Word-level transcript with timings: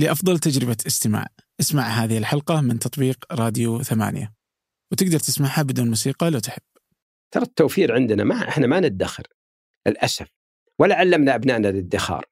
لأفضل 0.00 0.38
تجربة 0.38 0.76
استماع. 0.86 1.26
اسمع 1.60 1.82
هذه 1.82 2.18
الحلقة 2.18 2.60
من 2.60 2.78
تطبيق 2.78 3.24
راديو 3.32 3.82
ثمانية. 3.82 4.32
وتقدر 4.92 5.18
تسمعها 5.18 5.62
بدون 5.62 5.88
موسيقى 5.88 6.30
لو 6.30 6.38
تحب. 6.38 6.62
ترى 7.30 7.42
التوفير 7.42 7.94
عندنا 7.94 8.24
ما 8.24 8.48
إحنا 8.48 8.66
ما 8.66 8.80
ندخر. 8.80 9.26
للأسف. 9.86 10.28
ولا 10.78 10.94
علمنا 10.94 11.34
أبنائنا 11.34 11.68
الادخار 11.68 12.24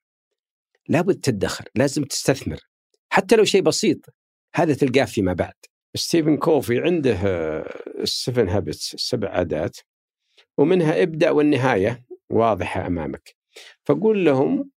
لابد 0.88 1.14
تدخر. 1.14 1.68
لازم 1.74 2.04
تستثمر. 2.04 2.60
حتى 3.12 3.36
لو 3.36 3.44
شيء 3.44 3.62
بسيط. 3.62 3.98
هذا 4.54 4.74
تلقاه 4.74 5.04
فيما 5.04 5.32
بعد. 5.32 5.54
ستيفن 5.94 6.36
كوفي 6.36 6.80
عنده 6.80 7.18
ال 8.02 8.10
seven 8.10 8.48
habits 8.48 8.94
السبع 8.94 9.28
عادات. 9.28 9.76
ومنها 10.58 11.02
ابدأ 11.02 11.30
والنهاية 11.30 12.04
واضحة 12.30 12.86
أمامك. 12.86 13.36
فقول 13.84 14.24
لهم 14.24 14.70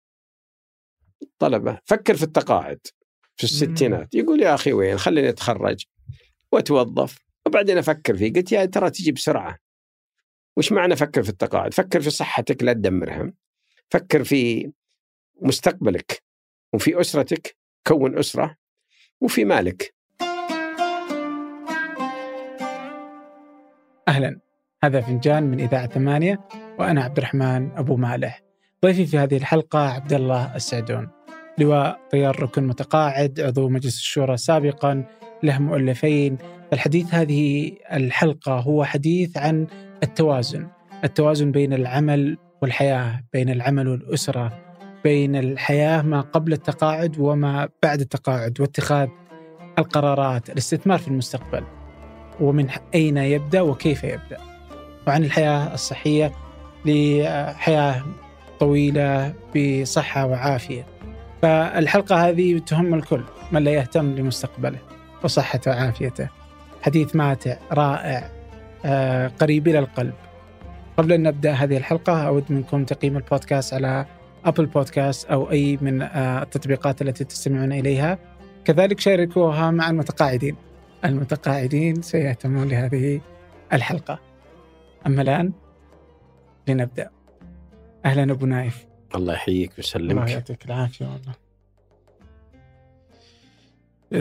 طلبه. 1.40 1.80
فكر 1.86 2.16
في 2.16 2.24
التقاعد 2.24 2.80
في 3.36 3.44
الستينات. 3.44 4.16
يقول 4.16 4.42
يا 4.42 4.54
أخي 4.54 4.74
وين؟ 4.74 4.98
خليني 4.98 5.30
أتخرج 5.30 5.86
وأتوظف. 6.52 7.18
وبعدين 7.46 7.78
أفكر 7.78 8.18
فيه. 8.18 8.34
قلت 8.34 8.52
يا 8.52 8.66
ترى 8.66 8.90
تجي 8.90 9.12
بسرعة. 9.12 9.58
وش 10.58 10.72
معنى 10.72 10.96
فكر 10.96 11.24
في 11.24 11.30
التقاعد؟ 11.30 11.74
فكر 11.74 12.02
في 12.02 12.10
صحتك 12.10 12.64
لا 12.64 12.74
تدمرها. 12.74 13.34
فكر 13.90 14.24
في 14.24 14.72
مستقبلك. 15.42 16.24
وفي 16.74 17.02
أسرتك. 17.02 17.58
كون 17.88 18.18
أسرة. 18.18 18.56
وفي 19.22 19.46
مالك. 19.46 19.96
أهلا. 24.08 24.40
هذا 24.84 25.02
فنجان 25.02 25.44
من 25.44 25.60
إذاعة 25.60 25.88
ثمانية 25.88 26.48
وأنا 26.80 27.04
عبد 27.04 27.18
الرحمن 27.18 27.72
أبو 27.72 27.96
مالح. 27.98 28.51
ضيفي 28.86 29.06
في 29.06 29.18
هذه 29.18 29.38
الحلقة 29.38 29.80
عبد 29.80 30.14
الله 30.14 30.56
السعدون. 30.56 31.10
لواء 31.58 32.00
طيار 32.12 32.44
ركن 32.44 32.68
متقاعد 32.68 33.40
عضو 33.40 33.70
مجلس 33.70 33.98
الشورى 33.98 34.38
سابقا 34.38 35.04
له 35.44 35.60
مؤلفين. 35.60 36.38
الحديث 36.74 37.14
هذه 37.14 37.72
الحلقة 37.94 38.60
هو 38.60 38.84
حديث 38.84 39.38
عن 39.38 39.68
التوازن. 40.04 40.68
التوازن 41.04 41.52
بين 41.52 41.74
العمل 41.74 42.38
والحياة 42.62 43.24
بين 43.34 43.50
العمل 43.50 43.88
والأسرة 43.88 44.62
بين 45.04 45.36
الحياة 45.36 46.02
ما 46.02 46.22
قبل 46.22 46.54
التقاعد 46.54 47.20
وما 47.20 47.70
بعد 47.84 48.02
التقاعد 48.02 48.62
واتخاذ 48.62 49.08
القرارات 49.80 50.50
الاستثمار 50.50 51.00
في 51.00 51.08
المستقبل 51.08 51.64
ومن 52.40 52.70
أين 52.96 53.18
يبدأ 53.18 53.62
وكيف 53.62 54.04
يبدأ 54.04 54.38
وعن 55.08 55.24
الحياة 55.24 55.74
الصحية 55.74 56.32
لحياة 56.86 58.06
طويلة 58.62 59.34
بصحة 59.56 60.26
وعافية. 60.26 60.86
فالحلقة 61.42 62.30
هذه 62.30 62.58
تهم 62.58 62.94
الكل 62.94 63.24
من 63.52 63.64
لا 63.64 63.72
يهتم 63.72 64.16
لمستقبله 64.16 64.80
وصحته 65.24 65.72
وعافيته. 65.72 66.30
حديث 66.82 67.16
ماتع 67.16 67.58
رائع 67.72 68.30
آه، 68.86 69.28
قريب 69.28 69.68
إلى 69.68 69.80
القلب. 69.80 70.14
قبل 70.98 71.14
أن 71.14 71.24
نبدأ 71.24 71.52
هذه 71.52 71.78
الحلقة 71.78 72.28
أود 72.28 72.44
منكم 72.50 72.86
تقييم 72.86 73.18
البودكاست 73.18 73.74
على 73.74 74.06
أبل 74.46 74.66
بودكاست 74.66 75.26
أو 75.26 75.52
أي 75.52 75.78
من 75.82 76.02
آه، 76.02 76.44
التطبيقات 76.44 77.02
التي 77.02 77.24
تستمعون 77.24 77.72
إليها. 77.72 78.18
كذلك 78.66 79.00
شاركوها 79.00 79.72
مع 79.72 79.90
المتقاعدين. 79.90 80.56
المتقاعدين 81.06 82.02
سيهتمون 82.02 82.68
لهذه 82.68 83.22
الحلقة. 83.74 84.20
أما 85.08 85.22
الآن 85.22 85.52
لنبدأ. 86.68 87.21
أهلا 88.06 88.32
أبو 88.32 88.46
نايف. 88.46 88.86
الله 89.16 89.34
يحييك 89.34 89.70
الله 89.70 89.76
ويسلمك 89.78 90.30
يعطيك 90.30 90.66
العافية 90.66 91.06
والله. 91.06 91.36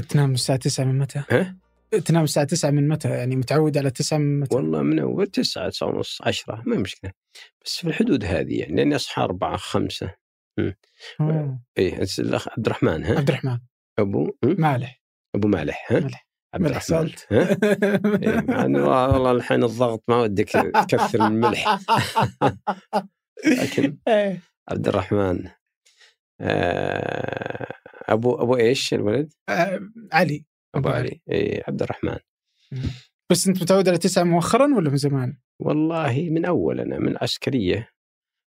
تنام 0.00 0.32
الساعة 0.32 0.58
9 0.58 0.84
من 0.84 0.98
متى؟ 0.98 1.22
ها؟ 1.30 1.56
تنام 2.04 2.24
الساعة 2.24 2.46
9 2.46 2.70
من 2.70 2.88
متى؟ 2.88 3.08
يعني 3.08 3.36
متعود 3.36 3.78
على 3.78 3.90
9 3.90 4.18
من 4.18 4.40
متى؟ 4.40 4.56
والله 4.56 4.82
من 4.82 4.98
أول 4.98 5.26
تسعة 5.26 5.68
تسعة 5.68 5.88
ونص 5.88 6.18
عشرة 6.22 6.62
ما 6.66 6.76
هي 6.76 6.80
مشكلة. 6.80 7.12
بس 7.64 7.76
في 7.76 7.88
الحدود 7.88 8.24
هذه 8.24 8.60
يعني 8.60 8.76
لأني 8.76 8.96
أصحى 8.96 9.22
أربعة 9.22 9.56
خمسة. 9.56 10.14
أوه. 11.20 11.60
إيه 11.78 12.00
أنت 12.00 12.18
الأخ 12.18 12.48
عبد 12.48 12.66
الرحمن 12.66 13.04
ها؟ 13.04 13.18
عبد 13.18 13.28
الرحمن. 13.28 13.58
أبو؟ 13.98 14.36
مالح. 14.44 15.02
أبو 15.34 15.48
مالح 15.48 15.92
ها؟ 15.92 16.00
مالح. 16.00 16.28
عبد 16.54 16.64
الرحمن 16.64 16.80
سالت. 16.80 17.26
ها؟ 17.32 17.48
إيه، 18.22 18.36
والله 18.50 19.32
الحين 19.32 19.64
الضغط 19.64 20.04
ما 20.08 20.16
ودك 20.20 20.48
تكثر 20.88 21.18
من 21.18 21.26
الملح 21.26 21.78
لكن 23.46 23.98
إيه. 24.08 24.40
عبد 24.68 24.88
الرحمن 24.88 25.48
آه، 26.40 27.74
أبو 28.08 28.34
أبو 28.34 28.56
إيش 28.56 28.94
الولد؟ 28.94 29.32
آه، 29.48 29.80
علي 30.12 30.44
أبو 30.74 30.88
علي 30.88 31.20
اي 31.30 31.62
عبد 31.68 31.82
الرحمن 31.82 32.18
بس 33.30 33.48
أنت 33.48 33.62
متعود 33.62 33.88
على 33.88 33.98
9 33.98 34.24
مؤخرا 34.24 34.74
ولا 34.76 34.90
من 34.90 34.96
زمان؟ 34.96 35.36
والله 35.60 36.28
من 36.30 36.44
أول 36.44 36.80
أنا 36.80 36.98
من 36.98 37.16
عسكرية 37.22 37.88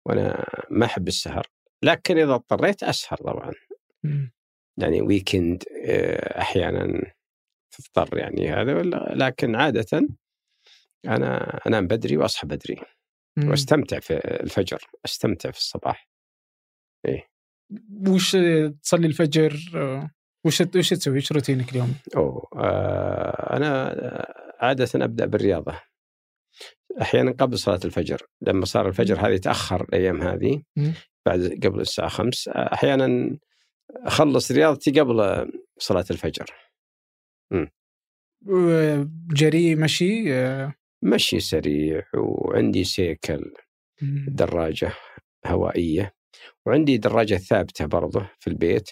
وأنا 0.06 0.44
ما 0.70 0.86
أحب 0.86 1.08
السهر 1.08 1.46
لكن 1.82 2.18
إذا 2.18 2.34
اضطريت 2.34 2.82
أسهر 2.82 3.18
طبعا. 3.18 3.52
يعني 4.78 5.02
ويكند 5.02 5.64
آه، 5.84 6.40
أحيانا 6.40 7.12
تضطر 7.70 8.18
يعني 8.18 8.50
هذا 8.50 8.74
ولا 8.74 9.14
لكن 9.14 9.54
عادة 9.54 10.08
أنا 11.06 11.60
أنام 11.66 11.86
بدري 11.86 12.16
وأصحى 12.16 12.46
بدري. 12.46 12.80
واستمتع 13.38 14.00
في 14.00 14.14
الفجر 14.14 14.78
استمتع 15.04 15.50
في 15.50 15.58
الصباح 15.58 16.08
وش 18.08 18.36
تصلي 18.82 19.06
الفجر 19.06 19.56
وش 20.44 20.60
وش 20.60 20.90
تسوي؟ 20.90 21.18
وش 21.18 21.32
روتينك 21.32 21.70
اليوم؟ 21.70 21.94
أوه. 22.16 22.48
آه 22.56 23.56
أنا 23.56 23.94
عادة 24.60 25.04
أبدأ 25.04 25.26
بالرياضة 25.26 25.80
أحيانا 27.02 27.32
قبل 27.32 27.58
صلاة 27.58 27.80
الفجر 27.84 28.26
لما 28.40 28.64
صار 28.64 28.88
الفجر 28.88 29.28
هذه 29.28 29.36
تأخر 29.36 29.84
الأيام 29.84 30.22
هذه. 30.22 30.62
بعد 31.26 31.60
قبل 31.64 31.80
الساعة 31.80 32.08
خمس 32.08 32.48
أحيانا 32.48 33.38
أخلص 33.90 34.52
رياضتي 34.52 35.00
قبل 35.00 35.48
صلاة 35.78 36.04
الفجر 36.10 36.46
آه، 38.48 39.10
جري 39.34 39.74
مشي 39.74 40.34
آه، 40.34 40.74
مشي 41.06 41.40
سريع 41.40 42.02
وعندي 42.14 42.84
سيكل. 42.84 43.52
دراجة 44.28 44.92
هوائية 45.46 46.14
وعندي 46.66 46.98
دراجة 46.98 47.34
ثابتة 47.34 47.86
برضه 47.86 48.30
في 48.38 48.46
البيت 48.46 48.90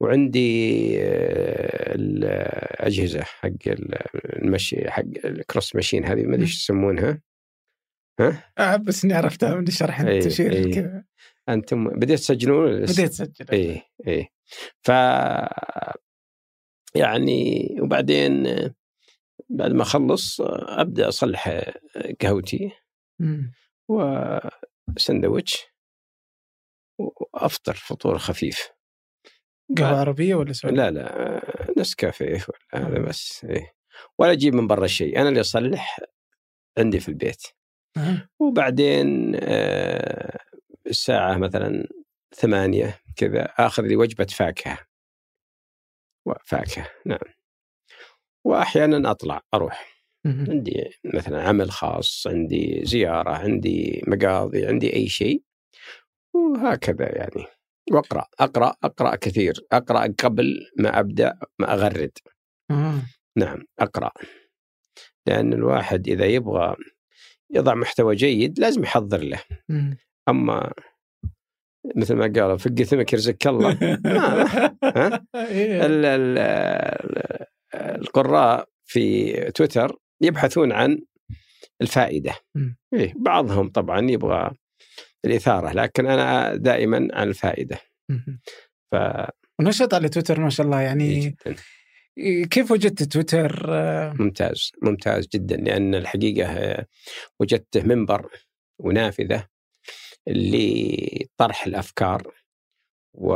وعندي 0.00 0.96
آه، 1.00 1.94
الأجهزة 1.94 3.22
حق 3.22 3.50
المشي 4.14 4.90
حق 4.90 5.02
الكروس 5.24 5.74
ماشين 5.74 6.04
هذه 6.04 6.22
ما 6.22 6.34
أدري 6.34 6.42
إيش 6.42 6.62
يسمونها 6.62 7.22
ها؟ 8.20 8.52
آه 8.58 8.76
بس 8.76 9.04
إني 9.04 9.14
عرفتها 9.14 9.54
من 9.54 9.68
الشرح 9.68 10.00
انت 10.00 10.24
تشير 10.24 10.52
إيه. 10.52 10.74
كذا 10.74 11.04
أنتم 11.48 11.88
بديت 11.88 12.18
تسجلون؟ 12.18 12.82
بديت 12.82 12.98
أسجل 12.98 13.46
إيه 13.52 13.82
إيه 14.06 14.28
ف 14.82 14.88
يعني 16.94 17.68
وبعدين 17.80 18.46
بعد 19.48 19.72
ما 19.72 19.82
أخلص 19.82 20.40
آه، 20.40 20.80
أبدأ 20.80 21.08
أصلح 21.08 21.48
آه، 21.48 21.74
قهوتي 22.20 22.72
مم. 23.20 23.52
وسندوتش 23.88 25.66
وافطر 26.98 27.74
فطور 27.74 28.18
خفيف 28.18 28.70
قهوة 29.78 30.00
عربية 30.00 30.34
ولا 30.34 30.52
سعوديه؟ 30.52 30.76
لا 30.76 30.90
لا 30.90 31.36
آه، 31.36 31.72
نسكافيه 31.78 32.46
ولا 32.48 32.88
هذا 32.88 32.98
بس 32.98 33.44
إيه 33.44 33.74
ولا 34.18 34.32
أجيب 34.32 34.54
من 34.54 34.66
برا 34.66 34.86
شيء 34.86 35.20
أنا 35.20 35.28
اللي 35.28 35.40
أصلح 35.40 36.00
عندي 36.78 37.00
في 37.00 37.08
البيت 37.08 37.42
آه. 37.96 38.28
وبعدين 38.40 39.36
آه، 39.42 40.38
الساعة 40.86 41.36
مثلا 41.38 41.88
ثمانية 42.34 43.00
كذا 43.16 43.44
آخذ 43.44 43.82
لي 43.82 43.96
وجبة 43.96 44.26
فاكهة 44.26 44.78
فاكهة 46.44 46.90
نعم 47.06 47.18
وأحيانا 48.46 49.10
أطلع 49.10 49.42
أروح 49.54 50.02
مم. 50.24 50.46
عندي 50.50 50.90
مثلا 51.14 51.42
عمل 51.42 51.70
خاص 51.70 52.26
عندي 52.26 52.80
زيارة 52.84 53.30
عندي 53.30 54.02
مقاضي 54.06 54.66
عندي 54.66 54.96
أي 54.96 55.08
شيء 55.08 55.42
وهكذا 56.34 57.16
يعني 57.18 57.46
وأقرأ 57.92 58.26
أقرأ 58.40 58.74
أقرأ 58.84 59.16
كثير 59.16 59.54
أقرأ 59.72 60.14
قبل 60.18 60.66
ما 60.78 61.00
أبدأ 61.00 61.38
ما 61.58 61.72
أغرد 61.74 62.18
آه. 62.70 63.02
نعم 63.36 63.64
أقرأ 63.78 64.10
لأن 65.26 65.52
الواحد 65.52 66.08
إذا 66.08 66.24
يبغى 66.26 66.76
يضع 67.50 67.74
محتوى 67.74 68.14
جيد 68.14 68.58
لازم 68.58 68.82
يحضر 68.82 69.18
له 69.20 69.40
مم. 69.68 69.96
أما 70.28 70.72
مثل 71.96 72.14
ما 72.14 72.24
قالوا 72.24 72.56
ثمك 72.56 73.12
يرزقك 73.12 73.46
الله 73.46 73.78
ها؟ 74.84 75.26
إيه. 75.34 75.86
ال- 75.86 76.04
ال- 76.04 76.38
ال- 76.38 77.46
القراء 77.76 78.68
في 78.84 79.32
تويتر 79.50 79.96
يبحثون 80.20 80.72
عن 80.72 80.98
الفائدة. 81.82 82.34
إيه 82.94 83.14
بعضهم 83.16 83.68
طبعا 83.68 84.10
يبغى 84.10 84.50
الإثارة 85.24 85.72
لكن 85.72 86.06
أنا 86.06 86.56
دائما 86.56 87.08
عن 87.12 87.28
الفائدة. 87.28 87.78
ف 88.92 88.96
ونشط 89.60 89.94
على 89.94 90.08
تويتر 90.08 90.40
ما 90.40 90.50
شاء 90.50 90.66
الله 90.66 90.80
يعني 90.80 91.20
جدا. 91.20 91.56
كيف 92.50 92.70
وجدت 92.70 93.02
تويتر؟ 93.02 93.66
ممتاز 94.14 94.72
ممتاز 94.82 95.28
جدا 95.34 95.56
لأن 95.56 95.94
الحقيقة 95.94 96.52
آه، 96.52 96.86
وجدته 97.40 97.82
منبر 97.82 98.30
ونافذة 98.78 99.46
لطرح 100.26 101.66
الأفكار 101.66 102.32
و... 103.14 103.34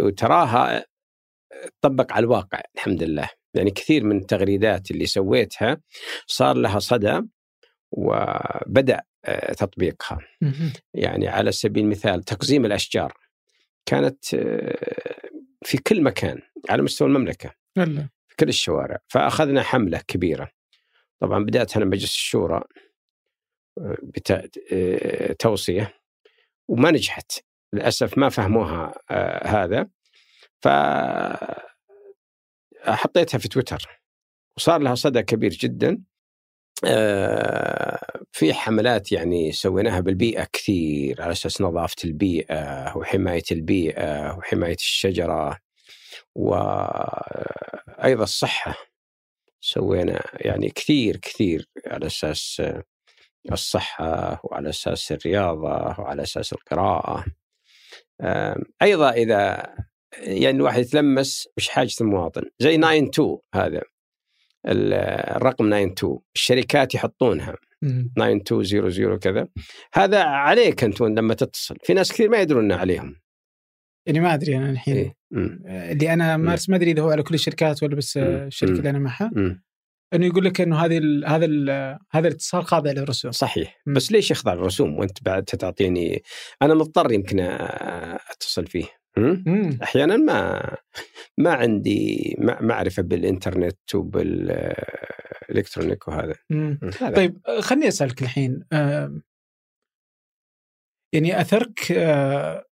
وتراها 0.00 0.84
تطبق 1.80 2.12
على 2.12 2.24
الواقع 2.24 2.60
الحمد 2.74 3.02
لله. 3.02 3.28
يعني 3.54 3.70
كثير 3.70 4.04
من 4.04 4.16
التغريدات 4.16 4.90
اللي 4.90 5.06
سويتها 5.06 5.80
صار 6.26 6.56
لها 6.56 6.78
صدى 6.78 7.20
وبدأ 7.92 9.02
آه، 9.24 9.52
تطبيقها. 9.52 10.18
يعني 10.94 11.28
على 11.28 11.52
سبيل 11.52 11.84
المثال 11.84 12.22
تقزيم 12.22 12.64
الأشجار 12.64 13.12
كانت 13.86 14.34
آه، 14.34 15.30
في 15.64 15.78
كل 15.78 16.02
مكان 16.02 16.40
على 16.70 16.82
مستوى 16.82 17.08
المملكة 17.08 17.54
هلا 17.78 18.08
في 18.28 18.36
كل 18.36 18.48
الشوارع. 18.48 18.98
فأخذنا 19.08 19.62
حملة 19.62 20.00
كبيرة. 20.08 20.50
طبعا 21.20 21.44
بدات 21.44 21.76
هنا 21.76 21.84
مجلس 21.84 22.14
الشورى 22.14 22.62
آه، 23.78 23.96
بتوصيه 24.02 25.94
وما 26.68 26.90
نجحت. 26.90 27.32
للأسف 27.72 28.18
ما 28.18 28.28
فهموها 28.28 28.94
هذا. 29.46 29.88
ف 30.62 30.68
حطيتها 32.84 33.38
في 33.38 33.48
تويتر. 33.48 34.02
وصار 34.56 34.80
لها 34.80 34.94
صدى 34.94 35.22
كبير 35.22 35.50
جدا. 35.50 36.02
آه، 36.86 38.22
في 38.32 38.54
حملات 38.54 39.12
يعني 39.12 39.52
سويناها 39.52 40.00
بالبيئة 40.00 40.44
كثير 40.52 41.22
على 41.22 41.32
أساس 41.32 41.60
نظافة 41.62 41.96
البيئة 42.04 42.96
وحماية 42.96 43.42
البيئة 43.52 44.36
وحماية 44.38 44.74
الشجرة. 44.74 45.58
وأيضا 46.34 48.22
الصحة 48.24 48.74
سوينا 49.60 50.22
يعني 50.34 50.70
كثير 50.70 51.16
كثير 51.16 51.68
على 51.86 52.06
أساس 52.06 52.62
الصحة 53.52 54.40
وعلى 54.44 54.68
أساس 54.70 55.12
الرياضة 55.12 56.00
وعلى 56.00 56.22
أساس 56.22 56.52
القراءة. 56.52 57.24
آم، 58.22 58.62
أيضا 58.82 59.10
إذا 59.12 59.66
يعني 60.18 60.56
الواحد 60.56 60.80
يتلمس 60.80 61.48
مش 61.56 61.68
حاجة 61.68 61.90
المواطن. 62.00 62.42
زي 62.58 62.74
92 62.74 63.38
هذا. 63.54 63.82
ال- 64.68 64.92
الرقم 65.36 65.66
92 65.72 66.18
الشركات 66.34 66.94
يحطونها. 66.94 67.56
مم. 67.82 68.12
9200 68.16 69.16
كذا. 69.18 69.48
هذا 69.94 70.22
عليك 70.22 70.84
أنت 70.84 71.00
لما 71.00 71.34
تتصل. 71.34 71.76
في 71.84 71.94
ناس 71.94 72.12
كثير 72.12 72.28
ما 72.28 72.38
يدرون 72.40 72.72
عليهم. 72.72 73.16
يعني 74.06 74.20
ما 74.20 74.34
أدري 74.34 74.56
أنا 74.56 74.70
الحين. 74.70 74.96
إيه. 74.96 75.14
آه، 75.66 75.92
اللي 75.92 76.12
أنا 76.12 76.36
مارس 76.36 76.68
ما 76.70 76.76
أدري 76.76 76.90
إذا 76.90 77.02
هو 77.02 77.10
على 77.10 77.22
كل 77.22 77.34
الشركات 77.34 77.82
ولا 77.82 77.96
بس 77.96 78.16
آه، 78.16 78.40
مم. 78.40 78.46
الشركة. 78.46 78.72
اللي 78.72 78.90
أنا 78.90 78.98
معها. 78.98 79.30
إنه 80.14 80.26
يقول 80.26 80.44
لك 80.44 80.60
إنه 80.60 80.76
هذه 80.78 80.98
ال 80.98 81.24
هذا 81.26 81.44
ال 81.44 81.70
هذا 82.10 82.28
الاتصال 82.28 82.64
خاضع 82.64 82.90
للرسوم 82.90 83.30
صحيح. 83.32 83.80
مم. 83.86 83.94
بس 83.94 84.12
ليش 84.12 84.30
يخضع 84.30 84.52
الرسوم 84.52 84.98
وأنت 84.98 85.22
بعد 85.22 85.44
تعطيني 85.44 86.22
أنا 86.62 86.74
مضطر 86.74 87.12
يمكن 87.12 87.40
أتصل 88.30 88.66
فيه. 88.66 89.01
مم؟ 89.16 89.78
أحيانا 89.82 90.16
ما 90.16 90.62
ما 91.38 91.52
عندي 91.52 92.36
معرفه 92.38 93.02
بالإنترنت 93.02 93.94
وبالإلكترونيك 93.94 96.08
وهذا 96.08 96.34
مم. 96.50 96.78
هذا. 97.00 97.14
طيب 97.14 97.38
آه، 97.48 97.60
خليني 97.60 97.88
أسألك 97.88 98.22
الحين 98.22 98.64
يعني 101.14 101.40
أثرك 101.40 101.92
آه، 101.92 102.64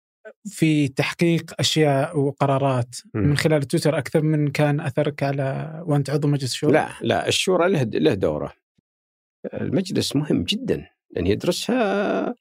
في 0.44 0.88
تحقيق 0.88 1.54
أشياء 1.58 2.18
وقرارات 2.18 2.96
مم. 3.14 3.22
من 3.22 3.36
خلال 3.36 3.62
تويتر 3.62 3.98
أكثر 3.98 4.22
من 4.22 4.50
كان 4.50 4.80
أثرك 4.80 5.22
على 5.22 5.80
وأنت 5.86 6.10
عضو 6.10 6.28
مجلس 6.28 6.52
الشورى؟ 6.52 6.72
لا 6.72 6.88
لا 7.02 7.28
الشورى 7.28 7.68
له 7.68 7.82
له 7.82 8.14
دوره 8.14 8.52
المجلس 9.54 10.16
مهم 10.16 10.42
جدا 10.42 10.86
لأن 11.10 11.26
يدرسها 11.26 12.34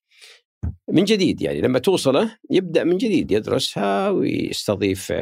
من 0.90 1.04
جديد 1.04 1.42
يعني 1.42 1.62
لما 1.62 1.80
توصله 1.80 2.38
يبدأ 2.52 2.84
من 2.84 2.98
جديد 2.98 3.32
يدرسها 3.32 4.10
ويستضيف 4.10 5.14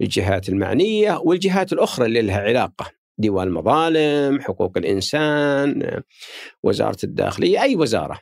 الجهات 0.00 0.48
المعنية 0.48 1.20
والجهات 1.24 1.72
الأخرى 1.72 2.06
اللي 2.06 2.22
لها 2.22 2.40
علاقة 2.40 2.90
ديوان 3.18 3.48
المظالم، 3.48 4.40
حقوق 4.40 4.78
الإنسان، 4.78 6.02
وزارة 6.62 6.98
الداخلية، 7.04 7.62
أي 7.62 7.76
وزارة 7.76 8.20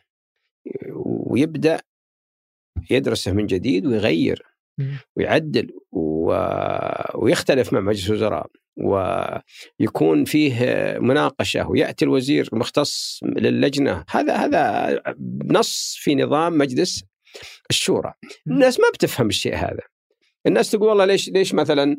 ويبدأ 0.97 1.81
يدرسه 2.91 3.33
من 3.33 3.47
جديد 3.47 3.87
ويغير. 3.87 4.43
ويعدل 5.17 5.71
و... 5.93 6.33
ويختلف 7.15 7.73
مع 7.73 7.81
مجلس 7.81 8.11
الوزراء 8.11 8.47
ويكون 8.77 10.25
فيه 10.25 10.55
مناقشة 11.01 11.69
ويأتي 11.69 12.05
الوزير 12.05 12.49
المختص 12.53 13.21
للجنة. 13.23 14.05
هذا 14.11 14.37
هذا 14.37 15.03
نص 15.45 15.97
في 15.99 16.15
نظام 16.15 16.59
مجلس 16.59 17.05
الشورى. 17.71 18.13
الناس 18.47 18.81
ما 18.81 18.87
بتفهم 18.95 19.29
الشيء 19.29 19.55
هذا. 19.55 19.83
الناس 20.47 20.71
تقول 20.71 20.89
والله 20.89 21.05
ليش 21.05 21.29
ليش 21.29 21.55
مثلا 21.55 21.97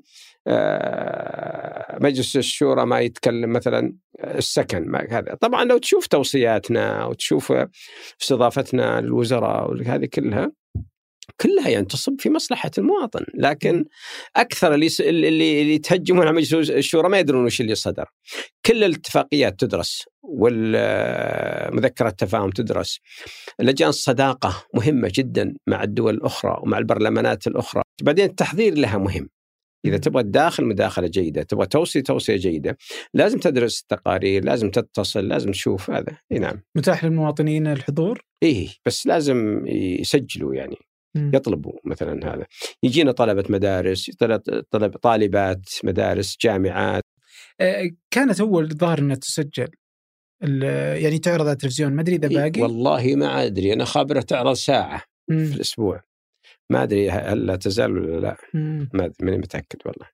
آه، 0.47 1.97
مجلس 2.01 2.37
الشورى 2.37 2.85
ما 2.85 2.99
يتكلم 2.99 3.53
مثلا 3.53 3.93
السكن 4.23 4.87
ما 4.87 5.07
هذا؟ 5.09 5.35
طبعا 5.35 5.63
لو 5.63 5.77
تشوف 5.77 6.07
توصياتنا 6.07 7.05
وتشوف 7.05 7.53
استضافتنا 8.21 9.01
للوزراء 9.01 9.71
وهذه 9.71 10.05
كلها 10.05 10.51
كلها 11.41 11.69
يعني 11.69 11.85
تصب 11.85 12.15
في 12.19 12.29
مصلحة 12.29 12.71
المواطن 12.77 13.25
لكن 13.33 13.85
أكثر 14.35 14.73
اللي 14.73 14.87
اللي, 14.99 15.29
اللي 15.29 15.73
يتهجمون 15.73 16.27
على 16.27 16.35
مجلس 16.35 16.69
الشورى 16.69 17.09
ما 17.09 17.19
يدرون 17.19 17.45
وش 17.45 17.61
اللي 17.61 17.75
صدر. 17.75 18.05
كل 18.65 18.83
الاتفاقيات 18.83 19.59
تدرس 19.59 20.05
والمذكرة 20.23 22.07
التفاهم 22.07 22.49
تدرس. 22.49 22.99
لجان 23.59 23.89
الصداقة 23.89 24.65
مهمة 24.73 25.11
جدا 25.15 25.53
مع 25.67 25.83
الدول 25.83 26.13
الأخرى 26.13 26.59
ومع 26.63 26.77
البرلمانات 26.77 27.47
الأخرى. 27.47 27.81
بعدين 28.03 28.25
التحضير 28.25 28.73
لها 28.73 28.97
مهم. 28.97 29.29
إذا 29.85 29.97
تبغى 29.97 30.23
تداخل 30.23 30.65
مداخلة 30.65 31.07
جيدة 31.07 31.43
تبغى 31.43 31.65
توصي 31.65 32.01
توصية 32.01 32.35
جيدة 32.35 32.77
لازم 33.13 33.39
تدرس 33.39 33.81
التقارير 33.81 34.43
لازم 34.45 34.71
تتصل 34.71 35.27
لازم 35.27 35.51
تشوف 35.51 35.89
هذا. 35.89 36.17
إي 36.31 36.39
نعم. 36.39 36.61
متاح 36.75 37.03
للمواطنين 37.03 37.67
الحضور؟ 37.67 38.21
إيه 38.43 38.67
بس 38.85 39.07
لازم 39.07 39.67
يسجلوا 39.67 40.55
يعني. 40.55 40.77
يطلبوا 41.33 41.79
مثلا 41.85 42.33
هذا. 42.33 42.45
يجينا 42.83 43.11
طلبة 43.11 43.43
مدارس 43.49 44.11
طلب 44.71 44.97
طالبات 45.01 45.69
مدارس 45.83 46.37
جامعات. 46.41 47.03
آه، 47.61 47.89
كانت 48.11 48.41
أول 48.41 48.67
ظاهر 48.67 48.99
إنها 48.99 49.15
تسجل 49.15 49.67
يعني 51.01 51.19
تعرض 51.19 51.41
على 51.41 51.51
التلفزيون. 51.51 51.93
ما 51.93 52.01
أدري 52.01 52.15
إذا 52.15 52.27
إيه 52.29 52.35
باقي. 52.35 52.61
والله 52.61 53.15
ما 53.15 53.45
أدري. 53.45 53.73
أنا 53.73 53.85
خابرة 53.85 54.21
تعرض 54.21 54.53
ساعة 54.53 55.03
مم. 55.29 55.45
في 55.45 55.55
الأسبوع. 55.55 56.03
ما 56.69 56.83
أدري 56.83 57.09
هل 57.11 57.45
لا 57.45 57.55
تزال 57.55 57.91
ولا 57.91 58.19
لا. 58.19 58.37
مم. 58.53 58.89
ما 58.93 59.05
أدري 59.05 59.15
ماني 59.21 59.37
متأكد 59.37 59.79
والله. 59.85 60.07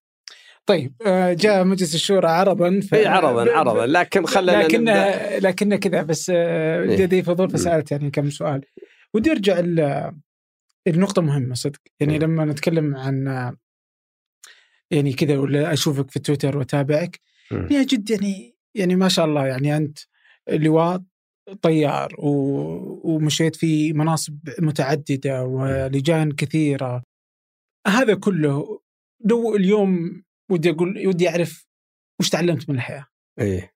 طيب 0.65 0.93
آه، 1.05 1.33
جاء 1.33 1.63
مجلس 1.63 1.95
الشورى 1.95 2.27
عرضا 2.27 2.79
ف... 2.79 2.93
إي 2.93 3.05
عرضا 3.05 3.51
عرضا. 3.51 3.85
لكن 3.85 4.25
خلنا 4.25 4.51
لكن 4.51 4.79
نبدأ. 4.79 5.39
لكن 5.39 5.75
كذا 5.75 6.01
بس 6.01 6.31
آه،. 6.35 6.85
لدي 6.85 7.23
فضول 7.23 7.47
مم. 7.47 7.53
فسألت 7.53 7.91
يعني 7.91 8.11
كم 8.11 8.29
سؤال. 8.29 8.61
ودي 9.13 9.31
أرجع 9.31 9.59
النقطة 10.87 11.21
مهمة 11.21 11.55
صدق 11.55 11.79
يعني. 11.99 12.19
لما 12.19 12.45
نتكلم 12.45 12.95
عن 12.95 13.27
يعني 14.91 15.13
كذا 15.13 15.37
ولا 15.37 15.73
أشوفك 15.73 16.11
في 16.11 16.19
تويتر 16.19 16.57
وأتابعك. 16.57 17.21
يا 17.51 17.83
جد 17.83 18.09
يعني 18.09 18.55
يعني 18.75 18.95
ما 18.95 19.09
شاء 19.09 19.25
الله 19.25 19.47
يعني 19.47 19.77
أنت 19.77 19.99
لواء 20.49 21.03
طيار 21.61 22.15
و... 22.19 22.27
ومشيت 23.03 23.55
في 23.55 23.93
مناصب 23.93 24.39
متعددة 24.59 25.43
ولجان 25.43 26.31
كثيرة 26.31 27.03
هذا 27.87 28.15
كله 28.15 28.81
لو 29.25 29.55
اليوم 29.55 30.23
ودي 30.51 30.69
أقول 30.69 31.07
ودي 31.07 31.29
أعرف 31.29 31.67
وش 32.19 32.29
تعلمت 32.29 32.69
من 32.69 32.75
الحياة 32.75 33.07
إيه. 33.39 33.73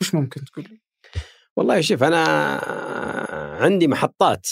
وش 0.00 0.14
ممكن 0.14 0.44
تقول 0.44 0.66
لي؟ 0.70 0.80
والله 1.56 1.80
شوف 1.80 2.02
أنا 2.02 2.24
عندي 3.60 3.88
محطات 3.88 4.48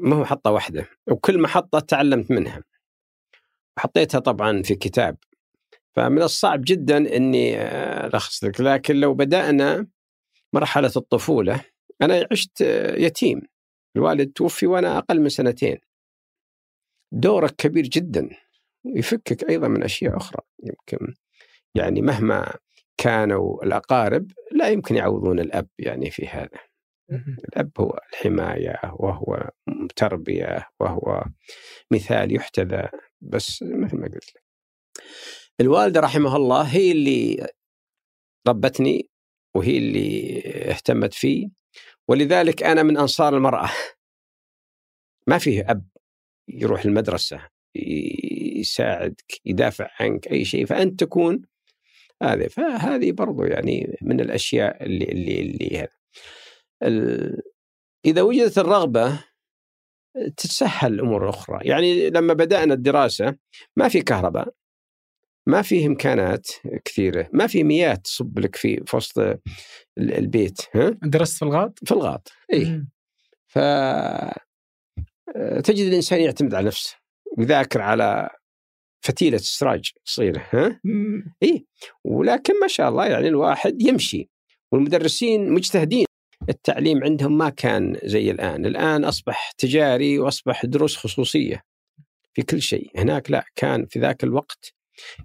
ما 0.00 0.16
هو 0.16 0.20
محطة 0.20 0.50
واحدة 0.50 0.86
وكل 1.10 1.40
محطة 1.40 1.80
تعلمت 1.80 2.30
منها. 2.30 2.64
وحطيتها 3.76 4.18
طبعا 4.18 4.62
في 4.62 4.74
كتاب. 4.74 5.16
فمن 5.96 6.22
الصعب 6.22 6.60
جدا 6.64 7.16
إني 7.16 7.58
آه، 7.58 8.06
الخص 8.06 8.44
لك 8.44 8.60
لكن 8.60 8.96
لو 8.96 9.14
بدأنا 9.14 9.86
مرحلة 10.52 10.92
الطفولة 10.96 11.64
أنا 12.02 12.26
عشت 12.32 12.62
آه، 12.62 12.96
يتيم. 12.96 13.40
الوالد 13.96 14.32
توفي 14.32 14.66
وأنا 14.66 14.98
أقل 14.98 15.20
من 15.20 15.28
سنتين. 15.28 15.78
دورك 17.12 17.54
كبير 17.56 17.84
جدا. 17.84 18.28
يفكك 18.84 19.50
أيضا 19.50 19.68
من 19.68 19.82
أشياء 19.82 20.16
أخرى. 20.16 20.42
يمكن 20.62 21.14
يعني 21.74 22.02
مهما 22.02 22.54
كانوا 22.96 23.64
الأقارب 23.64 24.30
لا 24.52 24.68
يمكن 24.68 24.96
يعوضون 24.96 25.40
الأب 25.40 25.68
يعني 25.78 26.10
في 26.10 26.28
هذا. 26.28 26.69
الأب 27.48 27.70
هو 27.80 28.00
الحماية 28.12 28.80
وهو 28.92 29.50
تربية 29.96 30.68
وهو 30.80 31.24
مثال 31.90 32.36
يحتذى. 32.36 32.88
بس 33.20 33.62
مثل 33.62 33.96
ما 33.96 34.04
قلت 34.04 34.14
لك. 34.34 34.44
الوالدة 35.60 36.00
رحمها 36.00 36.36
الله 36.36 36.62
هي 36.62 36.92
اللي 36.92 37.46
ربتني 38.48 39.08
وهي 39.54 39.78
اللي 39.78 40.40
اهتمت 40.70 41.14
فيه. 41.14 41.48
ولذلك 42.08 42.62
أنا 42.62 42.82
من 42.82 42.96
أنصار 42.96 43.36
المرأة. 43.36 43.70
ما 45.26 45.38
فيه 45.38 45.70
أب 45.70 45.88
يروح 46.48 46.84
المدرسة 46.84 47.48
يساعدك 48.56 49.40
يدافع 49.44 49.90
عنك 50.00 50.28
أي 50.32 50.44
شيء 50.44 50.66
فأنت 50.66 51.00
تكون 51.00 51.42
هذه. 52.22 52.46
فهذه 52.46 53.12
برضو 53.12 53.44
يعني 53.44 53.96
من 54.02 54.20
الأشياء 54.20 54.84
اللي 54.84 55.04
اللي 55.04 55.40
اللي 55.40 55.78
هذا. 55.78 56.00
إذا 58.06 58.22
وجدت 58.22 58.58
الرغبة 58.58 59.24
تتسهل 60.36 60.94
الأمور 60.94 61.24
الأخرى 61.24 61.58
يعني 61.62 62.10
لما 62.10 62.34
بدأنا 62.34 62.74
الدراسة 62.74 63.36
ما 63.76 63.88
في 63.88 64.02
كهرباء 64.02 64.54
ما 65.46 65.62
في 65.62 65.86
إمكانات 65.86 66.46
كثيرة 66.84 67.28
ما 67.32 67.46
في 67.46 67.64
مياه 67.64 67.94
تصب 67.94 68.38
لك 68.38 68.56
في, 68.56 68.82
في 68.86 68.96
وسط 68.96 69.40
البيت 69.98 70.60
ها؟ 70.74 70.98
درست 71.02 71.36
في 71.36 71.42
الغاط؟ 71.42 71.78
في 71.84 71.92
الغاط 71.92 72.32
اي 72.52 72.84
ف 73.46 73.58
تجد 75.64 75.86
الإنسان 75.86 76.20
يعتمد 76.20 76.54
على 76.54 76.66
نفسه 76.66 76.96
ويذاكر 77.38 77.80
على 77.80 78.30
فتيلة 79.04 79.38
سراج 79.38 79.92
صغيره 80.04 80.46
ها؟ 80.50 80.80
اي 81.42 81.66
ولكن 82.04 82.60
ما 82.60 82.66
شاء 82.66 82.88
الله 82.88 83.06
يعني 83.06 83.28
الواحد 83.28 83.82
يمشي 83.82 84.30
والمدرسين 84.72 85.52
مجتهدين 85.52 86.06
التعليم 86.48 87.04
عندهم 87.04 87.38
ما 87.38 87.48
كان 87.48 87.98
زي 88.04 88.30
الآن، 88.30 88.66
الآن 88.66 89.04
أصبح 89.04 89.52
تجاري 89.58 90.18
وأصبح 90.18 90.66
دروس 90.66 90.96
خصوصية 90.96 91.62
في 92.34 92.42
كل 92.42 92.62
شيء، 92.62 92.90
هناك 92.96 93.30
لا 93.30 93.44
كان 93.56 93.86
في 93.86 93.98
ذاك 93.98 94.24
الوقت 94.24 94.74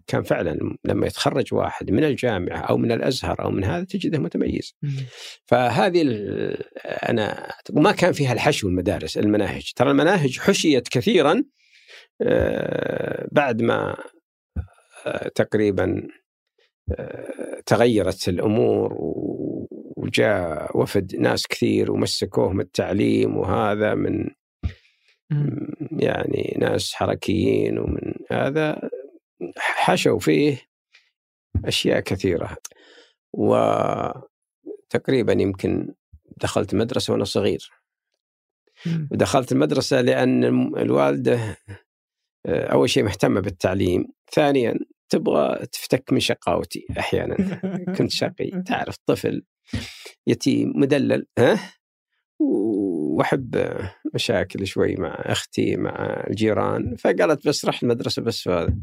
كان 0.08 0.24
فعلا 0.24 0.78
لما 0.86 1.08
يتخرج 1.08 1.54
واحد 1.54 1.92
من 1.92 2.04
الجامعة 2.04 2.58
أو 2.58 2.78
من 2.78 2.92
الأزهر 2.92 3.44
أو 3.44 3.52
من 3.52 3.64
هذا 3.64 3.84
تجده 3.84 4.20
متميز. 4.20 4.76
فهذه 5.46 6.02
أنا 6.86 7.52
وما 7.74 7.92
كان 7.92 8.14
فيها 8.14 8.34
الحشو 8.34 8.68
المدارس 8.68 9.18
المناهج، 9.18 9.72
ترى 9.76 9.92
المناهج 9.92 10.40
حشيت 10.40 10.88
كثيرا 10.88 11.44
آه، 12.22 13.28
بعد 13.32 13.62
ما 13.62 13.98
آه، 15.06 15.28
تقريبا 15.28 16.08
آه، 17.00 17.62
تغيرت 17.66 18.30
الأمور 18.30 18.94
وجاء 20.06 20.78
وفد 20.78 21.16
ناس 21.16 21.48
كثير 21.48 21.92
ومسكوهم 21.92 22.60
التعليم 22.60 23.38
وهذا 23.38 23.96
من 23.96 24.30
يعني 25.92 26.58
ناس 26.60 26.94
حركيين 26.94 27.80
ومن 27.80 28.14
هذا 28.32 28.90
حشوا 29.58 30.20
فيه 30.20 30.62
أشياء 31.66 32.00
كثيرة. 32.00 32.58
وتقريبا 33.34 35.34
يمكن 35.34 35.94
دخلت 36.42 36.76
مدرسة 36.76 37.14
وأنا 37.14 37.24
صغير. 37.24 37.72
ودخلت 39.12 39.52
المدرسة 39.52 40.02
لأن 40.02 40.44
الوالدة 40.78 41.58
آه، 42.46 42.68
أول 42.68 42.90
شيء 42.90 43.04
مهتمة 43.04 43.42
بالتعليم 43.42 44.08
ثانيا 44.32 44.80
تبغى 45.10 45.66
تفتك 45.66 46.14
من 46.14 46.20
شقاوتي 46.20 46.86
أحيانا. 47.00 47.62
كنت 47.98 48.12
شقي 48.12 48.64
تعرف 48.66 48.96
طفل 49.06 49.44
يتيم 50.28 50.74
مدلل 50.76 51.26
ها 51.40 51.60
وأحب 52.40 53.78
مشاكل 54.14 54.68
شوي 54.68 54.96
مع 54.96 55.10
أختي 55.10 55.76
مع 55.76 56.24
الجيران 56.30 56.96
فقالت 56.96 57.48
بس 57.48 57.66
رح 57.66 57.84
المدرسة 57.84 58.22
بس 58.22 58.48
هذا 58.48 58.76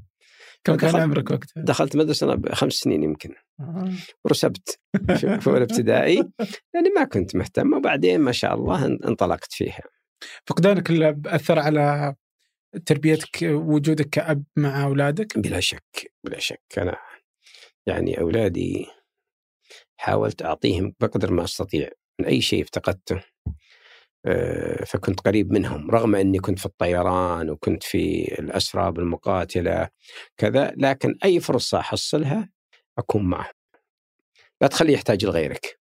كم 0.65 0.77
كان 0.77 0.97
عمرك 0.97 1.31
وقتها؟ 1.31 1.63
دخلت 1.63 1.97
مدرسة 1.97 2.27
أنا 2.27 2.35
بخمس 2.35 2.73
سنين 2.73 3.03
يمكن 3.03 3.35
آه. 3.61 3.93
ورسبت 4.25 4.81
في 5.41 5.47
اولى 5.47 5.63
ابتدائي 5.63 6.17
يعني 6.75 6.91
ما 6.97 7.05
كنت 7.05 7.37
مهتم 7.37 7.73
وبعدين 7.73 8.21
ما 8.21 8.33
شاء 8.33 8.55
الله 8.55 8.87
انطلقت 8.87 9.53
فيها 9.53 9.83
فقدانك 10.47 10.91
الاب 10.91 11.27
أثر 11.27 11.59
على 11.59 12.15
تربيتك 12.87 13.43
وجودك 13.43 14.09
كأب 14.09 14.45
مع 14.57 14.85
أولادك؟ 14.85 15.39
بلا 15.39 15.61
شك 15.61 16.13
بلا 16.25 16.39
شك 16.39 16.79
أنا 16.79 16.97
يعني 17.87 18.21
أولادي 18.21 18.87
حاولت 20.03 20.43
أعطيهم 20.43 20.95
بقدر 21.01 21.33
ما 21.33 21.45
أستطيع 21.45 21.89
من 22.21 22.27
أي 22.27 22.41
شيء 22.41 22.63
افتقدته. 22.63 23.23
آه، 24.27 24.85
فكنت 24.85 25.21
قريب 25.21 25.53
منهم 25.53 25.91
رغم 25.91 26.15
أني 26.15 26.39
كنت 26.39 26.59
في 26.59 26.67
الطيران 26.67 27.51
وكنت 27.51 27.83
في 27.83 28.35
الأسراب 28.39 28.99
المقاتلة 28.99 29.89
كذا 30.37 30.75
لكن 30.77 31.19
أي 31.25 31.41
فرصة 31.41 31.79
أحصلها 31.79 32.51
أكون 32.99 33.23
معه. 33.23 33.51
لا 34.61 34.69
تخليه 34.69 34.95
يحتاج 34.95 35.25
لغيرك. 35.25 35.81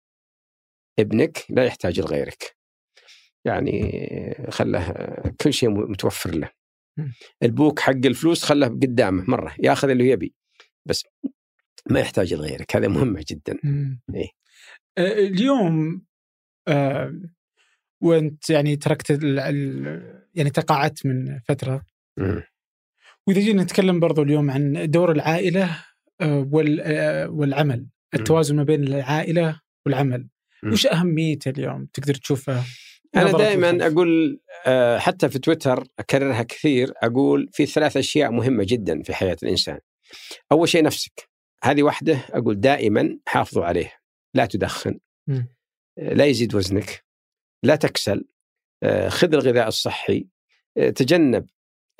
ابنك 0.99 1.45
لا 1.49 1.65
يحتاج 1.65 1.99
لغيرك. 1.99 2.57
يعني 3.45 4.47
خله 4.49 4.93
كل 5.41 5.53
شيء 5.53 5.69
متوفر 5.69 6.35
له. 6.35 6.49
البوك 7.43 7.79
حق 7.79 8.05
الفلوس 8.05 8.43
خله 8.43 8.67
قدامه 8.67 9.25
مرة 9.27 9.55
ياخذ 9.59 9.89
اللي 9.89 10.09
يبي. 10.09 10.33
بس 10.85 11.03
ما 11.89 11.99
يحتاج 11.99 12.33
لغيرك 12.33 12.75
هذا 12.75 12.87
مهمه 12.87 13.25
جدا. 13.29 13.57
إيه؟ 14.15 14.29
اليوم 14.97 16.01
آه 16.67 17.21
وأنت 18.01 18.49
يعني 18.49 18.75
تركت 18.75 19.11
ال 19.11 19.39
ال 19.39 20.23
يعني 20.35 20.49
تقاعدت 20.49 21.05
من 21.05 21.39
فترة. 21.39 21.85
مم. 22.17 22.43
وإذا 23.27 23.39
جينا 23.39 23.63
نتكلم 23.63 23.99
برضو 23.99 24.23
اليوم 24.23 24.51
عن 24.51 24.91
دور 24.91 25.11
العائلة 25.11 25.83
آه 26.21 26.49
وال 26.51 26.81
آه 26.81 27.29
والعمل. 27.29 27.87
التوازن 28.13 28.55
ما 28.55 28.63
بين 28.63 28.83
العائلة 28.83 29.61
والعمل. 29.85 30.27
مم. 30.63 30.71
وش 30.71 30.87
أهميته 30.87 31.49
اليوم؟ 31.49 31.85
تقدر 31.93 32.13
تشوفه؟ 32.13 32.63
أنا 33.15 33.31
دائما 33.31 33.87
أقول 33.87 34.39
حتى 34.97 35.29
في 35.29 35.39
تويتر 35.39 35.83
أكررها 35.99 36.43
كثير 36.43 36.93
أقول 37.03 37.49
في 37.51 37.65
ثلاث 37.65 37.97
أشياء 37.97 38.31
مهمة 38.31 38.65
جدا 38.67 39.03
في 39.03 39.13
حياة 39.13 39.37
الإنسان. 39.43 39.79
أول 40.51 40.69
شيء 40.69 40.83
نفسك. 40.83 41.29
هذه 41.63 41.83
واحدة 41.83 42.19
أقول 42.29 42.59
دائما 42.59 43.19
حافظوا 43.27 43.65
عليها 43.65 43.99
لا 44.33 44.45
تدخن 44.45 44.99
لا 45.97 46.25
يزيد 46.25 46.55
وزنك 46.55 47.05
لا 47.63 47.75
تكسل 47.75 48.25
آه، 48.83 49.09
خذ 49.09 49.33
الغذاء 49.33 49.67
الصحي 49.67 50.27
آه، 50.77 50.89
تجنب 50.89 51.47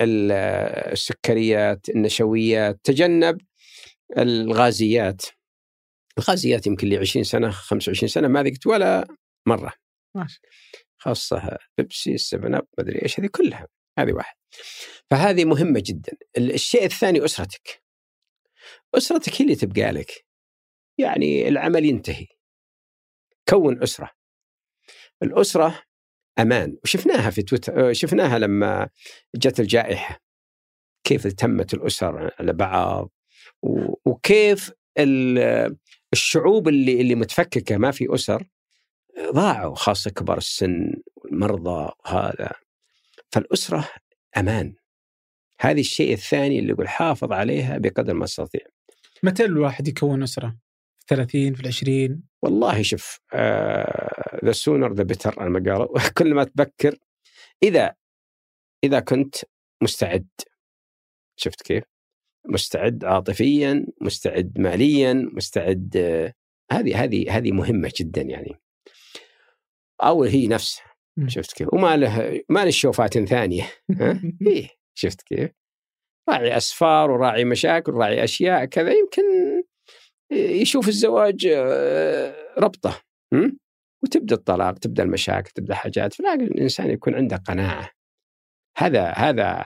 السكريات 0.02 1.90
النشويات 1.90 2.80
تجنب 2.84 3.42
الغازيات. 4.18 5.22
الغازيات 6.18 6.68
يمكن 6.68 6.88
لي 6.88 6.98
20 6.98 7.24
سنة 7.24 7.50
25 7.50 8.08
سنة 8.10 8.28
ما 8.28 8.44
ذقت 8.44 8.68
ولا 8.68 9.08
مرة. 9.48 9.74
ماشي. 10.16 10.42
خاصة 10.98 11.58
بيبسي 11.78 12.14
السفن 12.14 12.56
أب 12.56 12.68
مدري 12.80 13.02
إيش 13.02 13.20
هذه 13.20 13.28
كلها 13.28 13.68
هذه 14.00 14.14
واحد. 14.14 14.36
فهذه 15.12 15.46
مهمة 15.46 15.84
جدا. 15.86 16.18
الشيء 16.38 16.86
الثاني 16.86 17.26
أسرتك. 17.26 17.87
أسرتك 18.96 19.42
هي 19.42 19.46
اللي 19.46 19.56
تبقى 19.56 19.92
لك. 19.92 20.26
يعني 20.98 21.48
العمل 21.48 21.86
ينتهي. 21.86 22.28
كون 23.50 23.84
أسرة. 23.84 24.12
الأسرة 25.24 25.84
أمان. 26.40 26.78
وشفناها 26.84 27.30
في 27.30 27.42
تويتر 27.42 27.94
شفناها 27.94 28.40
لما 28.40 28.90
جت 29.36 29.60
الجائحة. 29.60 30.20
كيف 31.04 31.26
التمت 31.26 31.74
الأسر 31.74 32.32
على 32.40 32.54
بعض. 32.54 33.12
وكيف 34.06 34.72
الشعوب 36.14 36.68
اللي 36.68 37.02
اللي 37.02 37.16
متفككة 37.16 37.78
ما 37.78 37.92
في 37.92 38.08
أسر 38.16 38.44
ضاعوا 39.20 39.76
خاصة 39.76 40.12
كبار 40.12 40.38
السن 40.38 40.94
والمرضى 41.16 41.92
وهذا. 42.06 42.52
فالأسرة 43.32 43.90
أمان. 44.38 44.76
هذه 45.62 45.80
الشيء 45.80 46.14
الثاني 46.14 46.60
اللي 46.60 46.70
يقول 46.70 46.88
حافظ 46.88 47.32
عليها 47.32 47.78
بقدر 47.78 48.14
ما 48.14 48.24
استطيع 48.24 48.62
متى 49.24 49.46
الواحد 49.46 49.88
يكون 49.88 50.24
أسرة؟ 50.24 50.58
في 51.00 51.16
30 51.16 51.54
في 51.54 51.62
العشرين؟ 51.62 52.24
والله 52.42 52.82
شوف 52.82 53.20
the 54.46 54.52
sooner 54.52 54.94
the 54.94 55.04
better 55.04 55.42
أنا 55.42 55.72
قالوا. 55.72 56.00
كل 56.18 56.34
ما 56.34 56.44
تبكر 56.44 56.96
إذا 57.64 57.96
إذا 58.84 59.00
كنت 59.00 59.36
مستعد. 59.82 60.28
شفت 61.40 61.62
كيف؟ 61.62 61.84
مستعد 62.46 63.06
عاطفيا، 63.06 63.86
مستعد 64.02 64.60
ماليا، 64.60 65.14
مستعد 65.14 65.98
هذه 66.72 67.04
هذه 67.04 67.38
هذه 67.38 67.52
مهمة 67.52 67.92
جدا 67.98 68.22
يعني. 68.22 68.56
أو 70.04 70.24
هي 70.24 70.48
نفسها. 70.48 70.86
شفت 71.28 71.54
كيف؟ 71.54 71.74
وما 71.74 71.98
له 71.98 72.42
ما 72.50 72.66
له 72.66 72.70
شوفات 72.70 73.18
ثانية. 73.18 73.64
ها؟ 74.00 74.22
إيه 74.48 74.70
شفت 74.94 75.22
كيف؟ 75.22 75.52
راعي 76.30 76.58
أسفار 76.58 77.12
وراعي 77.12 77.46
مشاكل 77.46 77.92
وراعي 77.92 78.24
أشياء 78.24 78.66
كذا 78.66 78.92
يمكن 78.92 79.24
يشوف 80.32 80.88
الزواج 80.88 81.46
آه، 81.46 82.36
ربطة 82.58 83.02
وتبدأ 84.04 84.36
الطلاق 84.36 84.74
تبدأ 84.74 85.04
المشاكل 85.04 85.52
تبدأ 85.52 85.76
حاجات 85.76 86.14
فلازم 86.14 86.44
الإنسان 86.44 86.90
يكون 86.90 87.16
عنده 87.16 87.38
قناعة. 87.38 87.92
هذا 88.78 89.12
هذا 89.12 89.66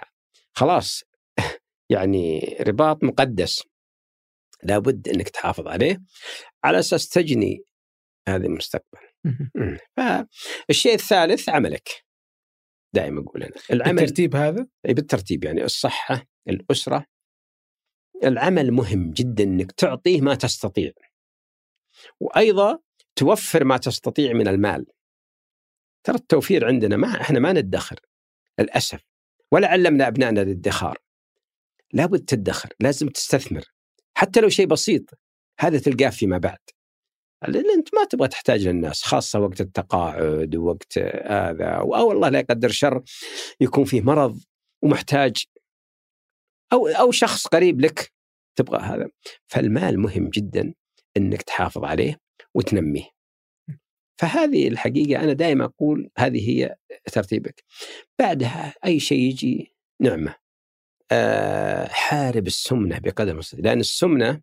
خلاص 0.53 1.03
يعني 1.94 2.58
رباط 2.62 3.03
مقدس 3.03 3.63
لابد 4.63 5.08
إنك 5.08 5.30
تحافظ 5.30 5.68
عليه 5.68 6.01
على 6.63 6.80
أساس 6.80 7.10
تجني 7.10 7.63
هذا 8.27 8.46
المستقبل. 8.46 9.00
فالشيء 9.98 10.94
الثالث 10.94 11.50
عملك. 11.50 11.89
دائما 12.93 13.21
أقول 13.21 13.43
أنا. 13.43 13.53
العمل 13.71 13.95
بالترتيب 13.95 14.36
هذا؟ 14.36 14.67
إي 14.88 14.93
بالترتيب 14.93 15.43
يعني 15.43 15.63
الصحة 15.63 16.25
الأسرة. 16.48 17.05
العمل 18.24 18.71
مهم 18.71 19.12
جدا 19.12 19.43
إنك 19.43 19.71
تعطيه 19.71 20.21
ما 20.21 20.36
تستطيع. 20.36 20.91
وأيضا 22.19 22.79
توفر 23.15 23.63
ما 23.63 23.77
تستطيع 23.77 24.33
من 24.33 24.48
المال. 24.48 24.86
ترى 26.03 26.15
التوفير 26.15 26.65
عندنا 26.65 26.98
ما 26.98 27.21
إحنا 27.21 27.39
ما 27.39 27.53
ندخر 27.53 28.00
للأسف. 28.60 29.03
ولا 29.51 29.67
علمنا 29.67 30.07
أبنائنا 30.07 30.41
الادخار. 30.41 30.98
لابد 31.93 32.25
تدخر 32.25 32.74
لازم 32.79 33.07
تستثمر. 33.07 33.63
حتى 34.17 34.41
لو 34.41 34.50
شيء 34.50 34.65
بسيط 34.67 35.03
هذا 35.60 35.79
تلقاه 35.79 36.10
فيما 36.10 36.38
بعد. 36.38 36.60
لأن 37.48 37.69
أنت 37.69 37.95
ما 37.95 38.03
تبغى 38.05 38.27
تحتاج 38.27 38.67
للناس 38.67 39.03
خاصة 39.03 39.39
وقت 39.39 39.62
التقاعد 39.62 40.55
ووقت 40.55 40.98
هذا. 41.25 41.65
أو 41.65 42.12
الله 42.12 42.29
لا 42.29 42.39
يقدر 42.39 42.69
شر 42.69 43.03
يكون 43.62 43.86
فيه 43.86 44.01
مرض 44.01 44.39
ومحتاج 44.83 45.45
أو 46.74 46.88
أو 46.88 47.12
شخص 47.12 47.48
قريب 47.48 47.81
لك 47.81 48.12
تبغى 48.55 48.79
هذا. 48.79 49.10
فالمال 49.48 50.00
مهم 50.00 50.29
جدا 50.29 50.74
إنك 51.17 51.41
تحافظ 51.41 51.83
عليه 51.86 52.19
وتنميه. 52.53 53.10
فهذه 54.21 54.67
الحقيقة 54.67 55.24
أنا 55.24 55.33
دائما 55.33 55.65
أقول 55.65 56.10
هذه 56.17 56.50
هي 56.50 56.75
ترتيبك. 57.12 57.63
بعدها 58.19 58.74
أي 58.86 59.00
شيء 59.00 59.19
يجي 59.19 59.75
نعمة. 60.01 60.36
أه 61.12 61.88
حارب 61.88 62.48
السمنة 62.48 63.00
بقدر 63.00 63.31
المستطاع 63.31 63.62
لأن 63.63 63.79
السمنة 63.79 64.41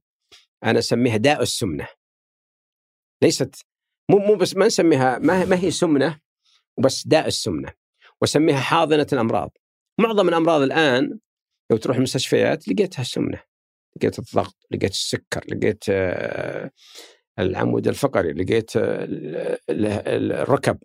أنا 0.64 0.78
أسميها 0.78 1.16
داء 1.16 1.42
السمنة. 1.42 1.88
ليست 3.22 3.54
مو 4.10 4.18
مو 4.18 4.34
بس 4.34 4.56
ما 4.56 4.66
نسميها 4.66 5.18
ما, 5.18 5.44
ما 5.44 5.58
هي 5.60 5.70
سمنة 5.70 6.20
وبس 6.78 7.06
داء 7.06 7.26
السمنة 7.26 7.72
وأسميها 8.20 8.60
حاضنة 8.60 9.06
الأمراض. 9.12 9.50
معظم 10.00 10.28
الأمراض 10.28 10.60
الآن 10.60 11.18
لو 11.70 11.76
تروح 11.76 11.96
المستشفيات 11.96 12.68
لقيتها 12.68 13.02
سمنة 13.02 13.42
لقيت 13.96 14.18
الضغط 14.18 14.56
لقيت 14.70 14.90
السكر 14.90 15.44
لقيت 15.48 15.84
آه، 15.90 16.70
العمود 17.38 17.88
الفقري 17.88 18.32
لقيت 18.32 18.76
آه، 18.76 19.08
الركب 19.70 20.78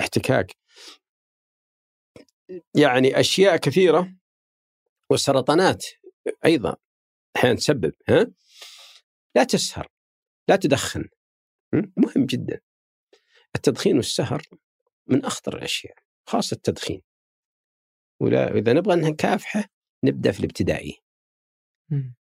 احتكاك. 0.00 0.56
يعني 2.76 3.20
أشياء 3.20 3.56
كثيرة 3.56 4.14
والسرطانات 5.10 5.84
أيضا 6.44 6.76
أحيانا 7.36 7.56
تسبب 7.56 7.92
ها؟ 8.08 8.26
لا 9.36 9.44
تسهر. 9.44 9.93
لا 10.48 10.56
تدخن. 10.56 11.04
مهم 11.72 12.26
جدا. 12.26 12.60
التدخين 13.56 13.96
والسهر 13.96 14.42
من 15.06 15.24
أخطر 15.24 15.56
الأشياء 15.56 15.94
خاصة 16.28 16.54
التدخين. 16.54 17.02
ولا 18.20 18.54
إذا 18.54 18.72
نبغى 18.72 18.96
نكافحه 18.96 19.64
نبدأ 20.04 20.32
في 20.32 20.40
الابتدائي. 20.40 20.98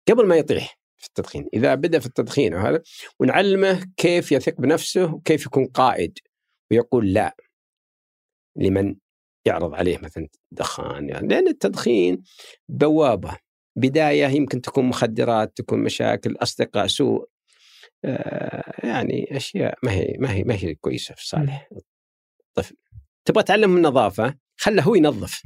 قبل 0.08 0.26
ما 0.26 0.36
يطيح 0.36 0.78
في 0.96 1.06
التدخين 1.06 1.48
إذا 1.54 1.74
بدأ 1.74 1.98
في 1.98 2.06
التدخين 2.06 2.54
وهذا 2.54 2.82
ونعلمه 3.20 3.92
كيف 3.96 4.32
يثق 4.32 4.60
بنفسه 4.60 5.14
وكيف 5.14 5.46
يكون 5.46 5.66
قائد. 5.66 6.18
ويقول 6.70 7.12
لا. 7.12 7.36
لمن 8.56 8.96
يعرض 9.46 9.74
عليه 9.74 9.98
مثلا 9.98 10.28
دخان. 10.50 11.08
يعني 11.08 11.28
لأن 11.28 11.48
التدخين 11.48 12.22
بوابة. 12.68 13.38
بداية 13.76 14.26
يمكن 14.26 14.60
تكون 14.60 14.84
مخدرات 14.84 15.56
تكون 15.56 15.78
مشاكل 15.78 16.36
أصدقاء 16.36 16.86
سوء. 16.86 17.28
يعني 18.84 19.36
أشياء 19.36 19.78
ما 19.82 19.92
هي 19.92 20.16
ما 20.18 20.32
هي 20.32 20.42
ما 20.44 20.54
هي 20.54 20.74
كويسة 20.74 21.14
في 21.14 21.26
صالح 21.28 21.68
الطفل. 22.48 22.76
تبغى 23.24 23.42
تعلم 23.42 23.76
النظافة؟ 23.76 24.34
خله 24.56 24.82
هو 24.82 24.94
ينظف. 24.94 25.42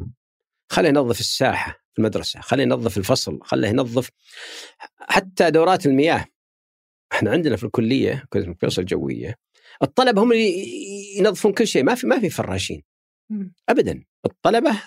خله 0.69 0.89
ينظف 0.89 1.21
الساحة 1.21 1.73
في 1.93 1.99
المدرسة 1.99 2.41
خليه 2.41 2.63
ينظف 2.63 2.99
الفصل 2.99 3.39
خليه 3.43 3.69
ينظف 3.69 4.11
حتى 5.01 5.51
دورات 5.51 5.87
المياه. 5.87 6.27
إحنا 7.13 7.31
عندنا 7.31 7.57
في 7.57 7.65
الكلية 7.65 8.25
كلية 8.29 8.55
فيصل 8.61 8.83
الجوية 8.83 9.37
الطلبة 9.83 10.23
هم 10.23 10.33
اللي 10.33 11.19
ينظفون 11.19 11.53
كل 11.53 11.67
شيء 11.67 11.85
ما 11.85 11.95
في 11.95 12.07
ما 12.07 12.21
في 12.21 12.31
فراشين. 12.31 12.83
ابدا. 13.69 14.05
الطلبة 14.27 14.83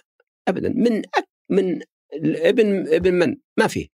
ابدا. 0.47 0.69
من 0.69 0.97
أك 0.97 1.29
من 1.49 1.81
ابن 2.23 2.87
ابن 2.87 3.13
من؟ 3.13 3.37
ما 3.57 3.67
في. 3.67 3.89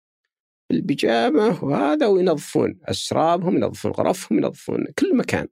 البيجامه 0.72 1.64
وهذا 1.64 2.08
وينظفون 2.08 2.80
اسرابهم 2.86 3.56
ينظفون 3.56 3.92
غرفهم 3.92 4.38
ينظفون 4.38 4.86
كل 5.00 5.18
مكان. 5.18 5.48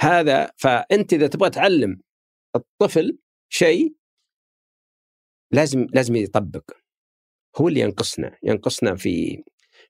هذا 0.00 0.52
فأنت 0.56 1.12
إذا 1.12 1.26
تبغى 1.26 1.50
تعلم 1.50 2.00
الطفل 2.56 3.18
شيء 3.48 3.94
لازم 5.52 5.86
لازم 5.92 6.16
يطبق. 6.16 6.70
هو 7.56 7.68
اللي 7.68 7.80
ينقصنا 7.80 8.38
ينقصنا 8.42 8.94
في 8.94 9.44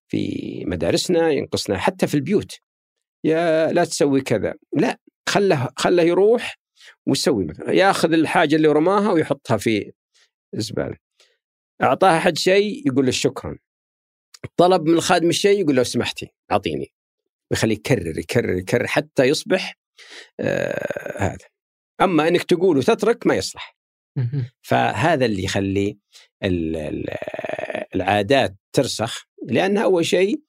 في 0.08 0.64
مدارسنا 0.66 1.30
ينقصنا 1.30 1.78
حتى 1.78 2.06
في 2.06 2.14
البيوت. 2.14 2.60
يا 3.24 3.72
لا 3.72 3.84
تسوي 3.84 4.20
كذا. 4.20 4.54
لا 4.72 5.00
خله 5.28 5.68
خله 5.76 6.02
يروح 6.02 6.58
ويسوي 7.06 7.44
مثلا 7.44 7.72
ياخذ 7.72 8.12
الحاجة 8.12 8.56
اللي 8.56 8.68
رماها 8.68 9.12
ويحطها 9.12 9.56
في 9.56 9.92
الزباله 10.54 10.96
أعطاها 11.82 12.20
حد 12.20 12.38
شيء 12.38 12.86
يقول 12.86 13.04
له 13.04 13.10
شكرا. 13.10 13.58
طلب 14.56 14.86
من 14.86 14.94
الخادم 14.94 15.28
الشيء 15.28 15.60
يقول 15.60 15.76
له 15.76 15.82
سمحتي 15.82 16.32
أعطيني. 16.52 16.92
ويخليه 17.50 17.74
يكرر 17.74 18.18
يكرر 18.18 18.58
يكرر 18.58 18.86
حتى 18.86 19.24
يصبح 19.24 19.78
آه 20.40 21.22
هذا. 21.22 21.46
أما 22.00 22.28
إنك 22.28 22.42
تقول 22.42 22.78
وتترك 22.78 23.26
ما 23.26 23.34
يصلح. 23.34 23.76
فهذا 24.62 25.24
اللي 25.24 25.44
يخلي 25.44 25.98
العادات 27.94 28.56
ترسخ 28.72 29.26
لأنها 29.46 29.84
أول 29.84 30.06
شيء 30.06 30.40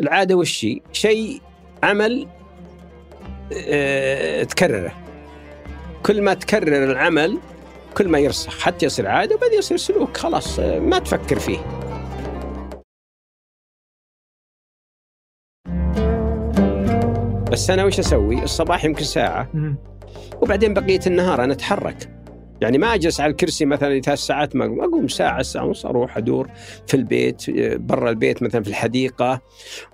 العادة 0.00 0.34
وش 0.34 0.66
شيء 0.92 1.42
عمل 1.82 2.28
آه 3.52 4.42
تكرره. 4.42 5.04
كل 6.02 6.22
ما 6.22 6.34
تكرر 6.34 6.90
العمل 6.90 7.38
كل 7.96 8.08
ما 8.08 8.18
يرسخ. 8.18 8.60
حتى 8.60 8.86
يصير 8.86 9.06
عادة 9.06 9.34
وبعدين 9.34 9.58
يصير 9.58 9.76
سلوك 9.76 10.16
خلاص 10.16 10.58
ما 10.60 10.98
تفكر 10.98 11.38
فيه. 11.38 11.89
بس 17.52 17.70
أنا 17.70 17.84
وش 17.84 17.98
أسوي؟ 17.98 18.42
الصباح 18.42 18.84
يمكن 18.84 19.04
ساعة. 19.04 19.50
وبعدين 20.42 20.74
بقية 20.74 21.00
النهار 21.06 21.44
أنا 21.44 21.52
أتحرك. 21.52 22.10
يعني 22.62 22.78
ما 22.78 22.94
أجلس 22.94 23.20
على 23.20 23.30
الكرسي 23.30 23.64
مثلا 23.64 24.00
ثلاث 24.00 24.18
ساعات 24.18 24.56
ما 24.56 24.64
أقوم. 24.64 24.80
أقوم 24.80 25.08
ساعة 25.08 25.42
ساعة 25.42 25.64
ونص 25.64 25.86
أروح 25.86 26.16
أدور 26.16 26.50
في 26.86 26.94
البيت 26.94 27.50
برا 27.80 28.10
البيت 28.10 28.42
مثلا 28.42 28.62
في 28.62 28.68
الحديقة. 28.68 29.40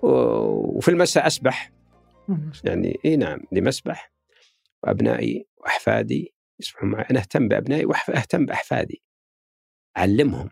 وفي 0.02 0.88
المساء 0.88 1.26
أسبح. 1.26 1.72
يعني 2.64 3.00
إي 3.04 3.16
نعم 3.16 3.40
لمسبح. 3.52 4.12
وأبنائي 4.82 5.46
وأحفادي 5.56 6.34
يسبحون 6.60 6.90
معي. 6.90 7.04
أنا 7.10 7.20
أهتم 7.20 7.48
بأبنائي 7.48 7.84
واهتم 7.84 8.46
بأحفادي. 8.46 9.02
اعلمهم 9.98 10.50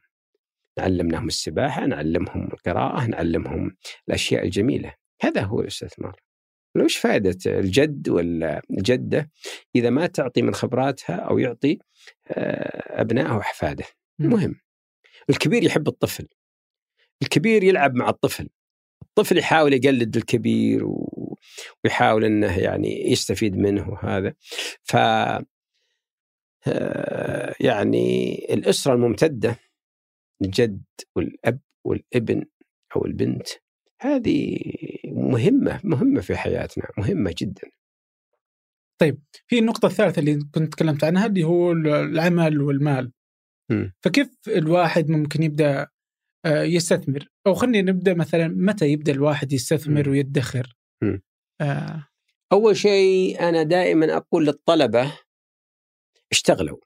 نعلمناهم 0.79 1.27
السباحة 1.27 1.87
نعلمهم 1.87 2.49
القراءة 2.53 3.07
نعلمهم 3.07 3.77
الأشياء 4.09 4.45
الجميلة. 4.45 4.95
هذا 5.23 5.43
هو 5.43 5.61
الاستثمار 5.61 6.21
وش 6.83 6.97
فائدة 6.97 7.39
الجد 7.47 8.09
ولا 8.09 8.63
الجدة 8.71 9.31
إذا 9.77 9.91
ما 9.91 10.07
تعطي 10.07 10.43
من 10.43 10.55
خبراتها 10.55 11.15
أو 11.17 11.39
يعطي 11.39 11.79
آه، 12.29 13.01
أبنائه 13.01 13.37
وأحفاده 13.37 13.85
مهم. 14.19 14.61
الكبير 15.31 15.63
يحب 15.63 15.89
الطفل. 15.89 16.29
الكبير 17.23 17.65
يلعب 17.65 17.95
مع 17.95 18.09
الطفل. 18.09 18.49
الطفل 19.03 19.39
يحاول 19.39 19.73
يقلد 19.73 20.17
الكبير 20.17 20.85
ويحاول 21.85 22.25
إنه 22.25 22.59
يعني 22.59 23.11
يستفيد 23.13 23.57
منه 23.57 23.91
وهذا. 23.91 24.35
ف 24.83 24.97
آه، 26.67 27.55
يعني 27.61 28.35
الأسرة 28.55 28.95
الممتدة 28.95 29.59
الجد 30.43 30.83
والأب 31.17 31.61
والابن 31.85 32.45
أو 32.97 33.05
البنت 33.05 33.49
هذه 34.01 34.59
مهمة 35.05 35.81
مهمة 35.85 36.21
في 36.21 36.37
حياتنا 36.37 36.89
مهمة 36.99 37.35
جدا 37.39 37.71
طيب 39.01 39.23
في 39.47 39.59
النقطة 39.59 39.87
الثالثة 39.87 40.21
اللي 40.21 40.39
كنت 40.55 40.73
تكلمت 40.73 41.05
عنها 41.05 41.27
اللي 41.27 41.45
هو 41.45 41.73
العمل 41.73 42.61
والمال 42.61 43.13
م. 43.71 43.91
فكيف 44.01 44.29
الواحد 44.49 45.11
ممكن 45.11 45.43
يبدأ 45.43 45.89
آه، 46.45 46.63
يستثمر 46.63 47.29
أو 47.47 47.55
خلينا 47.55 47.93
نبدأ 47.93 48.15
مثلا 48.15 48.49
متى 48.49 48.87
يبدأ 48.87 49.13
الواحد 49.13 49.53
يستثمر 49.53 50.09
م. 50.09 50.13
ويدخر 50.13 50.77
آه. 51.61 52.09
أول 52.53 52.77
شيء 52.77 53.41
أنا 53.49 53.63
دائما 53.63 54.17
أقول 54.17 54.47
للطلبة 54.47 55.19
اشتغلوا 56.33 56.79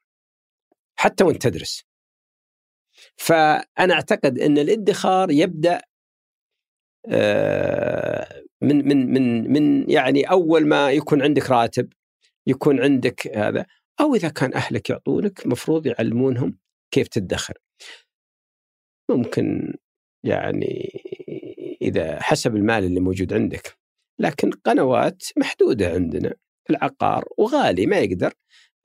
حتى 0.99 1.25
وأنت 1.25 1.42
تدرس 1.42 1.85
فأنا 3.16 3.94
أعتقد 3.94 4.38
إن 4.38 4.59
الادخار 4.59 5.31
يبدأ 5.31 5.77
آه، 5.77 5.83
من 8.62 8.88
من 8.88 9.12
من 9.12 9.53
من 9.53 9.90
يعني 9.90 10.31
أول 10.31 10.66
ما 10.66 10.90
يكون 10.92 11.23
عندك 11.23 11.51
راتب 11.51 11.92
يكون 12.47 12.81
عندك 12.81 13.37
هذا 13.37 13.66
أو 14.01 14.14
إذا 14.14 14.29
كان 14.29 14.55
أهلك 14.55 14.90
يعطونك 14.90 15.47
مفروض 15.47 15.87
يعلمونهم 15.87 16.59
كيف 16.90 17.09
تدخر. 17.09 17.59
ممكن 19.11 19.75
يعني 20.25 20.90
إذا 21.83 22.23
حسب 22.23 22.57
المال 22.57 22.85
اللي 22.85 23.01
موجود 23.01 23.33
عندك 23.33 23.79
لكن 24.18 24.51
قنوات 24.51 25.23
محدودة 25.37 25.90
عندنا 25.92 26.35
العقار 26.71 27.25
وغالي 27.38 27.87
ما 27.87 27.99
يقدر 27.99 28.35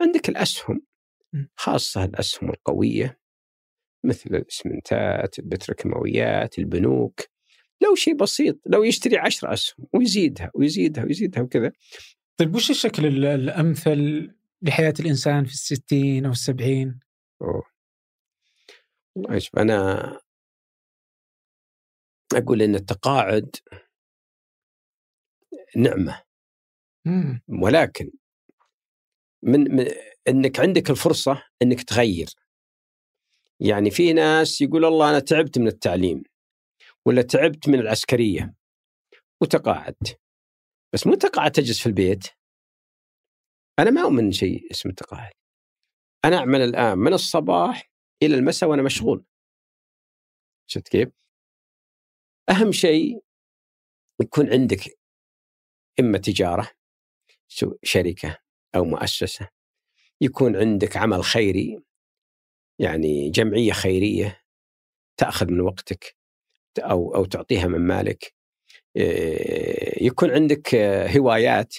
عندك 0.01 0.29
الأسهم 0.29 0.81
خاصة 1.55 2.03
الأسهم 2.03 2.49
القوية 2.49 3.19
مثل 4.05 4.35
الإسمنتات 4.35 5.39
البتروكيماويات 5.39 6.59
البنوك. 6.59 7.21
لو 7.83 7.95
شيء 7.95 8.15
بسيط 8.15 8.59
لو 8.65 8.83
يشتري 8.83 9.17
عشر 9.17 9.53
أسهم 9.53 9.87
ويزيدها 9.93 10.51
ويزيدها 10.55 11.03
ويزيدها 11.03 11.43
وكذا 11.43 11.71
طيب 12.37 12.55
وش 12.55 12.69
الشكل 12.69 13.25
الأمثل 13.25 14.31
لحياة 14.61 14.93
الإنسان 14.99 15.45
في 15.45 15.51
الستين 15.51 16.25
أو 16.25 16.31
السبعين؟ 16.31 16.99
أوه. 17.41 17.63
والله 19.15 19.41
أنا 19.57 20.19
أقول 22.33 22.61
إن 22.61 22.75
التقاعد 22.75 23.55
نعمة 25.75 26.21
مم. 27.05 27.41
ولكن 27.47 28.11
من, 29.43 29.75
من 29.75 29.87
إنك 30.27 30.59
عندك 30.59 30.89
الفرصة 30.89 31.43
إنك 31.61 31.83
تغير 31.83 32.29
يعني 33.59 33.91
في 33.91 34.13
ناس 34.13 34.61
يقول 34.61 34.85
الله 34.85 35.09
أنا 35.09 35.19
تعبت 35.19 35.57
من 35.57 35.67
التعليم 35.67 36.23
ولا 37.07 37.21
تعبت 37.21 37.69
من 37.69 37.79
العسكرية 37.79 38.55
وتقاعدت. 39.41 40.19
بس 40.93 41.07
مو 41.07 41.15
تقاعد 41.15 41.51
تجلس 41.51 41.79
في 41.79 41.87
البيت. 41.87 42.27
أنا 43.79 43.91
ما 43.91 44.01
أؤمن 44.01 44.31
شيء 44.31 44.71
اسمه 44.71 44.89
التقاعد 44.89 45.33
أنا 46.25 46.37
أعمل 46.37 46.61
الآن 46.61 46.97
من 46.97 47.13
الصباح 47.13 47.91
إلى 48.23 48.35
المساء 48.35 48.69
وأنا 48.69 48.81
مشغول. 48.81 49.25
شفت 50.67 50.87
كيف؟ 50.87 51.09
أهم 52.49 52.71
شيء 52.71 53.23
يكون 54.21 54.49
عندك 54.49 54.99
إما 55.99 56.17
تجارة 56.17 56.71
شركة 57.83 58.37
أو 58.75 58.83
مؤسسة. 58.83 59.49
يكون 60.21 60.55
عندك 60.55 60.97
عمل 60.97 61.23
خيري 61.23 61.83
يعني 62.79 63.29
جمعية 63.29 63.71
خيرية 63.71 64.43
تأخذ 65.17 65.51
من 65.51 65.61
وقتك. 65.61 66.22
أو 66.79 67.15
أو 67.15 67.25
تعطيها 67.25 67.67
من 67.67 67.79
مالك 67.79 68.33
يكون 70.01 70.31
عندك 70.31 70.75
هوايات 71.15 71.75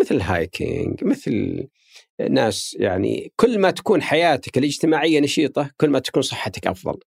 مثل 0.00 0.14
الهايكينج 0.14 1.04
مثل 1.04 1.68
ناس 2.30 2.76
يعني 2.80 3.32
كل 3.36 3.58
ما 3.58 3.70
تكون 3.70 4.02
حياتك 4.02 4.58
الاجتماعية 4.58 5.20
نشيطة 5.20 5.70
كل 5.76 5.90
ما 5.90 5.98
تكون 5.98 6.22
صحتك 6.22 6.66
أفضل. 6.66 6.98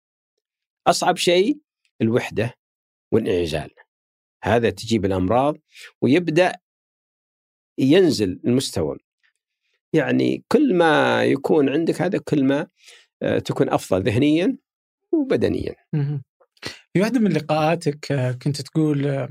أصعب 0.87 1.17
شيء 1.17 1.57
الوحدة 2.01 2.53
والإنعزال. 3.11 3.69
هذا 4.43 4.69
تجيب 4.69 5.05
الأمراض 5.05 5.57
ويبدأ 6.01 6.55
ينزل 7.77 8.39
المستوى. 8.45 8.97
يعني 9.93 10.43
كل 10.47 10.73
ما 10.73 11.23
يكون 11.25 11.69
عندك 11.69 12.01
هذا 12.01 12.17
كل 12.17 12.43
ما 12.43 12.67
تكون 13.45 13.69
أفضل 13.69 14.03
ذهنيا 14.03 14.57
وبدنيا. 15.11 15.75
في 16.95 17.01
واحدة 17.01 17.19
من 17.19 17.31
لقاءاتك 17.31 18.11
آه، 18.11 18.31
كنت 18.31 18.61
تقول 18.61 19.07
آه، 19.07 19.29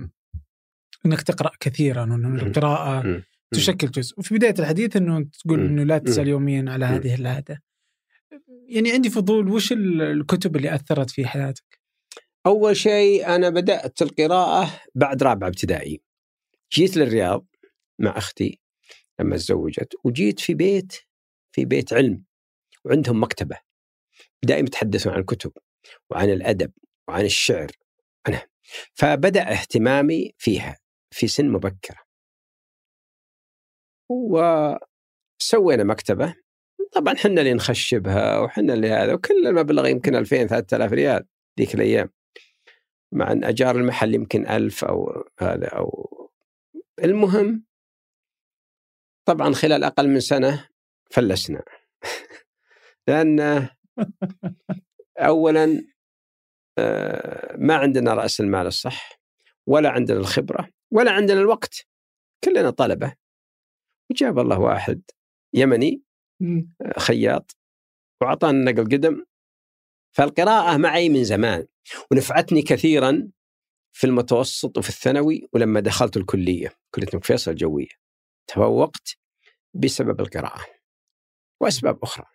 إنك 1.06 1.22
تقرأ 1.22 1.50
كثيرا 1.60 2.00
وان 2.00 2.38
القراءة 2.38 3.22
تشكل 3.54 3.90
جزء. 3.90 4.18
وفي 4.18 4.34
بداية 4.34 4.54
الحديث 4.58 4.96
إنه 4.96 5.24
تقول 5.44 5.60
إنه 5.60 5.82
لا 5.82 5.98
تزال 5.98 6.28
يوميا 6.28 6.64
على 6.68 6.84
هذه 6.84 7.14
العادة. 7.14 7.62
يعني 8.68 8.92
عندي 8.92 9.10
فضول 9.10 9.48
وش 9.48 9.72
الكتب 9.72 10.56
اللي 10.56 10.74
أثرت 10.74 11.10
في 11.10 11.26
حياتك؟ 11.26 11.80
أول 12.46 12.76
شيء 12.76 13.26
أنا 13.34 13.50
بدأت 13.50 14.02
القراءة 14.02 14.80
بعد 14.94 15.22
رابعه 15.22 15.48
ابتدائي. 15.48 16.00
جيت 16.72 16.96
للرياض 16.96 17.46
مع 17.98 18.18
أختي 18.18 18.60
لما 19.20 19.36
تزوجت 19.36 19.94
وجيت 20.04 20.40
في 20.40 20.54
بيت 20.54 20.92
في 21.52 21.64
بيت 21.64 21.92
علم 21.92 22.24
وعندهم 22.84 23.22
مكتبة. 23.22 23.56
دائما 24.44 24.66
يتحدثون 24.66 25.12
عن 25.12 25.20
الكتب 25.20 25.52
وعن 26.10 26.30
الأدب. 26.30 26.72
وعن 27.08 27.24
الشعر. 27.24 27.70
عنها 28.26 28.48
فبدأ 28.94 29.52
اهتمامي 29.52 30.34
فيها 30.38 30.78
في 31.10 31.28
سن 31.28 31.48
مبكرة. 31.48 32.04
وسوينا 34.10 35.84
مكتبة. 35.84 36.34
طبعا 36.92 37.14
حنا 37.14 37.40
اللي 37.40 37.54
نخشبها 37.54 38.38
وحنا 38.38 38.74
اللي 38.74 38.88
هذا 38.88 39.14
وكل 39.14 39.46
المبلغ 39.46 39.86
يمكن 39.86 40.16
2000 40.16 40.46
3000 40.46 40.92
ريال 40.92 41.26
ذيك 41.60 41.74
الأيام. 41.74 42.10
مع 43.12 43.32
أن 43.32 43.44
أجار 43.44 43.76
المحل 43.76 44.14
يمكن 44.14 44.46
1000 44.46 44.84
أو 44.84 45.24
هذا 45.40 45.68
أو. 45.68 46.10
المهم 47.04 47.64
طبعا 49.24 49.52
خلال 49.52 49.84
أقل 49.84 50.08
من 50.08 50.20
سنة 50.20 50.68
فلسنا. 51.10 51.62
لأن 53.08 53.68
اولا 55.18 55.93
ما 57.58 57.74
عندنا 57.74 58.14
رأس 58.14 58.40
المال 58.40 58.66
الصح 58.66 59.20
ولا 59.68 59.90
عندنا 59.90 60.18
الخبرة 60.18 60.68
ولا 60.92 61.10
عندنا 61.10 61.40
الوقت. 61.40 61.86
كلنا 62.44 62.70
طلبة. 62.70 63.14
وجاب 64.10 64.38
الله 64.38 64.58
واحد 64.60 65.02
يمني 65.54 66.02
آه، 66.42 66.98
خياط 66.98 67.56
وأعطانا 68.22 68.72
نقل 68.72 68.84
قدم. 68.84 69.24
فالقراءة 70.16 70.76
معي 70.76 71.08
من 71.08 71.24
زمان 71.24 71.66
ونفعتني 72.10 72.62
كثيرا 72.62 73.30
في 73.96 74.06
المتوسط 74.06 74.78
وفي 74.78 74.88
الثانوي 74.88 75.48
ولما 75.52 75.80
دخلت 75.80 76.16
الكلية 76.16 76.72
كلية 76.94 77.08
الملك 77.08 77.24
فيصل 77.24 77.50
الجوية. 77.50 77.88
تفوقت 78.46 79.16
بسبب 79.74 80.20
القراءة. 80.20 80.64
وأسباب 81.62 81.98
أخرى. 82.02 82.26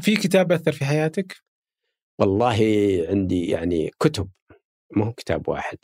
في 0.00 0.16
كتاب 0.16 0.52
أثر 0.52 0.72
في 0.72 0.84
حياتك؟ 0.84 1.42
والله 2.22 2.56
عندي 3.08 3.46
يعني 3.46 3.90
كتب 4.00 4.28
مو 4.96 5.12
كتاب 5.12 5.48
واحد. 5.48 5.78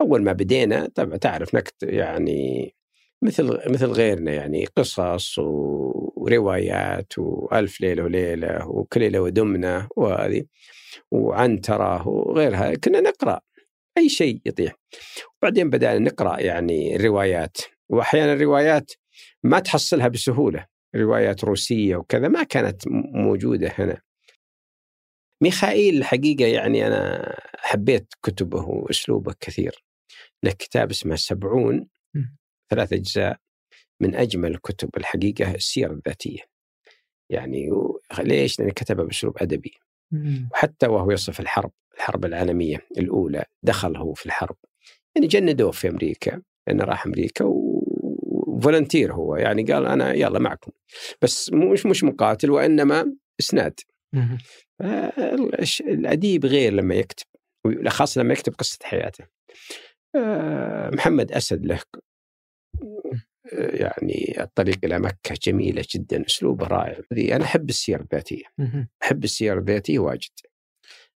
أول 0.00 0.22
ما 0.22 0.32
بدينا 0.32 0.88
طبعا 0.94 1.16
تعرف 1.16 1.54
نكت 1.54 1.74
يعني 1.82 2.74
مثل 3.22 3.60
مثل 3.70 3.86
غيرنا 3.86 4.32
يعني 4.32 4.66
قصص 4.76 5.38
وروايات 5.38 7.18
وألف 7.18 7.80
ليلة 7.80 8.04
وليلة 8.04 8.68
وكليله 8.68 9.20
ودمنه 9.20 9.88
وهذه 9.96 10.44
وعنتره 11.10 12.08
وغيرها 12.08 12.74
كنا 12.74 13.00
نقرأ. 13.00 13.40
أي 13.98 14.08
شيء 14.08 14.40
يطيح. 14.46 14.74
وبعدين 15.42 15.70
بدأنا 15.70 15.98
نقرأ 15.98 16.40
يعني 16.40 16.96
الروايات 16.96 17.56
واحيانا 17.88 18.32
الروايات 18.32 18.92
ما 19.44 19.58
تحصلها 19.60 20.08
بسهولة. 20.08 20.66
روايات 20.96 21.44
روسية 21.44 21.96
وكذا 21.96 22.28
ما 22.28 22.42
كانت 22.42 22.82
موجودة 23.14 23.72
هنا. 23.78 24.00
ميخائيل 25.44 25.96
الحقيقة 25.96 26.44
يعني 26.44 26.86
أنا 26.86 27.34
حبيت 27.58 28.14
كتبه 28.22 28.64
وأسلوبه 28.68 29.34
كثير 29.40 29.84
له 30.42 30.50
كتاب 30.50 30.90
اسمه 30.90 31.16
سبعون 31.16 31.88
ثلاث 32.70 32.92
أجزاء 32.92 33.38
من 34.00 34.14
أجمل 34.14 34.50
الكتب 34.50 34.88
الحقيقة 34.96 35.54
السيرة 35.54 35.92
الذاتية. 35.92 36.40
يعني 37.30 37.70
ليش؟ 38.18 38.58
لأنه 38.58 38.72
كتبها 38.72 39.04
بأسلوب 39.04 39.42
أدبي. 39.42 39.74
وحتى 40.52 40.86
وهو 40.86 41.10
يصف 41.10 41.40
الحرب 41.40 41.70
الحرب 41.94 42.24
العالمية 42.24 42.86
الأولى 42.98 43.44
دخل 43.62 43.96
هو 43.96 44.14
في 44.14 44.26
الحرب. 44.26 44.56
يعني 45.16 45.26
جندوه 45.26 45.70
في 45.70 45.88
أمريكا 45.88 46.42
لأنه 46.66 46.84
راح 46.84 47.06
أمريكا 47.06 47.44
وفولنتير 47.44 49.12
هو. 49.12 49.36
يعني 49.36 49.62
قال 49.62 49.86
أنا 49.86 50.14
يلا 50.14 50.38
معكم. 50.38 50.72
بس 51.22 51.52
مش 51.52 51.86
مش 51.86 52.04
مقاتل 52.04 52.50
وإنما 52.50 53.14
إسناد. 53.40 53.80
الأديب 55.80 56.46
غير 56.46 56.72
لما 56.72 56.94
يكتب 56.94 57.26
خاصة 57.88 58.22
لما 58.22 58.32
يكتب 58.32 58.54
قصة 58.54 58.78
حياته. 58.82 59.24
آه، 60.16 60.90
محمد 60.94 61.32
أسد 61.32 61.66
له 61.66 61.80
يعني 63.52 64.36
الطريق 64.40 64.78
إلى 64.84 64.98
مكة 64.98 65.34
جميلة 65.42 65.84
جدا 65.94 66.26
أسلوبه 66.26 66.66
رائع. 66.66 66.98
أنا 67.12 67.44
أحب 67.44 67.68
السير 67.68 68.00
الذاتية. 68.00 68.44
أحب 69.02 69.24
السير 69.24 69.58
الذاتية 69.58 69.98
واجد. 69.98 70.30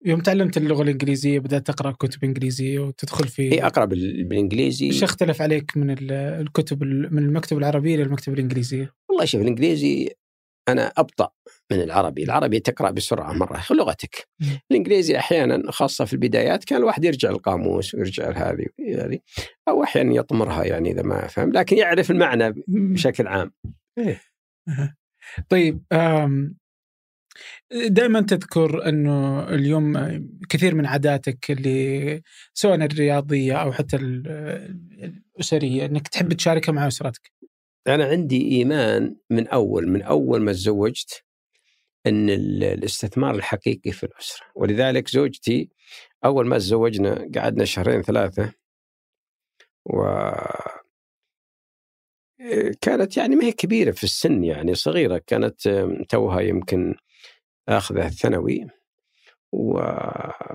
يوم 0.05 0.19
تعلمت 0.19 0.57
اللغة 0.57 0.81
الإنجليزية 0.81 1.39
بدأت 1.39 1.67
تقرأ 1.67 1.91
كتب 1.91 2.23
إنجليزية 2.23 2.79
وتدخل 2.79 3.27
في 3.27 3.51
إي 3.51 3.65
أقرأ 3.65 3.85
بال- 3.85 4.23
بالإنجليزي. 4.23 4.85
إيش 4.85 5.03
اختلف 5.03 5.41
عليك 5.41 5.77
من 5.77 5.91
ال- 5.91 6.11
الكتب 6.11 6.83
ال- 6.83 7.15
من 7.15 7.23
المكتب 7.23 7.57
العربيه 7.57 7.95
للمكتب 7.95 8.33
الإنجليزية؟ 8.33 8.93
والله 9.09 9.25
شوف 9.25 9.41
الإنجليزي 9.41 10.09
أنا 10.67 10.91
أبطأ 10.97 11.29
من 11.71 11.81
العربي، 11.81 12.23
العربي 12.23 12.59
تقرأ 12.59 12.91
بسرعة 12.91 13.33
مرة 13.33 13.63
لغتك. 13.71 14.27
الإنجليزي 14.71 15.17
أحيانا 15.17 15.71
خاصة 15.71 16.05
في 16.05 16.13
البدايات 16.13 16.63
كان 16.63 16.79
الواحد 16.79 17.05
يرجع 17.05 17.29
القاموس 17.29 17.95
ويرجع 17.95 18.31
هذه 18.31 18.65
هذه 18.97 19.19
أو 19.67 19.83
أحيانا 19.83 20.15
يطمرها 20.15 20.63
يعني 20.63 20.91
إذا 20.91 21.01
ما 21.01 21.27
فهم، 21.27 21.51
لكن 21.51 21.77
يعرف 21.77 22.11
المعنى 22.11 22.53
بشكل 22.67 23.27
عام. 23.27 23.51
طيب 25.49 25.83
دائما 27.87 28.21
تذكر 28.21 28.89
أنه 28.89 29.43
اليوم 29.49 29.93
كثير 30.49 30.75
من 30.75 30.85
عاداتك 30.85 31.51
اللي 31.51 32.21
سواء 32.53 32.75
الرياضية 32.75 33.53
أو 33.53 33.71
حتى 33.71 33.95
ال- 33.95 34.27
الأسرية 35.37 35.85
أنك 35.85 36.07
تحب 36.07 36.33
تشاركها 36.33 36.71
مع 36.71 36.87
أسرتك. 36.87 37.31
أنا 37.87 38.05
عندي 38.05 38.51
إيمان 38.51 39.15
من 39.29 39.47
أول 39.47 39.87
من 39.87 40.01
أول 40.01 40.41
ما 40.41 40.51
تزوجت 40.51 41.23
إن 42.07 42.29
ال- 42.29 42.63
الاستثمار 42.63 43.35
الحقيقي 43.35 43.91
في 43.91 44.03
الأسرة، 44.03 44.45
ولذلك 44.55 45.07
زوجتي 45.07 45.69
أول 46.25 46.47
ما 46.47 46.57
تزوجنا 46.57 47.29
قعدنا 47.35 47.65
شهرين 47.65 48.01
ثلاثة 48.01 48.53
و 49.85 50.03
كانت 52.81 53.17
يعني 53.17 53.35
ما 53.35 53.43
هي 53.45 53.51
كبيرة 53.51 53.91
في 53.91 54.03
السن 54.03 54.43
يعني 54.43 54.75
صغيرة. 54.75 55.17
كانت 55.27 55.67
توها 56.09 56.41
يمكن 56.41 56.95
اخذه 57.69 58.07
الثانوي 58.07 58.67
و... 59.51 59.79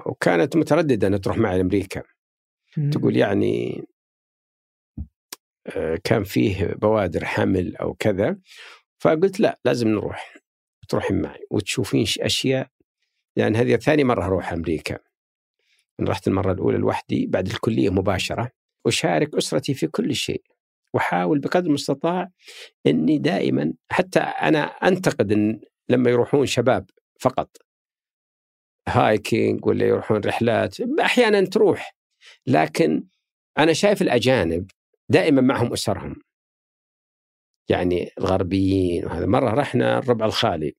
وكانت 0.07 0.57
مترددة 0.57 1.07
إنها 1.07 1.19
تروح 1.19 1.39
معي 1.39 1.57
لامريكا 1.59 2.03
تقول 2.91 3.17
يعني 3.17 3.85
كان 6.05 6.25
فيه 6.25 6.67
بوادر 6.67 7.25
حمل 7.25 7.77
أو 7.77 7.95
كذا 7.95 8.39
فقلت 8.99 9.41
لا 9.41 9.59
لازم 9.65 9.89
نروح. 9.89 10.35
تروحين 10.89 11.23
معي 11.23 11.47
وتشوفين 11.51 12.07
أشياء. 12.21 12.69
لأن 13.37 13.57
هذه 13.57 13.77
ثاني 13.77 14.05
مرة 14.05 14.25
أروح 14.25 14.53
أمريكا. 14.53 14.99
أنا 16.01 16.11
رحت 16.11 16.29
المرة 16.29 16.53
الأولى 16.53 16.79
لوحدي 16.79 17.27
بعد 17.27 17.47
الكلية 17.47 17.91
مباشرة 17.91 18.51
وشارك 18.85 19.35
أسرتي 19.35 19.75
في 19.75 19.87
كل 19.87 20.15
شيء 20.15 20.43
وأحاول 20.95 21.39
بقدر 21.39 21.67
المستطاع 21.67 22.29
إني 22.87 23.19
دائما 23.19 23.73
حتى 23.91 24.21
أنا 24.21 24.65
أنتقد 24.65 25.33
إن 25.33 25.61
لما 25.89 26.11
يروحون 26.11 26.47
شباب 26.47 26.91
فقط. 27.21 27.57
هايكينج 28.89 29.67
ولا 29.67 29.87
يروحون 29.87 30.21
رحلات 30.21 30.81
أحيانا 30.81 31.45
تروح. 31.45 31.97
لكن 32.47 33.05
أنا 33.59 33.73
شايف 33.73 34.03
الأجانب 34.03 34.71
دائما 35.13 35.41
معهم 35.41 35.73
أسرهم. 35.73 36.17
يعني 37.69 38.11
الغربيين 38.19 39.07
وهذا. 39.07 39.27
مرة 39.27 39.51
رحنا 39.51 39.99
الربع 39.99 40.27
الخالي 40.27 40.77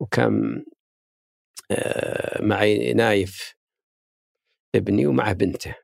وكان 0.00 0.64
آه، 1.70 2.42
معي 2.42 2.92
نايف 2.94 3.54
ابني 4.74 5.06
ومعه 5.06 5.32
بنته. 5.32 5.74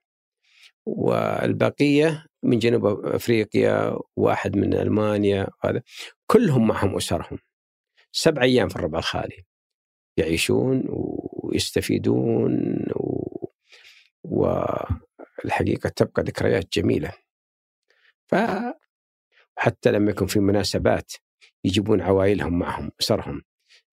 والبقية 0.87 2.27
من 2.43 2.59
جنوب 2.59 2.87
أفريقيا 3.07 3.99
واحد 4.17 4.57
من 4.57 4.75
ألمانيا 4.75 5.49
وهذا. 5.65 5.83
كلهم 6.27 6.67
معهم 6.69 6.97
أسرهم. 6.97 7.39
سبع 8.13 8.43
أيام 8.43 8.69
في 8.69 8.77
الربع 8.77 8.99
الخالي. 8.99 9.45
يعيشون 10.17 10.85
ويستفيدون 10.89 12.77
و... 12.95 13.37
والحقيقة 15.45 15.89
تبقى 15.89 16.23
ذكريات 16.23 16.73
جميلة. 16.79 17.30
فحتى 18.31 19.93
لما 19.93 20.11
يكون 20.11 20.27
في 20.27 20.41
مناسبات 20.41 21.13
يجيبون 21.65 22.01
عوائلهم 22.01 22.59
معهم 22.59 22.91
أسرهم 23.01 23.43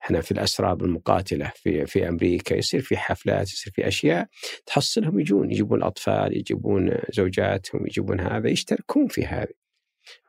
إحنا 0.03 0.21
في 0.21 0.31
الأسراب 0.31 0.83
المقاتلة 0.83 1.51
في 1.55 1.85
في 1.85 2.09
أمريكا 2.09 2.55
يصير 2.55 2.81
في 2.81 2.97
حفلات 2.97 3.53
يصير 3.53 3.73
في 3.73 3.87
أشياء 3.87 4.27
تحصلهم 4.65 5.19
يجون 5.19 5.51
يجيبون 5.51 5.79
الاطفال 5.79 6.37
يجيبون 6.37 6.97
زوجاتهم 7.13 7.87
يجيبون 7.87 8.19
هذا 8.19 8.49
يشتركون 8.49 9.07
في 9.07 9.25
هذه 9.25 9.53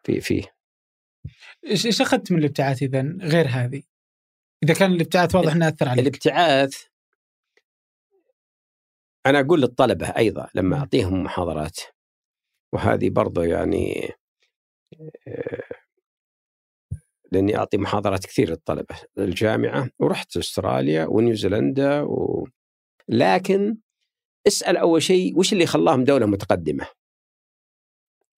في 0.05 0.21
فيه 0.21 0.59
إيش 1.67 1.87
إيش 1.87 2.01
أخذت 2.01 2.33
من 2.33 2.39
الابتعاث 2.39 2.83
اذا 2.83 3.17
غير 3.21 3.47
هذه؟ 3.49 3.83
إذا 4.63 4.75
كان 4.75 4.93
الابتعاث 4.93 5.35
واضح 5.35 5.53
انه 5.53 5.69
اثر 5.69 5.89
عليك. 5.89 6.03
الابتعاث 6.03 6.85
أنا 9.27 9.41
أقول 9.41 9.61
للطلبة 9.61 10.07
أيضا 10.07 10.49
لما. 10.55 10.77
أعطيهم 10.79 11.23
محاضرات 11.23 11.79
وهذه 12.73 13.11
برضو 13.11 13.43
يعني 13.43 14.11
آه، 15.29 15.63
لأني 17.33 17.57
أعطي 17.57 17.79
محاضرات 17.79 18.27
كثير 18.27 18.51
للطلبة 18.51 18.97
الجامعة 19.19 19.91
ورحت 19.99 20.37
أستراليا 20.37 21.07
ونيوزيلندا 21.07 22.01
و... 22.01 22.49
لكن 23.09 23.77
اسأل 24.47 24.77
أول 24.77 25.03
شيء 25.03 25.39
وش 25.39 25.53
اللي 25.53 25.67
خلاهم 25.67 26.05
دولة 26.05 26.27
متقدمة؟ 26.27 26.87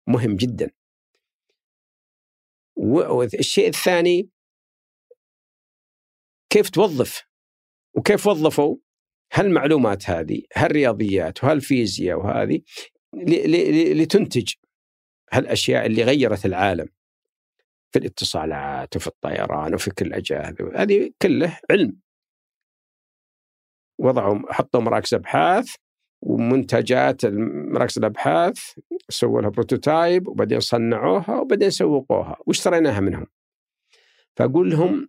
مهم 0.07 0.37
جدا. 0.37 0.71
والشيء 2.77 3.69
الثاني 3.69 4.31
كيف 6.51 6.71
توظف 6.71 7.23
وكيف 7.95 8.27
وظفوا 8.27 8.77
هالمعلومات 9.33 10.11
هذه 10.11 10.43
هالرياضيات 10.57 11.45
وهالفيزياء 11.45 12.19
وهذه 12.19 12.61
لتنتج 13.15 14.53
هالأشياء 15.33 15.87
اللي 15.87 16.03
غيرت 16.03 16.47
العالم 16.47 16.89
في 17.93 17.99
الاتصالات 17.99 18.97
وفي 18.97 19.07
الطيران 19.07 19.75
وفي 19.75 19.91
كل 19.91 20.07
الاجهزه 20.07 20.71
هذه 20.75 21.11
كله 21.23 21.59
علم. 21.71 21.97
وضعوا 24.01 24.53
حطوا 24.53 24.81
مراكز 24.81 25.15
أبحاث 25.15 25.75
ومنتجات 26.23 27.27
مراكز 27.75 27.99
الأبحاث 27.99 28.59
سووا 29.09 29.43
لها 29.43 29.51
بروتوتايب 29.51 30.29
وبعدين 30.29 30.61
صنعوها 30.61 31.41
وبعدين 31.41 31.71
سوقوها. 31.71 32.37
واشتريناها 32.47 33.01
منهم. 33.01 33.27
فأقول 34.37 34.71
لهم 34.71 35.09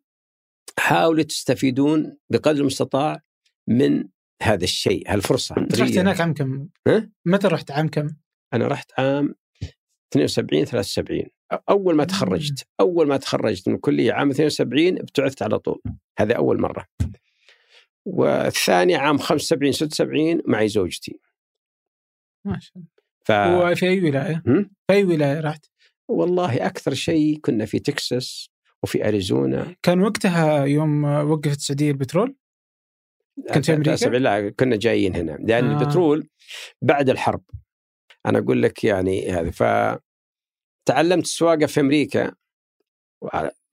حاولوا 0.79 1.23
تستفيدون 1.23 2.17
بقدر 2.29 2.61
المستطاع 2.61 3.21
من 3.67 4.09
هذا 4.41 4.63
الشيء 4.63 5.13
هالفرصه 5.13 5.55
رحت 5.79 5.97
هناك 5.97 6.21
عام 6.21 6.33
كم؟ 6.33 6.69
ها؟ 6.87 7.09
متى 7.25 7.47
رحت 7.47 7.71
عام 7.71 7.87
كم؟ 7.87 8.07
أنا 8.53 8.67
رحت 8.67 8.99
عام 8.99 9.35
72 10.13 10.65
73 10.65 11.23
أول 11.69 11.95
ما 11.95 12.03
تخرجت 12.03 12.67
أول 12.79 13.07
ما 13.07 13.17
تخرجت 13.17 13.67
من 13.67 13.75
الكلية 13.75 14.13
عام 14.13 14.29
72 14.29 14.99
ابتعثت 14.99 15.41
على 15.41 15.59
طول 15.59 15.81
هذا 16.19 16.35
أول 16.35 16.61
مرة 16.61 16.85
والثاني 18.05 18.95
عام 18.95 19.17
75 19.17 19.71
76 19.71 20.41
معي 20.47 20.67
زوجتي 20.67 21.19
ما 22.45 22.59
شاء 22.59 22.73
الله. 22.77 22.89
ف... 23.25 23.31
وفي 23.71 23.89
أي 23.89 24.01
ولاية؟ 24.01 24.43
في 24.87 24.93
أي 24.93 25.03
ولاية 25.03 25.39
رحت؟ 25.39 25.65
والله 26.07 26.65
أكثر 26.65 26.93
شيء 26.93 27.39
كنا 27.39 27.65
في 27.65 27.79
تكساس 27.79 28.49
وفي 28.83 29.07
أريزونا 29.07 29.75
كان 29.83 30.01
وقتها 30.01 30.65
يوم 30.65 31.03
وقفت 31.03 31.57
السعوديه 31.57 31.91
البترول؟ 31.91 32.35
كنت 33.53 33.65
في 33.65 33.73
أمريكا؟ 33.73 33.95
73 33.95 34.21
لا 34.21 34.49
كنا 34.49 34.75
جايين 34.75 35.15
هنا. 35.15 35.31
لأن 35.31 35.71
آه. 35.71 35.81
البترول 35.81 36.29
بعد 36.81 37.09
الحرب. 37.09 37.43
أنا 38.25 38.39
أقول 38.39 38.61
لك 38.61 38.83
يعني 38.83 39.31
هذا. 39.31 39.51
ف 39.51 39.63
تعلمت 40.85 41.23
السواقة 41.23 41.65
في 41.65 41.79
أمريكا 41.79 42.31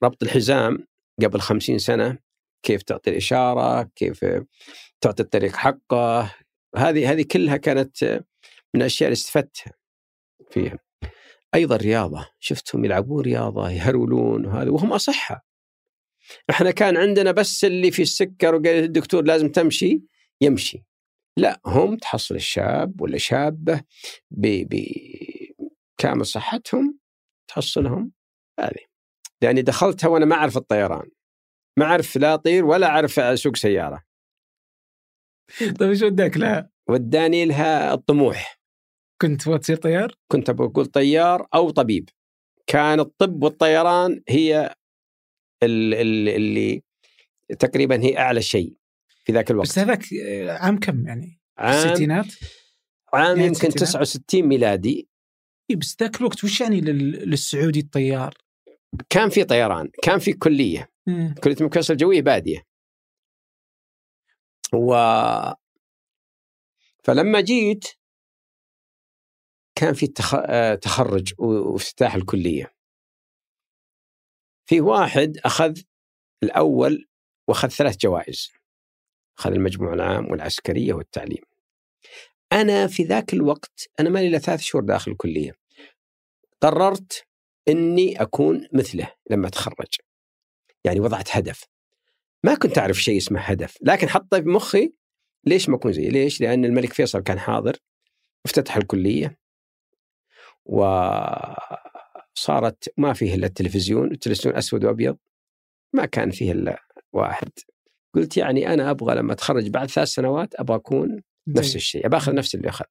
ربط 0.03 0.23
الحزام 0.23 0.87
قبل 1.23 1.39
خمسين 1.39 1.77
سنة. 1.77 2.17
كيف 2.63 2.81
تعطي 2.81 3.09
الإشارة 3.09 3.89
كيف 3.95 4.25
تعطي 5.01 5.23
الطريق 5.23 5.55
حقه. 5.55 6.33
هذه 6.75 7.11
هذه 7.11 7.25
كلها 7.31 7.57
كانت 7.57 8.03
من 8.73 8.81
الأشياء 8.81 9.07
اللي 9.07 9.13
استفدتها 9.13 9.73
فيها. 10.51 10.79
أيضا 11.55 11.75
رياضة. 11.75 12.29
شفتهم 12.39 12.85
يلعبون 12.85 13.23
رياضة 13.23 13.69
يهرولون 13.69 14.45
وهذا 14.45 14.69
وهم 14.69 14.93
اصحه 14.93 15.46
إحنا 16.49 16.71
كان 16.71 16.97
عندنا 16.97 17.31
بس 17.31 17.65
اللي 17.65 17.91
في 17.91 18.01
السكر 18.01 18.55
وقال 18.55 18.67
الدكتور 18.67 19.23
لازم 19.23 19.51
تمشي 19.51 20.01
يمشي. 20.41 20.83
لا 21.37 21.61
هم 21.65 21.97
تحصل 21.97 22.35
الشاب 22.35 23.01
ولا 23.01 23.17
شابة 23.17 23.81
بكامل 24.31 26.25
صحتهم 26.25 26.99
تحصلهم 27.47 28.11
هذه. 28.59 28.85
لأني 29.41 29.61
دخلتها 29.61 30.07
وأنا 30.07 30.25
ما 30.25 30.35
أعرف 30.35 30.57
الطيران. 30.57 31.09
ما 31.77 31.85
أعرف 31.85 32.17
لا 32.17 32.33
اطير 32.33 32.65
ولا 32.65 32.87
أعرف 32.87 33.19
اسوق 33.19 33.55
سيارة. 33.55 34.03
طيب 35.79 35.89
إيش 35.89 36.01
وداك 36.01 36.37
لها؟ 36.37 36.69
وداني 36.89 37.45
لها 37.45 37.93
الطموح. 37.93 38.59
كنت 39.21 39.41
تبغى 39.41 39.59
تصير 39.59 39.77
طيار؟ 39.77 40.15
كنت 40.31 40.49
أبغى 40.49 40.67
أقول 40.67 40.85
طيار 40.85 41.47
أو 41.53 41.69
طبيب. 41.69 42.09
كان 42.67 42.99
الطب 42.99 43.43
والطيران 43.43 44.23
هي 44.29 44.75
اللي 45.63 46.83
تقريبا 47.59 48.03
هي 48.03 48.17
أعلى 48.17 48.41
شيء 48.41 48.77
في 49.25 49.31
ذاك 49.33 49.51
الوقت 49.51 49.67
بس 49.67 49.79
هذاك 49.79 50.03
آه، 50.27 50.51
عام 50.51 50.79
كم 50.79 51.07
يعني؟ 51.07 51.39
عام 51.57 51.87
الستينات؟ 51.91 52.25
عام 53.13 53.35
نهاية 53.37 53.47
يمكن 53.47 53.67
الستينات. 53.67 53.77
69 53.79 54.41
ميلادي 54.43 55.09
إي 55.71 55.75
بس 55.75 55.95
ذاك 56.01 56.17
الوقت 56.19 56.43
وش 56.43 56.61
يعني 56.61 56.81
لل- 56.81 57.29
للسعودي 57.29 57.79
الطيار؟ 57.79 58.33
كان 59.09 59.29
في 59.29 59.43
طيران 59.43 59.89
كان 60.03 60.19
في 60.19 60.33
كلية 60.33 60.91
مم. 61.07 61.35
كلية 61.43 61.55
المكاسة 61.61 61.91
الجوية 61.91 62.21
بادية 62.21 62.63
و 64.73 64.95
فلما 67.03 67.41
جيت 67.41 67.85
كان 69.75 69.93
في 69.93 70.07
تخ... 70.07 70.35
آه، 70.35 70.75
تخرج 70.75 71.33
وافتتاح 71.37 72.15
الكلية 72.15 72.73
في 74.67 74.81
واحد 74.81 75.37
أخذ 75.45 75.77
الأول 76.43 77.07
وأخذ 77.47 77.67
ثلاث 77.67 77.97
جوائز. 77.97 78.51
أخذ 79.39 79.51
المجموع 79.51 79.93
العام 79.93 80.31
والعسكرية 80.31 80.93
والتعليم. 80.93 81.43
أنا 82.51 82.87
في 82.87 83.03
ذاك 83.03 83.33
الوقت 83.33 83.89
أنا 83.99 84.09
مالي 84.09 84.27
إلا 84.27 84.37
ثلاث 84.37 84.59
شهور 84.59 84.83
داخل 84.83 85.11
الكلية. 85.11 85.51
قررت 86.61 87.23
إني 87.67 88.21
أكون 88.21 88.67
مثله 88.73 89.13
لما 89.29 89.47
أتخرج. 89.47 89.95
يعني 90.83 90.99
وضعت 90.99 91.37
هدف. 91.37 91.63
ما 92.43 92.55
كنت 92.55 92.77
أعرف 92.77 92.97
شيء 92.97 93.17
اسمه 93.17 93.39
هدف 93.39 93.77
لكن 93.81 94.09
حطه 94.09 94.41
في 94.41 94.49
مخي 94.49 94.93
ليش 95.45 95.69
ما 95.69 95.75
أكون 95.75 95.93
زي 95.93 96.09
ليش؟ 96.09 96.41
لأن 96.41 96.65
الملك 96.65 96.93
فيصل 96.93 97.19
كان 97.19 97.39
حاضر 97.39 97.77
افتتح 98.45 98.77
الكلية 98.77 99.37
وصارت 102.37 102.93
ما 102.97 103.13
فيه 103.13 103.35
إلا 103.35 103.47
التلفزيون 103.47 104.11
التلفزيون 104.11 104.55
أسود 104.55 104.85
وأبيض 104.85 105.17
ما 105.93 106.05
كان 106.05 106.31
فيه 106.31 106.51
إلا 106.51 106.83
واحد. 107.13 107.49
قلت 108.13 108.37
يعني 108.37 108.73
أنا 108.73 108.91
أبغى 108.91 109.15
لما 109.15 109.33
أتخرج 109.33 109.69
بعد 109.69 109.89
ثلاث 109.89 110.07
سنوات 110.07 110.55
أبغى 110.55 110.75
أكون 110.75 111.23
نفس 111.47 111.75
الشيء 111.75 112.05
ابى 112.05 112.17
أخذ 112.17 112.33
نفس 112.33 112.55
اللي 112.55 112.69
أخذ. 112.69 112.85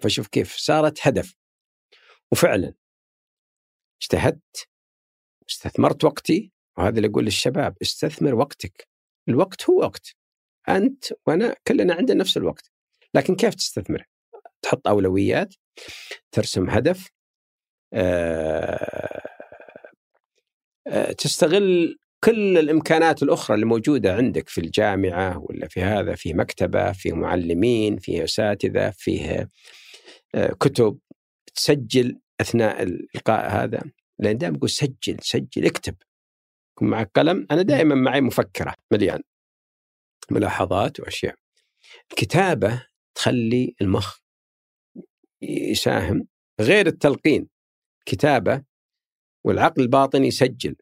فشوف 0.00 0.28
كيف 0.28 0.56
صارت 0.56 1.06
هدف. 1.06 1.34
وفعلا 2.32 2.74
اجتهدت 4.02 4.68
استثمرت 5.50 6.04
وقتي 6.04 6.52
وهذا 6.78 6.96
اللي 6.96 7.08
أقول 7.08 7.24
للشباب 7.24 7.76
استثمر 7.82 8.34
وقتك. 8.34 8.88
الوقت 9.28 9.70
هو 9.70 9.78
وقت. 9.78 10.16
أنت 10.68 11.04
وأنا 11.26 11.56
كلنا 11.66 11.94
عندنا 11.94 12.18
نفس 12.20 12.36
الوقت. 12.36 12.70
لكن 13.14 13.36
كيف 13.36 13.54
تستثمره 13.54 14.04
تحط 14.62 14.88
أولويات 14.88 15.54
ترسم 16.32 16.70
هدف 16.70 17.10
تستغل 21.18 21.98
كل 22.24 22.58
الإمكانات 22.58 23.22
الأخرى 23.22 23.54
اللي 23.54 23.66
موجودة 23.66 24.14
عندك 24.14 24.48
في 24.48 24.60
الجامعة 24.60 25.38
ولا 25.38 25.68
في 25.68 25.82
هذا 25.82 26.14
في 26.14 26.34
مكتبة 26.34 26.92
في 26.92 27.12
معلمين 27.12 27.96
في 27.96 28.24
أساتذة 28.24 28.90
فيه 28.90 29.48
آه، 30.34 30.52
كتب. 30.60 30.98
تسجل 31.54 32.20
أثناء 32.40 32.82
الالقاء 32.82 33.50
هذا. 33.50 33.82
لأن 34.18 34.38
دائما 34.38 34.56
أقول 34.56 34.70
سجل 34.70 35.16
سجل 35.20 35.66
اكتب. 35.66 35.94
كن 36.74 36.86
معك 36.86 37.10
قلم. 37.14 37.46
أنا 37.50 37.62
دائما 37.62 37.94
معي 37.94 38.20
مفكرة 38.20 38.74
مليان. 38.90 39.22
ملاحظات 40.30 41.00
وأشياء. 41.00 41.34
الكتابة 42.10 42.86
تخلي 43.14 43.74
المخ 43.80 44.18
يساهم. 45.42 46.26
غير 46.60 46.86
التلقين. 46.86 47.48
كتابة 48.06 48.62
والعقل 49.44 49.82
الباطني 49.82 50.26
يسجل 50.26 50.76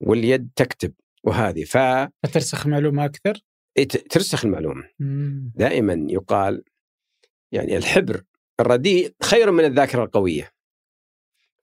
واليد 0.00 0.50
تكتب 0.56 0.92
وهذه. 1.24 1.64
فترسخ 1.64 2.66
معلومة 2.66 3.04
أكثر؟ 3.04 3.40
فترسخ 3.76 4.44
المعلومة. 4.44 4.90
مم. 4.98 5.52
دائما 5.56 6.06
يقال 6.08 6.64
يعني 7.52 7.76
الحبر 7.76 8.22
الرديء 8.60 9.14
خير 9.22 9.50
من 9.50 9.64
الذاكرة 9.64 10.04
القوية. 10.04 10.50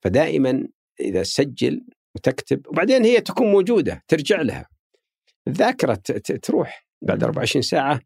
فدائما 0.02 0.68
إذا 1.00 1.24
سجل 1.24 1.86
وتكتب 2.16 2.68
وبعدين 2.68 3.04
هي 3.06 3.22
تكون 3.22 3.52
موجودة 3.52 4.04
ترجع 4.08 4.42
لها. 4.42 4.70
الذاكرة 5.48 5.96
تروح 6.42 6.88
بعد 7.02 7.24
24 7.24 7.62
ساعة 7.62 8.02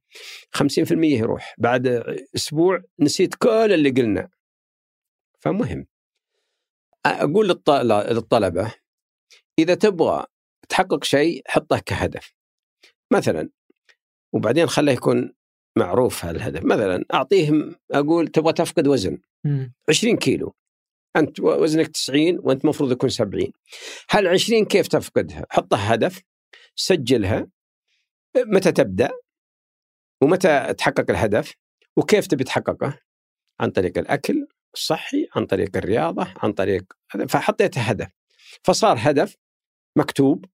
50% 0.51 1.17
يروح. 1.17 1.55
بعد 1.57 1.87
أسبوع 2.35 2.81
نسيت 2.99 3.35
كل 3.35 3.73
اللي 3.73 3.89
قلنا. 3.89 4.29
فمهم. 5.39 5.85
أقول 7.05 7.47
للط- 7.49 7.69
للطلبة 8.11 8.73
إذا 9.59 9.75
تبغى 9.75 10.25
تحقق 10.69 11.03
شيء 11.03 11.41
حطه 11.47 11.79
كهدف. 11.79 12.33
مثلا 13.13 13.49
وبعدين 14.33 14.67
خله 14.67 14.91
يكون 14.91 15.33
معروف 15.77 16.25
هالهدف. 16.25 16.63
مثلا 16.63 17.05
أعطيهم 17.13 17.75
أقول 17.91 18.27
تبغى 18.27 18.53
تفقد 18.53 18.87
وزن 18.87 19.17
مم. 19.45 19.73
20 19.89 20.17
كيلو. 20.17 20.55
أنت 21.15 21.39
وزنك 21.39 21.87
90 21.87 22.39
وأنت 22.39 22.63
المفروض 22.63 22.91
يكون 22.91 23.09
70 23.09 23.51
هل 24.09 24.27
20 24.27 24.65
كيف 24.65 24.87
تفقدها؟ 24.87 25.45
حطها 25.49 25.93
هدف 25.93 26.21
سجلها. 26.75 27.47
متى 28.37 28.71
تبدأ؟ 28.71 29.11
ومتى 30.23 30.73
تحقق 30.73 31.05
الهدف؟ 31.09 31.53
وكيف 31.97 32.27
تبي 32.27 32.43
تحققه؟ 32.43 32.99
عن 33.59 33.71
طريق 33.71 33.97
الأكل 33.97 34.47
الصحي 34.73 35.27
عن 35.35 35.45
طريق 35.45 35.77
الرياضة 35.77 36.33
عن 36.37 36.51
طريق 36.53 36.93
فحطيت 37.29 37.77
هدف 37.77 38.11
فصار 38.63 38.97
هدف 38.99 39.35
مكتوب 39.97 40.45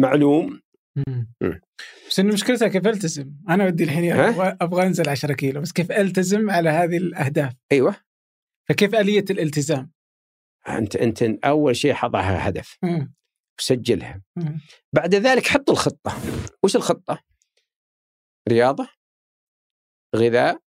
معلوم 0.00 0.60
مم. 0.96 1.34
مم. 1.40 1.60
بس 2.08 2.20
إنه 2.20 2.32
مشكلتها 2.32 2.68
كيف 2.68 2.86
ألتزم؟ 2.86 3.32
أنا 3.48 3.66
ودي 3.66 3.84
الحين؟ 3.84 4.12
أبغى 4.12 4.56
أبغى 4.60 4.86
أنزل 4.86 5.08
10 5.08 5.32
كيلو 5.32 5.60
بس 5.60 5.72
كيف 5.72 5.92
ألتزم 5.92 6.50
على 6.50 6.70
هذه 6.70 6.96
الأهداف؟ 6.96 7.52
أيوه 7.72 7.96
فكيف 8.68 8.94
آلية 8.94 9.24
الالتزام؟ 9.30 9.90
أنت 10.68 10.96
أنت 10.96 11.22
أول 11.22 11.76
شيء 11.76 11.94
حطها 11.94 12.48
هدف 12.48 12.78
مم. 12.82 13.14
وسجلها 13.58 14.22
مم. 14.36 14.60
بعد 14.92 15.14
ذلك 15.14 15.46
حط 15.46 15.70
الخطة 15.70 16.12
وش 16.62 16.76
الخطة 16.76 17.22
رياضة 18.48 18.88
غذاء. 20.16 20.65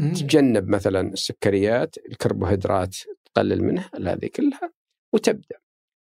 تتجنب 0.00 0.68
مثلا 0.68 1.00
السكريات 1.00 1.98
الكربوهيدرات 1.98 2.96
تقلل 3.24 3.64
منها 3.64 3.90
هذه 3.94 4.26
كلها 4.34 4.72
وتبدأ. 5.14 5.58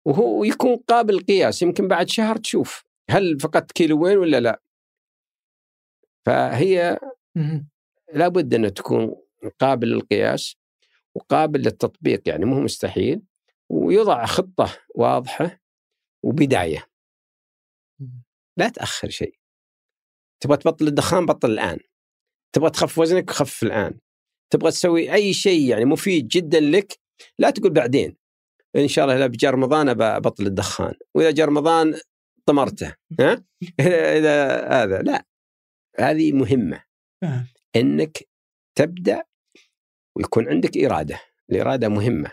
وهو 0.06 0.44
يكون 0.44 0.76
قابل 0.76 1.20
قياس 1.20 1.62
يمكن 1.62 1.88
بعد 1.88 2.08
شهر 2.08 2.36
تشوف 2.36 2.84
هل 3.10 3.40
فقدت 3.40 3.72
كيلوين 3.72 4.18
ولا 4.18 4.40
لا. 4.40 4.62
فهي. 6.26 6.98
لابد 8.14 8.54
أن 8.54 8.74
تكون 8.74 9.16
قابل 9.58 9.88
للقياس 9.88 10.56
وقابل 11.14 11.60
للتطبيق 11.60 12.28
يعني 12.28 12.44
مو 12.44 12.60
مستحيل 12.60 13.22
ويضع 13.70 14.26
خطة 14.26 14.78
واضحة 14.94 15.60
وبداية. 16.24 16.86
لا 18.56 18.68
تأخر 18.68 19.08
شيء. 19.08 19.38
تبغى 20.40 20.56
تبطل 20.56 20.86
الدخان 20.86 21.26
بطل 21.26 21.50
الآن. 21.50 21.78
تبغى 22.52 22.70
تخف 22.70 22.98
وزنك 22.98 23.30
خف 23.30 23.62
الآن 23.62 23.98
تبغى 24.50 24.70
تسوي 24.70 25.12
أي 25.14 25.32
شيء 25.32 25.68
يعني 25.68 25.84
مفيد 25.84 26.28
جدا 26.28 26.60
لك 26.60 26.98
لا 27.38 27.50
تقول 27.50 27.72
بعدين 27.72 28.16
إن 28.76 28.88
شاء 28.88 29.04
الله 29.04 29.16
إذا 29.16 29.26
جاء 29.26 29.50
رمضان 29.50 29.94
ببطل 29.94 30.46
الدخان 30.46 30.94
وإذا 31.14 31.30
جاء 31.30 31.46
رمضان 31.46 31.94
طمرته 32.46 32.94
ها 33.20 33.44
إذا 34.18 34.66
هذا 34.68 35.02
لا 35.02 35.26
هذه 36.00 36.32
مهمة 36.32 36.84
آه. 37.22 37.46
إنك 37.76 38.28
تبدأ 38.78 39.24
ويكون 40.16 40.48
عندك 40.48 40.78
إرادة، 40.78 41.20
الإرادة 41.50 41.88
مهمة. 41.88 42.30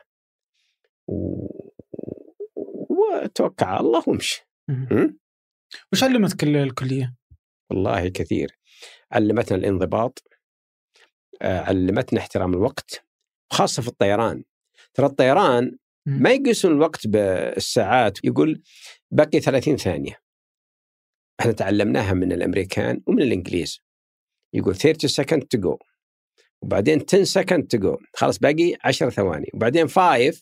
وتوكل 2.89 3.65
على 3.65 3.79
الله 3.79 4.03
وامشي. 4.07 4.47
وش 5.93 6.03
علمتك 6.03 6.43
ال- 6.43 6.55
الكلية؟ 6.55 7.15
والله 7.71 8.07
كثير. 8.07 8.58
علمتنا 9.11 9.57
الانضباط 9.57 10.23
آه، 11.41 11.59
علمتنا 11.59 12.19
احترام 12.19 12.53
الوقت 12.53 13.05
خاصة 13.51 13.81
في 13.81 13.87
الطيران. 13.87 14.43
ترى 14.93 15.05
الطيران. 15.05 15.77
ما 16.05 16.29
يقيسون 16.29 16.71
الوقت 16.71 17.07
بالساعات 17.07 18.25
يقول 18.25 18.61
بقي 19.11 19.39
30 19.39 19.77
ثانية. 19.77 20.19
إحنا 21.39 21.51
تعلمناها 21.51 22.13
من 22.13 22.31
الأمريكان 22.31 23.01
ومن 23.07 23.21
الإنجليز. 23.21 23.79
يقول 24.53 24.75
30 24.75 25.09
second 25.09 25.41
to 25.41 25.61
go 25.61 25.77
وبعدين 26.63 27.05
10 27.13 27.23
second 27.23 27.61
to 27.75 27.79
go 27.81 27.97
خلاص 28.13 28.39
باقي 28.39 28.75
10 28.83 29.09
ثواني 29.09 29.47
وبعدين 29.53 29.87
5 29.87 30.41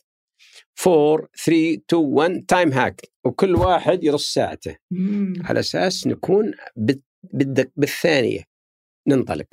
4 0.87 1.27
3 1.45 1.81
2 1.89 2.03
1 2.03 2.45
تايم 2.47 2.71
هاك 2.73 3.01
وكل 3.25 3.55
واحد 3.55 4.03
يرص 4.03 4.33
ساعته. 4.33 4.75
على 5.43 5.59
أساس 5.59 6.07
نكون 6.07 6.53
بالثانية 7.75 8.43
ننطلق. 9.07 9.47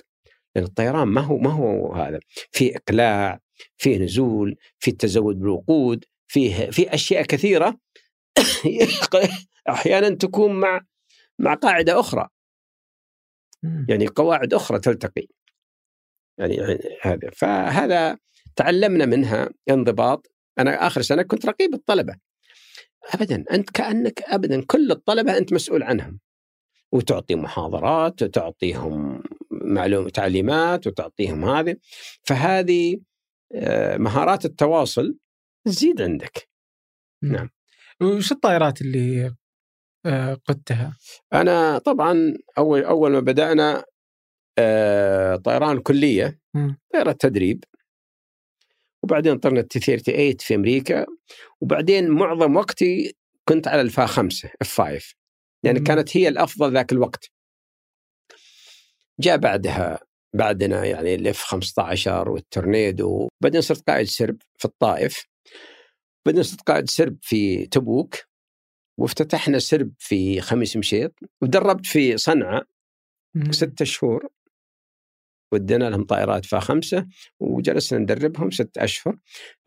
لأن 0.57 0.65
الطيران 0.65 1.09
ما 1.09 1.21
هو 1.21 1.39
ما 1.39 1.51
هو 1.51 1.93
هذا. 1.93 2.21
في 2.53 2.77
إقلاع 2.77 3.41
فيه 3.77 3.99
نزول 3.99 4.57
في 4.79 4.93
تزود 4.93 5.39
بالوقود 5.39 6.05
فيه 6.29 6.71
في 6.71 6.95
أشياء 6.95 7.23
كثيرة 7.23 7.79
أحيانا 9.69 10.09
تكون 10.09 10.61
مع 10.61 10.81
مع 11.39 11.55
قاعدة 11.55 12.01
أخرى. 12.01 12.29
يعني 13.89 14.07
قواعد 14.07 14.55
أخرى 14.55 14.79
تلتقي. 14.79 15.27
يعني 16.39 16.79
هذا 17.03 17.31
فهذا 17.33 18.19
تعلمنا 18.57 19.07
منها 19.07 19.51
انضباط. 19.71 20.27
أنا 20.59 20.87
آخر 20.87 21.03
سنة 21.03 21.23
كنت 21.23 21.47
رقيب 21.47 21.75
الطلبة. 21.75 22.15
ابدا. 23.15 23.45
أنت 23.53 23.71
كأنك 23.71 24.23
ابدا 24.23 24.65
كل 24.65 24.91
الطلبة 24.91 25.39
أنت 25.39 25.53
مسؤول 25.53 25.83
عنهم. 25.83 26.21
وتعطي 26.95 27.35
محاضرات 27.35 28.23
وتعطيهم 28.23 29.23
معلومة 29.51 30.11
تعليمات 30.11 30.87
وتعطيهم 30.87 31.45
هذه 31.45 31.77
فهذه 32.23 33.01
آه، 33.55 33.97
مهارات 33.97 34.45
التواصل 34.45 35.19
تزيد 35.67 36.03
عندك 36.03 36.49
نعم. 37.23 37.51
وش 38.03 38.33
الطائرات 38.33 38.81
اللي 38.81 39.35
آه، 40.07 40.35
قدتها؟ 40.35 40.97
أنا 41.33 41.79
طبعا 41.79 42.35
اول 42.59 42.85
أول 42.85 43.13
ما 43.13 43.21
بدأنا 43.21 43.85
آه، 44.59 45.37
طيران 45.37 45.79
كلية. 45.79 46.41
طيارة 46.93 47.13
تدريب 47.13 47.65
وبعدين 49.03 49.39
طرنا 49.39 49.61
ال 49.61 49.71
T 49.71 49.81
38 49.81 50.37
في 50.39 50.55
أمريكا 50.55 51.07
وبعدين 51.61 52.09
معظم 52.09 52.57
وقتي 52.57 53.17
كنت 53.49 53.69
على 53.69 53.81
ال 53.81 53.94
F 53.94 54.07
5 54.07 54.51
F 54.63 54.81
5 54.81 55.15
يعني. 55.65 55.81
كانت 55.81 56.17
هي 56.17 56.29
الأفضل 56.29 56.73
ذاك 56.73 56.93
الوقت. 56.93 57.31
جاء 59.21 59.37
بعدها 59.37 59.99
بعدنا 60.35 60.85
يعني 60.85 61.15
ال 61.15 61.29
F 61.29 61.43
15 61.43 62.29
والتورنيدو 62.29 63.29
بعدين 63.43 63.61
صرت 63.61 63.91
قائد 63.91 64.07
سرب 64.07 64.37
في 64.59 64.65
الطائف. 64.65 65.25
بعدين 66.27 66.43
صرت 66.43 66.61
قائد 66.61 66.91
سرب 66.91 67.19
في 67.23 67.67
تبوك. 67.67 68.15
وافتتحنا 68.99 69.59
سرب 69.59 69.93
في 69.99 70.41
خميس 70.41 70.77
مشيط. 70.77 71.15
ودربت 71.43 71.87
في 71.87 72.17
صنعاء. 72.17 72.67
ستة 73.51 73.85
شهور. 73.85 74.29
ودينا 75.53 75.91
لهم 75.91 76.05
طائرات 76.05 76.47
فا 76.47 76.61
خمسة 76.61 77.07
وجلسنا 77.41 77.99
ندربهم 77.99 78.51
ستة 78.51 78.85
أشهر. 78.85 79.19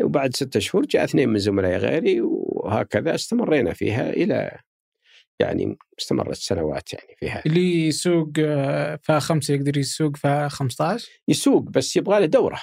وبعد 0.02 0.36
ستة 0.36 0.60
شهور 0.60 0.86
جاء 0.86 1.04
اثنين 1.04 1.30
من 1.30 1.40
زملائي 1.40 1.78
غيري 1.78 2.22
وهكذا 2.22 3.16
استمرينا 3.16 3.74
فيها 3.74 4.10
إلى 4.10 4.60
يعني 5.40 5.78
استمرت 6.00 6.36
سنوات 6.36 6.94
يعني 6.94 7.16
فيها 7.20 7.44
اللي 7.46 7.88
يسوق 7.88 8.30
آه، 8.40 9.00
فا 9.04 9.20
خمسة 9.20 9.54
يقدر 9.54 9.78
يسوق 9.78 10.18
فا 10.18 10.48
15 10.48 11.10
يسوق 11.28 11.64
بس 11.64 11.96
يبغى 11.98 12.20
له 12.20 12.26
دورة. 12.26 12.62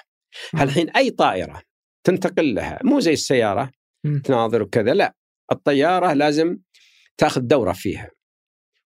الحين 0.60 0.90
أي 0.90 1.10
طائرة 1.10 1.62
تنتقل 2.06 2.54
لها 2.54 2.78
مو 2.84 3.00
زي 3.00 3.12
السيارة 3.12 3.70
مم. 4.04 4.18
تناظر 4.24 4.62
وكذا 4.62 4.94
لا 4.94 5.14
الطيارة 5.52 6.12
لازم 6.12 6.58
تاخذ 7.18 7.40
دورة 7.40 7.72
فيها. 7.72 8.10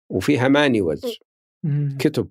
وفيها 0.10 0.48
manuals 0.48 1.06
مم. 1.64 1.98
كتب 2.00 2.30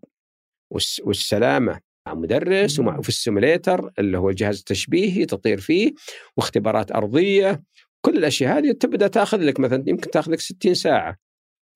والس- 0.70 1.00
والسلامة 1.04 1.80
مع 2.06 2.14
مدرس 2.14 2.80
مم. 2.80 2.86
ومع 2.88 3.00
في 3.00 3.08
ال 3.08 3.16
simulator 3.16 3.90
اللي 3.98 4.18
هو 4.18 4.30
الجهاز 4.30 4.58
التشبيهي 4.58 5.26
تطير 5.26 5.60
فيه 5.60 5.92
واختبارات 6.36 6.92
أرضية 6.92 7.62
كل 8.00 8.16
الأشياء 8.18 8.58
هذه 8.58 8.72
تبدأ 8.72 9.08
تاخذ 9.08 9.38
لك 9.38 9.60
مثلا 9.60 9.84
يمكن 9.86 10.10
تاخذ 10.10 10.32
لك 10.32 10.40
60 10.40 10.74
ساعة. 10.74 11.16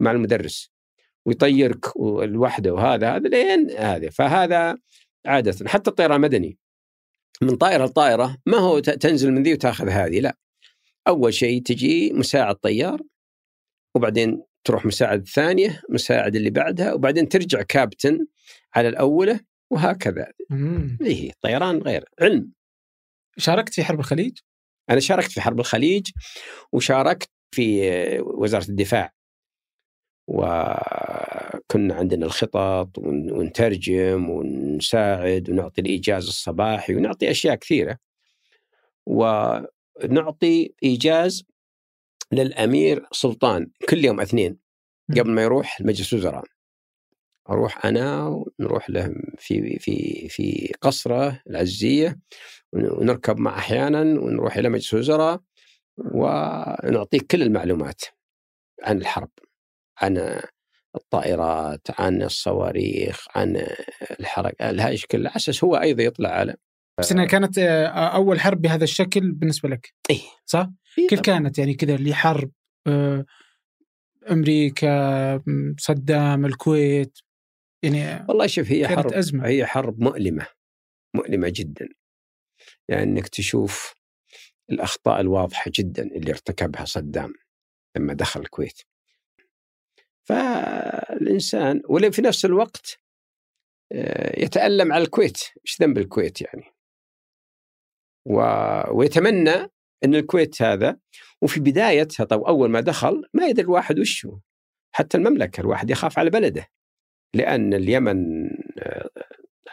مع 0.00 0.10
المدرس 0.10 0.70
ويطيرك 1.26 1.96
الوحده 1.96 2.74
وهذا 2.74 3.16
هذا 3.16 3.28
لين 3.28 3.70
هذا. 3.70 4.10
فهذا 4.10 4.78
عادة 5.26 5.68
حتى 5.68 5.90
الطيران 5.90 6.16
المدني 6.16 6.58
من 7.42 7.56
طائرة 7.56 7.84
لطائرة 7.86 8.36
ما 8.46 8.58
هو 8.58 8.78
تنزل 8.78 9.32
من 9.32 9.42
ذي 9.42 9.52
وتاخذ 9.52 9.88
هذه 9.88 10.20
لا. 10.20 10.36
أول 11.08 11.34
شيء 11.34 11.62
تجي 11.62 12.12
مساعد 12.12 12.54
طيار 12.54 13.02
وبعدين 13.94 14.42
تروح 14.64 14.86
مساعد 14.86 15.20
الثانية 15.20 15.82
مساعد 15.90 16.36
اللي 16.36 16.50
بعدها 16.50 16.92
وبعدين 16.92 17.28
ترجع 17.28 17.62
كابتن 17.62 18.26
على 18.74 18.88
الاولى 18.88 19.40
وهكذا. 19.70 20.32
إيه 21.02 21.32
طيران 21.40 21.78
غير 21.78 22.04
علم. 22.20 22.52
شاركت 23.38 23.74
في 23.74 23.84
حرب 23.84 24.00
الخليج؟ 24.00 24.38
أنا 24.90 25.00
شاركت 25.00 25.30
في 25.30 25.40
حرب 25.40 25.60
الخليج 25.60 26.10
وشاركت 26.72 27.30
في 27.54 27.90
وزارة 28.20 28.68
الدفاع. 28.68 29.12
وكنا 30.28 31.94
عندنا 31.94 32.26
الخطط 32.26 32.98
ون- 32.98 33.32
ونترجم 33.32 34.30
ونساعد 34.30 35.50
ونعطي 35.50 35.80
الإيجاز 35.80 36.26
الصباحي 36.26 36.94
ونعطي 36.94 37.30
أشياء 37.30 37.54
كثيرة. 37.54 37.98
ونعطي 39.06 40.74
إيجاز 40.82 41.44
للأمير 42.32 43.06
سلطان 43.12 43.70
كل 43.88 44.04
يوم 44.04 44.20
اثنين 44.20 44.58
قبل 45.10 45.30
ما 45.30 45.42
يروح 45.42 45.80
مجلس 45.80 46.14
وزراء 46.14 46.44
أروح 47.50 47.86
أنا 47.86 48.26
ونروح 48.26 48.90
له 48.90 49.14
في 49.38 49.78
في 49.78 50.28
في 50.28 50.74
قصرة 50.80 51.40
العزيه 51.46 52.18
ونركب 52.72 53.38
معه 53.38 53.58
أحيانا 53.58 54.00
ونروح 54.00 54.56
إلى 54.56 54.68
مجلس 54.68 54.94
الوزراء 54.94 55.40
ونعطيه 55.98 57.18
كل 57.30 57.42
المعلومات 57.42 58.00
عن 58.82 58.98
الحرب. 58.98 59.30
عن 60.02 60.40
الطائرات 60.96 62.00
عن 62.00 62.22
الصواريخ 62.22 63.26
عن 63.36 63.66
الحركة 64.20 64.70
الهايش 64.70 65.06
كله 65.06 65.28
على 65.28 65.36
أساس 65.36 65.64
هو 65.64 65.76
أيضا 65.76 66.02
يطلع 66.02 66.28
على 66.28 66.56
بس 66.98 67.12
إنها 67.12 67.24
كانت 67.24 67.58
آه، 67.58 67.86
أول 67.86 68.40
حرب 68.40 68.62
بهذا 68.62 68.84
الشكل 68.84 69.32
بالنسبة 69.32 69.68
لك 69.68 69.94
إيه. 70.10 70.20
صح؟ 70.46 70.70
كيف 71.08 71.20
كانت 71.20 71.58
يعني 71.58 71.74
كذا 71.74 71.94
اللي 71.94 72.14
حرب 72.14 72.50
آه، 72.86 73.24
أمريكا 74.30 75.42
صدام 75.78 76.46
الكويت 76.46 77.18
يعني 77.82 78.26
والله 78.28 78.46
شوف 78.46 78.70
هي 78.70 78.82
كانت 78.88 79.00
حرب 79.00 79.12
أزمة. 79.12 79.46
هي 79.46 79.66
حرب 79.66 80.00
مؤلمة 80.00 80.46
مؤلمة 81.14 81.52
جدا 81.54 81.88
يعني 82.88 83.02
إنك 83.02 83.28
تشوف 83.28 83.94
الأخطاء 84.70 85.20
الواضحة 85.20 85.70
جدا 85.74 86.02
اللي 86.02 86.30
ارتكبها 86.30 86.84
صدام 86.84 87.34
لما 87.96 88.14
دخل 88.14 88.40
الكويت 88.40 88.82
فالإنسان 90.28 91.82
ولا 91.88 92.10
في 92.10 92.22
نفس 92.22 92.44
الوقت 92.44 92.98
آه، 93.92 94.40
يتألم 94.44 94.92
على 94.92 95.04
الكويت. 95.04 95.38
إيش 95.66 95.82
ذنب 95.82 95.98
الكويت 95.98 96.40
يعني؟ 96.42 96.64
و... 98.26 98.40
ويتمنى 98.98 99.70
إن 100.04 100.14
الكويت 100.14 100.62
هذا 100.62 100.98
وفي 101.42 101.60
بدايتها 101.60 102.24
طب 102.24 102.42
أول 102.42 102.70
ما 102.70 102.80
دخل 102.80 103.28
ما 103.34 103.46
يدري 103.46 103.64
الواحد 103.64 103.98
وش 103.98 104.26
هو. 104.26 104.38
حتى 104.92 105.16
المملكة 105.16 105.60
الواحد 105.60 105.90
يخاف 105.90 106.18
على 106.18 106.30
بلده. 106.30 106.68
لأن 107.34 107.74
اليمن 107.74 108.44
آه، 108.78 109.10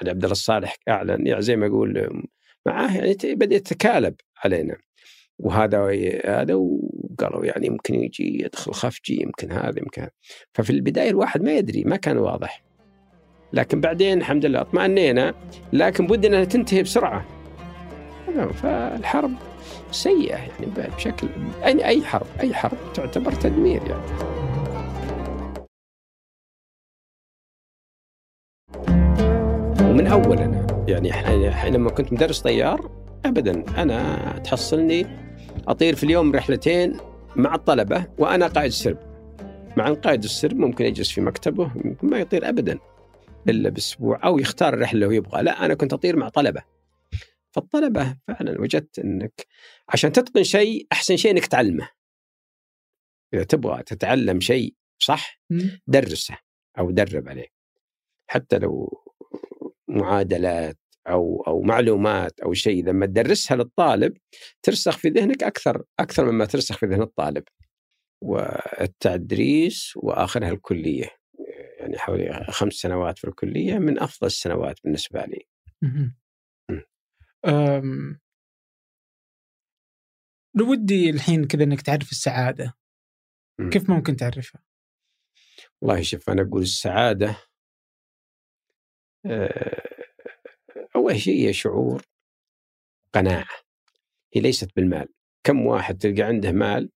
علي 0.02 0.10
عبد 0.10 0.24
الله 0.24 0.32
الصالح 0.32 0.76
أعلن 0.90 1.28
يعني 1.28 1.42
زي 1.42 1.56
ما 1.56 1.66
يقول 1.66 1.98
آه، 1.98 2.24
معاه 2.66 2.98
يعني 2.98 3.36
بدأ 3.36 3.56
يتكالب 3.56 4.16
علينا. 4.38 4.78
وهذا 5.40 5.92
هذا 6.26 6.54
وقالوا 6.54 7.46
يعني 7.46 7.68
يمكن 7.68 7.96
يجي 7.96 8.44
يدخل 8.44 8.74
خفجي 8.74 9.22
يمكن 9.22 9.52
هذا 9.52 9.80
يمكن 9.80 10.08
ففي 10.54 10.70
البداية 10.70 11.10
الواحد 11.10 11.44
ما 11.44 11.52
يدري 11.52 11.84
ما 11.84 11.96
كان 11.96 12.18
واضح. 12.18 12.64
لكن 13.54 13.82
بعدين 13.82 14.18
الحمد 14.18 14.46
لله 14.46 14.62
اطمأنينا 14.62 15.34
لكن 15.74 16.08
بد 16.08 16.26
أنها 16.26 16.44
تنتهي 16.44 16.84
بسرعة. 16.84 17.26
فالحرب 18.54 19.32
سيئة 19.92 20.36
يعني 20.36 20.66
بشكل 20.98 21.28
أي 21.66 21.86
أي 21.86 22.02
حرب 22.04 22.28
أي 22.40 22.54
حرب 22.54 22.78
تعتبر 22.94 23.32
تدمير 23.32 23.82
يعني. 23.88 24.36
ومن 29.90 30.08
اول 30.08 30.38
أنا 30.40 30.66
يعني 30.88 31.72
لما 31.72 31.90
كنت 31.90 32.14
مدرس 32.14 32.42
طيار 32.42 32.92
ابدا 33.26 33.82
أنا 33.82 34.20
تحصلني 34.44 35.25
أطير 35.68 35.96
في 35.96 36.04
اليوم 36.04 36.32
رحلتين 36.32 36.98
مع 37.36 37.56
الطلبة 37.56 38.08
وأنا 38.18 38.48
قائد 38.48 38.72
سرب 38.72 39.16
مع 39.78 39.88
أن 39.88 39.96
قائد 39.96 40.24
السرب 40.24 40.56
ممكن 40.56 40.86
يجلس 40.86 41.12
في 41.12 41.22
مكتبه 41.22 41.72
ممكن 41.76 42.08
ما 42.08 42.20
يطير 42.20 42.50
ابدا 42.50 42.80
إلا 43.50 43.70
بأسبوع 43.70 44.20
أو 44.24 44.40
يختار 44.40 44.74
الرحله 44.74 44.94
اللي 44.94 45.06
هو 45.06 45.12
يبغى 45.12 45.44
لا 45.44 45.66
أنا 45.66 45.74
كنت 45.74 45.94
أطير 45.94 46.16
مع 46.16 46.30
طلبة. 46.30 46.64
فالطلبة 47.52 48.18
فعلا 48.28 48.62
وجدت 48.62 49.00
إنك 49.00 49.48
عشان 49.90 50.12
تتقن 50.12 50.44
شيء 50.44 50.88
أحسن 50.92 51.18
شيء 51.18 51.32
إنك 51.32 51.46
تعلمه. 51.46 51.90
إذا 53.34 53.44
تبغى 53.44 53.84
تتعلم 53.84 54.40
شيء 54.40 54.76
صح. 55.00 55.42
درسه 55.88 56.38
أو 56.80 56.92
درب 56.92 57.30
عليه. 57.30 57.48
حتى 58.28 58.58
لو 58.58 59.04
معادلات 59.88 60.78
أو 61.08 61.44
أو 61.48 61.62
معلومات 61.62 62.40
أو 62.40 62.54
شيء 62.54 62.86
لما 62.86 63.06
تدرسها 63.06 63.58
للطالب 63.58 64.18
ترسخ 64.64 64.98
في 64.98 65.10
ذهنك 65.10 65.44
أكثر 65.44 65.84
أكثر 66.00 66.32
مما 66.32 66.46
ترسخ 66.46 66.78
في 66.78 66.86
ذهن 66.86 67.02
الطالب. 67.02 67.44
والتدريس 68.24 69.94
وآخرها 69.96 70.50
الكلية 70.50 71.10
يعني 71.80 71.98
حوالي 71.98 72.46
خمس 72.50 72.74
سنوات 72.74 73.20
في 73.20 73.28
الكلية 73.28 73.78
من 73.80 74.00
أفضل 74.00 74.28
السنوات 74.28 74.80
بالنسبة 74.84 75.26
لي. 75.26 75.48
لو 80.56 80.72
ودي 80.72 81.10
الحين 81.10 81.48
كذا 81.48 81.64
إنك 81.64 81.82
تعرف 81.82 82.12
السعادة. 82.12 82.74
كيف 83.72 83.90
ممكن 83.90 84.16
تعرفها؟ 84.16 84.62
والله 85.82 86.02
شوف 86.02 86.30
أنا 86.30 86.42
أقول 86.42 86.62
السعادة 86.62 87.38
آه، 89.26 89.95
أول 91.06 91.20
شيء 91.20 91.48
هي 91.48 91.54
شعور 91.54 92.04
قناعة 93.14 93.48
هي 94.34 94.42
ليست 94.42 94.76
بالمال. 94.76 95.08
كم 95.44 95.66
واحد 95.66 95.98
تلقى 95.98 96.22
عنده 96.24 96.52
مال 96.52 96.92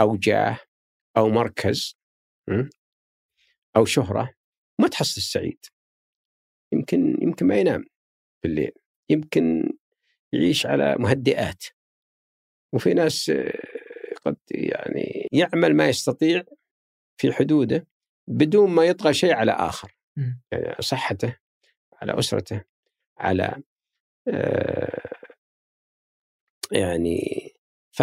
أو 0.00 0.16
جاه 0.16 0.58
أو 1.16 1.28
مركز 1.28 1.98
أو 3.76 3.84
شهرة 3.84 4.34
ما 4.80 4.88
تحصل 4.88 5.16
السعيد. 5.16 5.64
يمكن 6.72 7.16
يمكن 7.22 7.46
ما 7.46 7.56
ينام 7.56 7.84
في 8.42 8.48
الليل 8.48 8.72
يمكن 9.10 9.72
يعيش 10.32 10.66
على 10.66 10.96
مهدئات. 10.98 11.64
وفي 12.74 12.94
ناس 12.94 13.30
آه، 13.30 13.60
قد 14.24 14.36
يعني 14.50 15.28
يعمل 15.32 15.76
ما 15.76 15.88
يستطيع 15.88 16.42
في 17.16 17.32
حدوده 17.32 17.86
بدون 18.28 18.70
ما 18.70 18.84
يطغى 18.84 19.14
شيء 19.14 19.34
على 19.34 19.52
آخر. 19.52 19.96
يعني 20.52 20.76
صحته 20.80 21.36
على 21.94 22.18
أسرته 22.18 22.71
على 23.22 23.62
آه 24.28 25.12
يعني 26.72 27.20
ف 27.92 28.02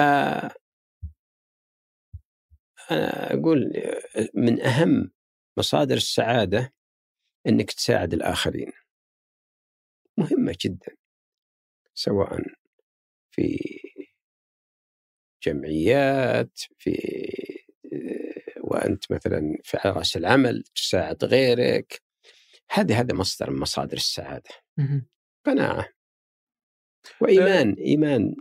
أنا 2.91 3.33
أقول 3.33 3.71
من 4.33 4.61
أهم 4.61 5.11
مصادر 5.57 5.95
السعادة 5.95 6.73
أنك 7.47 7.71
تساعد 7.71 8.13
الآخرين. 8.13 8.71
مهمة 10.17 10.55
جدا 10.65 10.95
سواء 11.95 12.41
في 13.31 13.59
جمعيات 15.43 16.59
في 16.79 16.91
وأنت 18.61 19.11
مثلا 19.11 19.57
في 19.63 19.77
راس 19.85 20.17
العمل 20.17 20.63
تساعد 20.75 21.23
غيرك. 21.25 22.01
هذه 22.71 22.99
هذا 22.99 23.15
مصدر 23.15 23.51
من 23.51 23.59
مصادر 23.59 23.97
السعادة. 23.97 24.49
قناعه 25.45 25.89
وإيمان 27.21 27.73
إيمان. 27.73 28.35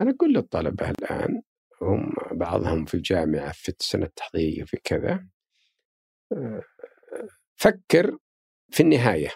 أنا 0.00 0.10
أقول 0.10 0.32
للطلبة 0.34 0.90
الآن 0.90 1.42
هم 1.82 2.12
بعضهم 2.32 2.84
في 2.84 2.94
الجامعة 2.94 3.52
في 3.52 3.68
السنة 3.68 4.04
التحضيريه 4.04 4.64
في 4.64 4.76
كذا 4.84 5.26
فكر 7.56 8.18
في 8.70 8.82
النهاية. 8.82 9.30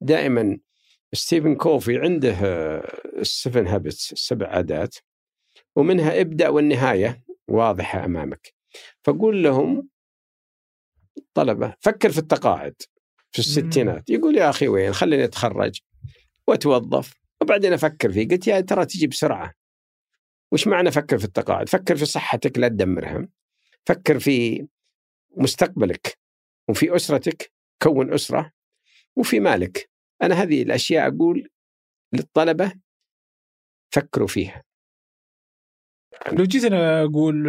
دائما 0.00 0.58
ستيفن 1.12 1.54
كوفي 1.56 1.98
عنده 1.98 2.36
ال 3.18 3.26
seven 3.26 3.66
habits 3.66 4.12
السبع 4.12 4.48
عادات 4.48 4.96
ومنها 5.76 6.20
ابدأ 6.20 6.48
والنهاية 6.48 7.24
واضحة 7.48 8.04
أمامك. 8.04 8.54
فقول 9.04 9.42
لهم 9.42 9.88
طلبة 11.34 11.74
فكر 11.80 12.12
في 12.12 12.18
التقاعد. 12.18 12.74
في 13.32 13.38
الستينات. 13.38 14.10
يقول 14.10 14.36
يا 14.36 14.50
أخي 14.50 14.68
وين 14.68 14.92
خليني 14.92 15.24
أتخرج 15.24 15.80
وأتوظف. 16.46 17.14
وبعدين 17.40 17.72
أفكر 17.72 18.12
فيه 18.12 18.28
قلت 18.28 18.46
يا 18.46 18.60
ترى 18.60 18.86
تجي 18.86 19.06
بسرعة. 19.06 19.54
وش 20.52 20.66
معنى 20.66 20.90
فكر 20.90 21.18
في 21.18 21.24
التقاعد؟ 21.24 21.68
فكر 21.68 21.96
في 21.96 22.04
صحتك 22.04 22.58
لا 22.58 22.68
تدمرها. 22.68 23.28
فكر 23.86 24.18
في 24.18 24.66
مستقبلك. 25.36 26.18
وفي 26.68 26.96
أسرتك 26.96 27.52
كون 27.82 28.12
أسرة. 28.14 28.52
وفي 29.16 29.40
مالك. 29.40 29.90
أنا 30.22 30.34
هذه 30.34 30.62
الأشياء 30.62 31.08
أقول 31.08 31.48
للطلبة 32.12 32.72
فكروا 33.90 34.28
فيها. 34.28 34.64
لو 36.32 36.44
جيت 36.44 36.64
أنا 36.64 37.02
أقول 37.02 37.46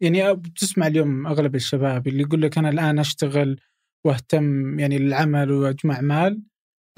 يعني 0.00 0.36
تسمع 0.36 0.86
اليوم 0.86 1.26
أغلب 1.26 1.54
الشباب 1.54 2.08
اللي 2.08 2.22
يقول 2.22 2.42
لك 2.42 2.58
أنا 2.58 2.68
الآن 2.68 2.98
أشتغل 2.98 3.60
واهتم 4.06 4.78
يعني 4.78 4.98
للعمل 4.98 5.50
وأجمع 5.52 6.00
مال 6.00 6.42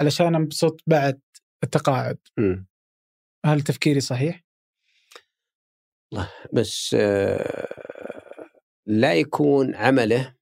علشان 0.01 0.35
أنبسط 0.35 0.81
بعد 0.87 1.21
التقاعد. 1.63 2.17
م. 2.37 2.65
هل 3.45 3.61
تفكيري 3.61 3.99
صحيح؟ 3.99 4.43
الله 6.13 6.29
بس 6.53 6.95
آه، 6.99 7.67
لا 8.87 9.13
يكون 9.13 9.75
عمله 9.75 10.35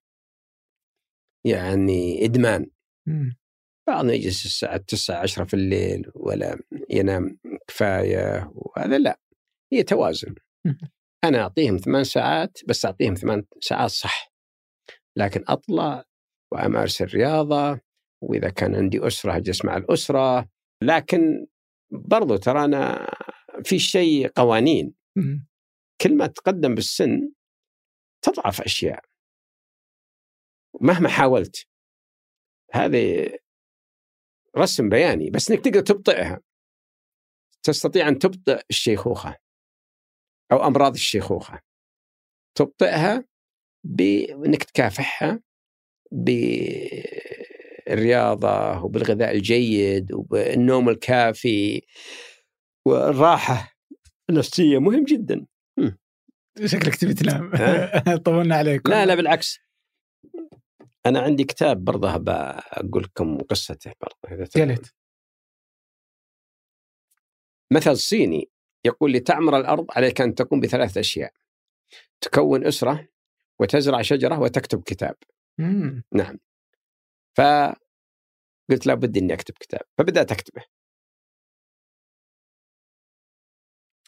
يعني 1.46 2.26
إدمان. 2.26 2.72
بعضنا 3.88 4.14
يجلس 4.14 4.46
الساعة 4.46 4.78
9 4.78 5.22
10 5.22 5.46
في 5.46 5.54
الليل 5.54 6.12
ولا 6.16 6.60
ينام 6.90 7.40
كفاية 7.68 8.52
وهذا 8.56 8.98
لا 8.98 9.20
هي 9.74 9.84
توازن 9.84 10.36
أنا 11.24 11.40
أعطيهم 11.42 11.78
ثمان 11.78 12.04
ساعات 12.04 12.58
بس 12.68 12.86
أعطيهم 12.86 13.14
ثمان 13.14 13.46
ساعات 13.62 13.90
صح 13.90 14.34
لكن 15.18 15.44
أطلع 15.48 16.06
وأمارس 16.52 17.02
الرياضة 17.02 17.82
وإذا 18.24 18.50
كان 18.50 18.76
عندي 18.76 19.08
أسرة 19.08 19.38
أجلس 19.38 19.66
مع 19.66 19.78
الأسرة. 19.78 20.50
لكن 20.84 21.48
برضو 21.92 22.36
ترى 22.36 22.66
أنا 22.66 23.08
في 23.64 23.80
شيء 23.80 24.28
قوانين. 24.28 24.94
كل 26.02 26.18
ما 26.18 26.28
تقدم 26.28 26.76
بالسن 26.76 27.32
تضعف 28.22 28.62
أشياء. 28.62 29.06
مهما 30.82 31.10
حاولت. 31.10 31.68
هذه 32.74 33.30
رسم 34.58 34.90
بياني 34.90 35.30
بس 35.30 35.52
إنك 35.52 35.64
تقدر 35.64 35.82
تبطئها. 35.82 36.42
تستطيع 37.64 38.08
أن 38.08 38.20
تبطئ 38.20 38.62
الشيخوخة 38.70 39.36
أو 40.52 40.68
أمراض 40.68 40.94
الشيخوخة. 40.94 41.60
تبطئها 42.58 43.26
بإنك 43.84 44.64
تكافحها 44.64 45.42
بالرياضة 46.12 48.04
وبالغذاء 48.84 49.32
الجيد 49.32 50.14
وبالنوم 50.14 50.90
الكافي 50.90 51.82
والراحة 52.86 53.76
النفسية 54.30 54.80
مهم 54.80 55.04
جدا. 55.04 55.46
شكلك 56.66 56.96
تبي 56.96 57.14
تنام. 57.14 57.52
طولنا 58.26 58.56
عليك 58.56 58.90
لا 58.90 59.06
لا 59.06 59.16
بالعكس. 59.16 59.60
أنا 61.06 61.20
عندي 61.20 61.44
كتاب 61.44 61.84
برضه 61.84 62.18
بقول 62.18 63.04
لكم 63.04 63.38
قصته 63.38 63.92
برضه 64.02 64.50
يا 64.56 64.66
ليت 64.66 64.88
مثل 67.72 67.98
صيني 67.98 68.50
يقول 68.86 69.14
لتعمر 69.14 69.58
الأرض 69.58 69.86
عليك 69.92 70.22
أن 70.22 70.36
تقوم 70.36 70.60
بثلاث 70.60 70.98
أشياء 70.98 71.34
تكون 72.22 72.66
أسرة 72.66 73.08
وتزرع 73.60 74.02
شجرة 74.02 74.40
وتكتب 74.40 74.84
كتاب. 74.84 75.16
نعم. 76.14 76.40
فقلت 77.38 78.88
لابد 78.88 79.18
أني 79.18 79.34
أكتب 79.34 79.54
كتاب 79.60 79.82
فبدأت 79.98 80.32
أكتبه. 80.32 80.64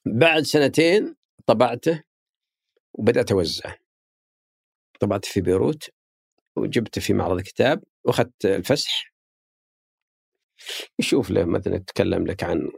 بعد 0.05 0.41
سنتين 0.43 1.15
طبعته 1.47 2.03
وبدأت 2.93 3.31
أوزعه. 3.31 3.77
طبعت 4.99 5.25
في 5.25 5.41
بيروت 5.41 5.89
وجبته 6.55 7.01
في 7.01 7.13
معرض 7.13 7.41
كتاب 7.41 7.83
وأخذت 8.03 8.45
الفسح 8.45 9.10
يشوف 10.99 11.29
له 11.29 11.45
مثلا 11.45 11.75
يتكلم 11.75 12.27
لك 12.27 12.43
عن 12.43 12.69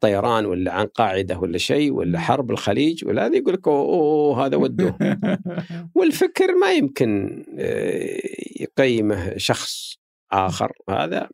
طيران 0.00 0.46
ولا 0.46 0.72
عن 0.72 0.86
قاعدة 0.86 1.38
ولا 1.38 1.58
شيء 1.58 1.92
ولا 1.92 2.18
حرب 2.18 2.50
الخليج 2.50 3.04
ولا 3.04 3.26
هذا 3.26 3.36
يقول 3.36 3.54
لك 3.54 3.68
أوه 3.68 4.46
هذا 4.46 4.56
وده 4.56 4.98
والفكر 5.96 6.54
ما 6.54 6.72
يمكن 6.72 7.44
آه، 7.58 8.20
يقيمه 8.60 9.36
شخص 9.36 9.96
آخر 10.32 10.72
هذا 10.90 11.28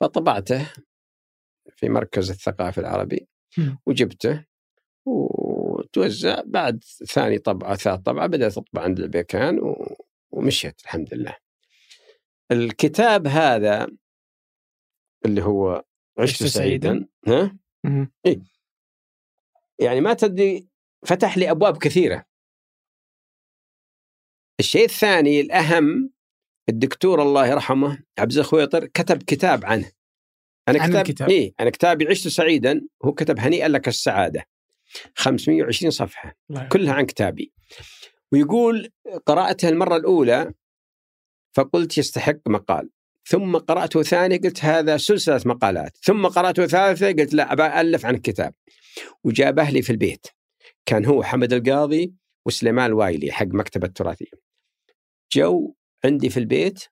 فطبعته 0.00 0.70
في 1.76 1.88
مركز 1.88 2.30
الثقافي 2.30 2.78
العربي 2.78 3.28
وجبته 3.86 4.44
وتوزع 5.06 6.42
بعد 6.46 6.84
ثاني 6.84 7.38
طبعة 7.38 7.76
ثالث 7.76 8.00
طبعة 8.00 8.26
بدأت 8.26 8.52
تطبع 8.52 8.82
عند 8.82 9.00
البيكان 9.00 9.74
ومشيت 10.30 10.80
الحمد 10.80 11.14
لله. 11.14 11.36
الكتاب 12.52 13.26
هذا 13.26 13.86
اللي 15.24 15.42
هو 15.42 15.84
عشت 16.18 16.44
سعيدا. 16.44 17.08
ها؟ 17.26 17.58
إيه؟ 18.26 18.42
يعني 19.78 20.00
ما 20.00 20.14
تدري 20.14 20.68
فتح 21.06 21.38
لي 21.38 21.50
أبواب 21.50 21.76
كثيرة. 21.76 22.24
الشيء 24.60 24.84
الثاني 24.84 25.40
الأهم 25.40 26.12
الدكتور 26.68 27.22
الله 27.22 27.46
يرحمه 27.46 28.04
عبد 28.18 28.36
الخويطر 28.36 28.86
كتب 28.86 29.22
كتاب 29.22 29.64
عنه. 29.64 29.92
أنا 30.68 30.86
كتاب 30.86 30.96
الكتاب. 30.96 31.30
اي 31.30 31.54
أنا 31.60 31.70
كتابي 31.70 32.06
عشت 32.06 32.28
سعيدا 32.28 32.80
هو 33.04 33.12
كتب 33.12 33.38
هنيئا 33.38 33.68
لك 33.68 33.88
السعادة. 33.88 34.44
520 35.16 35.90
صفحة. 35.90 36.36
كلها 36.72 36.94
عن 36.94 37.06
كتابي. 37.06 37.52
ويقول 38.32 38.92
قراتها 39.26 39.70
المرة 39.70 39.96
الأولى 39.96 40.54
فقلت 41.56 41.98
يستحق 41.98 42.48
مقال. 42.48 42.90
ثم 43.24 43.56
قرأته 43.56 44.02
ثاني 44.02 44.36
قلت 44.36 44.64
هذا 44.64 44.96
سلسلة 44.96 45.40
مقالات. 45.46 45.96
ثم 45.96 46.26
قرأته 46.26 46.66
ثالثة 46.66 47.06
قلت 47.06 47.34
لا 47.34 47.52
أبى 47.52 47.80
ألف 47.80 48.06
عن 48.06 48.14
الكتاب. 48.14 48.54
وجابه 49.24 49.70
لي 49.70 49.82
في 49.82 49.90
البيت. 49.90 50.26
كان 50.86 51.04
هو 51.04 51.22
حمد 51.22 51.52
القاضي 51.52 52.14
وسليمان 52.46 52.86
الوايلي 52.86 53.32
حق 53.32 53.46
مكتبة 53.46 53.86
التراثية. 53.86 54.30
جو 55.32 55.74
عندي 56.04 56.30
في 56.30 56.36
البيت 56.36 56.84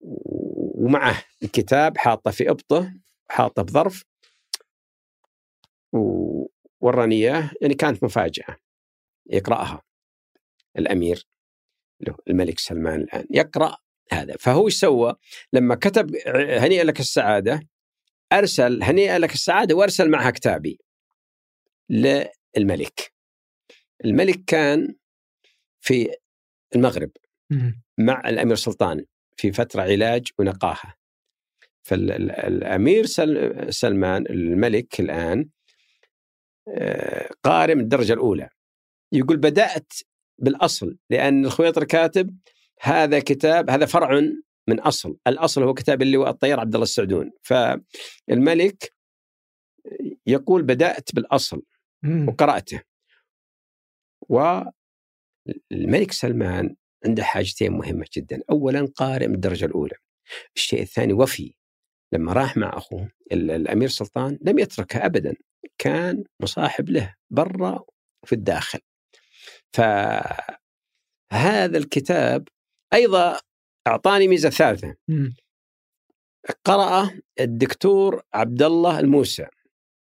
ومعه 0.00 1.24
الكتاب 1.42 1.98
حاطه 1.98 2.30
في 2.30 2.50
إبطه 2.50 2.94
حاطه 3.30 3.62
بظرف 3.62 4.04
ووراني 5.92 7.14
إياه. 7.14 7.50
يعني 7.60 7.74
كانت 7.74 8.04
مفاجأة 8.04 8.56
يقرأها 9.26 9.82
الأمير 10.78 11.26
الملك 12.28 12.58
سلمان 12.58 13.00
الآن. 13.00 13.26
يقرأ 13.30 13.76
هذا. 14.12 14.36
فهو 14.40 14.66
إيش 14.66 14.80
سوى؟ 14.80 15.14
لما 15.52 15.74
كتب 15.74 16.16
هنيئا 16.36 16.84
لك 16.84 17.00
السعادة 17.00 17.60
أرسل 18.32 18.82
هنيئا 18.82 19.18
لك 19.18 19.34
السعادة 19.34 19.74
وأرسل 19.74 20.10
معها 20.10 20.30
كتابي 20.30 20.78
للملك. 21.90 23.12
الملك 24.04 24.44
كان 24.46 24.94
في 25.80 26.14
المغرب 26.76 27.10
مع 27.98 28.22
الأمير 28.28 28.56
سلطان 28.56 29.04
في 29.36 29.52
فترة 29.52 29.82
علاج 29.82 30.28
ونقاهة. 30.38 30.94
فالامير 31.82 33.06
سلمان 33.70 34.26
الملك 34.26 35.00
الآن 35.00 35.48
آه، 36.68 37.30
قارئ 37.42 37.74
من 37.74 37.80
الدرجة 37.80 38.12
الأولى. 38.12 38.48
يقول 39.12 39.36
بدأت 39.36 39.92
بالأصل 40.38 40.96
لأن 41.10 41.44
الخويطر 41.44 41.84
كاتب 41.84 42.38
هذا 42.80 43.18
كتاب 43.18 43.70
هذا 43.70 43.86
فرع 43.86 44.20
من 44.68 44.80
أصل، 44.80 45.16
الأصل 45.26 45.62
هو 45.62 45.74
كتاب 45.74 46.02
اللواء 46.02 46.30
الطيار 46.30 46.60
عبد 46.60 46.74
الله 46.74 46.82
السعدون، 46.82 47.30
فالملك 47.42 48.92
يقول 50.26 50.62
بدأت 50.62 51.14
بالأصل 51.14 51.62
وقرأته. 52.28 52.82
والملك 54.28 56.12
سلمان 56.12 56.76
عنده 57.06 57.24
حاجتين 57.24 57.72
مهمة 57.72 58.06
جدا، 58.16 58.42
اولا 58.50 58.88
قارئ 58.96 59.26
من 59.26 59.34
الدرجة 59.34 59.64
الأولى. 59.64 59.94
الشيء 60.56 60.82
الثاني 60.82 61.12
وفي. 61.12 61.54
لما 62.12 62.32
راح 62.32 62.56
مع 62.56 62.76
أخوه 62.76 63.10
الأمير 63.32 63.88
سلطان 63.88 64.38
لم 64.42 64.58
يتركه 64.58 65.06
ابدا. 65.06 65.34
كان 65.78 66.24
مصاحب 66.40 66.88
له 66.90 67.14
برا 67.30 67.84
في 68.26 68.32
الداخل. 68.32 68.78
فهذا 69.72 70.38
الكتاب 71.78 72.48
أيضا 72.92 73.40
أعطاني 73.86 74.28
ميزة 74.28 74.50
ثالثة. 74.50 74.96
قرأ 76.64 77.20
الدكتور 77.40 78.22
عبد 78.34 78.62
الله 78.62 79.00
الموسى. 79.00 79.46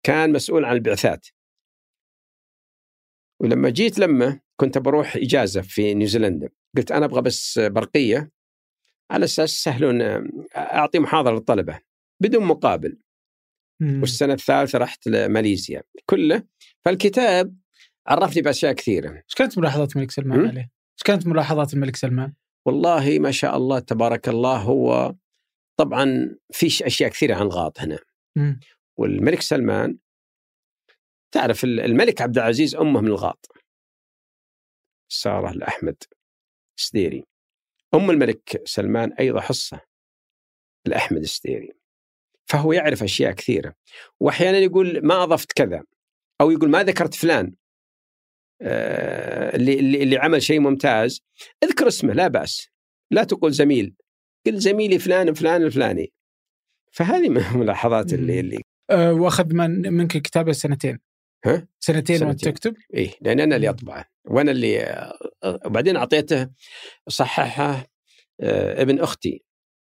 كان 0.04 0.32
مسؤول 0.32 0.66
عن 0.66 0.76
البعثات. 0.76 1.28
ولما 3.42 3.70
جيت 3.70 4.00
لما 4.00 4.40
كنت 4.60 4.78
بروح 4.78 5.16
إجازة 5.16 5.62
في 5.62 5.94
نيوزيلندا. 5.94 6.50
قلت 6.78 6.92
أنا 6.92 7.06
أبغى 7.06 7.22
بس 7.22 7.60
برقية 7.60 8.32
على 9.12 9.26
أساس 9.26 9.50
سهلون 9.50 10.02
أعطي 10.56 11.00
محاضرة 11.00 11.34
للطلبة 11.34 11.80
بدون 12.22 12.44
مقابل. 12.44 13.00
والسنة 13.82 14.34
الثالثة 14.34 14.80
رحت 14.80 15.08
لماليزيا. 15.08 15.84
كله 16.06 16.44
فالكتاب 16.86 17.58
عرفني 18.08 18.42
بأشياء 18.42 18.74
كثيرة. 18.74 19.12
إيش 19.12 19.36
كانت 19.36 19.58
ملاحظات 19.58 19.96
الملك 19.96 20.12
سلمان? 20.12 20.48
عليه؟ 20.48 20.62
إيش 20.62 21.04
كانت 21.06 21.28
ملاحظات 21.28 21.74
الملك 21.74 21.96
سلمان؟ 21.96 22.34
والله 22.66 23.20
ما 23.20 23.32
شاء 23.32 23.58
الله 23.58 23.80
تبارك 23.80 24.30
الله 24.30 24.58
هو 24.58 25.16
طبعا 25.78 26.36
في 26.52 26.66
أشياء 26.66 27.10
كثيرة 27.10 27.36
عن 27.36 27.48
غاط 27.48 27.80
هنا. 27.80 28.00
م. 28.36 28.54
والملك 28.98 29.42
سلمان 29.42 29.98
تعرف 31.32 31.64
الملك 31.64 32.22
عبد 32.22 32.38
العزيز 32.38 32.76
أمه 32.76 33.02
من 33.02 33.08
الغاط. 33.08 33.48
سارة 35.10 35.52
الأحمد 35.52 36.04
سديري 36.76 37.26
أم 37.94 38.10
الملك 38.10 38.62
سلمان 38.66 39.14
أيضا 39.14 39.42
حصة 39.42 39.82
الأحمد 40.88 41.22
السديري 41.22 41.74
فهو 42.46 42.74
يعرف 42.74 43.04
أشياء 43.04 43.32
كثيرة. 43.32 43.76
واحيانا 44.20 44.58
يقول 44.58 45.06
ما 45.06 45.24
أضفت 45.24 45.52
كذا 45.52 45.84
أو 46.42 46.52
يقول 46.52 46.70
ما 46.70 46.84
ذكرت 46.84 47.14
فلان. 47.14 47.56
اللي 48.62 50.04
اللي 50.04 50.18
عمل 50.18 50.42
شيء 50.42 50.60
ممتاز. 50.60 51.22
اذكر 51.64 51.88
اسمه 51.88 52.14
لا 52.14 52.28
بأس. 52.28 52.68
لا 53.12 53.24
تقول 53.24 53.52
زميل. 53.52 53.96
قل 54.46 54.58
زميلي 54.58 55.00
فلان 55.00 55.34
فلان 55.34 55.64
الفلاني 55.64 56.14
فهذه 56.92 57.30
من 57.30 57.38
الملاحظات 57.54 58.14
اللي 58.14 58.40
اللي 58.40 58.62
أه 58.92 59.14
وأخذ 59.14 59.54
من 59.54 59.94
منك 59.94 60.16
الكتابه 60.16 60.52
سنتين. 60.52 61.00
ها؟ 61.46 61.68
سنتين, 61.80 62.24
وأنت 62.24 62.46
تكتب؟ 62.46 62.76
اي 62.96 63.14
لأن 63.22 63.40
أنا 63.40 63.56
اللي 63.56 63.70
أطبعه. 63.70 64.06
وأنا 64.26 64.52
اللي 64.52 65.12
وبعدين 65.66 65.96
أعطيته 65.96 66.50
صححه 67.10 67.86
آه، 68.42 68.82
ابن 68.82 69.00
أختي 69.00 69.44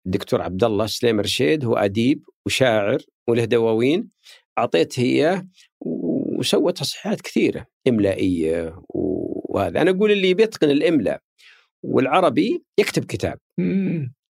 الدكتور 0.06 0.42
عبد 0.42 0.64
الله 0.64 0.86
سليم 0.86 1.20
رشيد 1.20 1.64
هو 1.64 1.76
أديب 1.76 2.24
وشاعر 2.46 2.98
وله 3.28 3.44
دواوين 3.44 4.10
اعطيته 4.58 5.02
اياه 5.02 5.48
وسوى 5.80 6.72
تصحيحات 6.72 7.20
كثيرة. 7.20 7.66
إملائية 7.88 8.82
وهذا. 8.88 9.82
أنا 9.82 9.90
أقول 9.90 10.10
اللي 10.12 10.34
بيتقن 10.34 10.70
الاملاء 10.70 11.20
والعربي 11.82 12.64
يكتب 12.78 13.04
كتاب. 13.04 13.38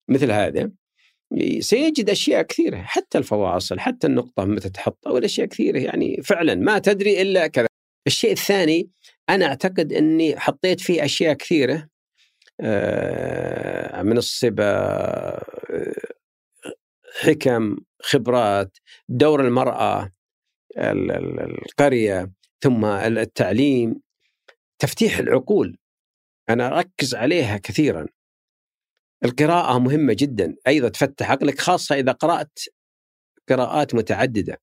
مثل 0.08 0.30
هذا. 0.30 0.70
سيجد 1.58 2.10
أشياء 2.10 2.42
كثيرة 2.42 2.76
حتى 2.76 3.18
الفواصل 3.18 3.80
حتى 3.80 4.06
النقطة 4.06 4.44
متى 4.44 4.70
تحطها 4.70 5.12
والأشياء 5.12 5.46
كثيرة. 5.46 5.78
يعني 5.78 6.22
فعلا 6.22 6.54
ما 6.54 6.78
تدري 6.78 7.22
إلا 7.22 7.46
كذا. 7.46 7.66
الشيء 8.06 8.32
الثاني 8.32 8.90
أنا 9.28 9.46
أعتقد 9.46 9.92
إني 9.92 10.38
حطيت 10.38 10.80
فيه 10.80 11.04
أشياء 11.04 11.34
كثيرة. 11.34 11.88
آه، 12.60 14.02
من 14.02 14.18
الصبا 14.18 14.64
آه، 14.64 15.92
حكم 17.20 17.76
خبرات 18.02 18.78
دور 19.08 19.40
المرأة 19.46 20.12
القرية. 20.76 22.30
ثم 22.62 22.84
التعليم 22.84 24.00
تفتيح 24.78 25.18
العقول. 25.18 25.78
أنا 26.48 26.78
أركز 26.78 27.14
عليها 27.14 27.56
كثيرا. 27.56 28.06
القراءة 29.24 29.78
مهمة 29.78 30.16
جدا. 30.18 30.56
أيضا 30.66 30.88
تفتح 30.88 31.30
عقلك 31.30 31.60
خاصة 31.60 31.94
إذا 31.94 32.12
قرأت 32.12 32.58
قراءات 33.48 33.94
متعددة 33.94 34.60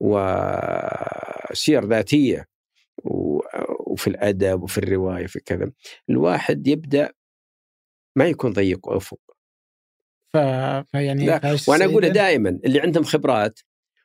وسير 0.00 1.84
ذاتية 1.84 2.46
وفي 3.86 4.06
الأدب 4.06 4.62
وفي 4.62 4.78
الرواية 4.78 5.26
في 5.26 5.40
كذا. 5.40 5.72
الواحد 6.10 6.66
يبدأ 6.66 7.12
ما 8.16 8.26
يكون 8.26 8.52
ضيق 8.52 8.88
افق 8.88 9.18
ف... 10.32 10.36
فيعني 10.90 11.40
وأنا 11.68 11.84
اقولها 11.84 12.08
دائما 12.08 12.60
اللي 12.64 12.80
عندهم 12.80 13.04
خبرات 13.04 13.60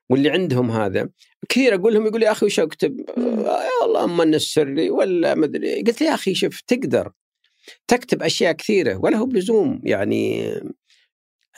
واللي 0.10 0.30
عندهم 0.30 0.72
هذا. 0.72 1.10
كثير 1.50 1.76
أقول 1.76 1.94
لهم 1.94 2.06
يقول 2.06 2.24
يا 2.24 2.32
أخي 2.32 2.46
وش 2.46 2.60
أكتب؟ 2.60 3.00
يا 3.18 3.86
الله 3.86 4.04
أما 4.04 4.24
السري 4.24 4.90
ولا 4.90 5.36
مدري 5.36 5.82
قلت 5.82 6.02
يا 6.02 6.14
أخي 6.14 6.36
شوف 6.36 6.62
تقدر. 6.62 7.12
تكتب 7.88 8.24
أشياء 8.24 8.52
كثيرة 8.52 8.98
ولا 8.98 9.18
هو 9.18 9.26
بلزوم. 9.26 9.82
يعني 9.84 10.54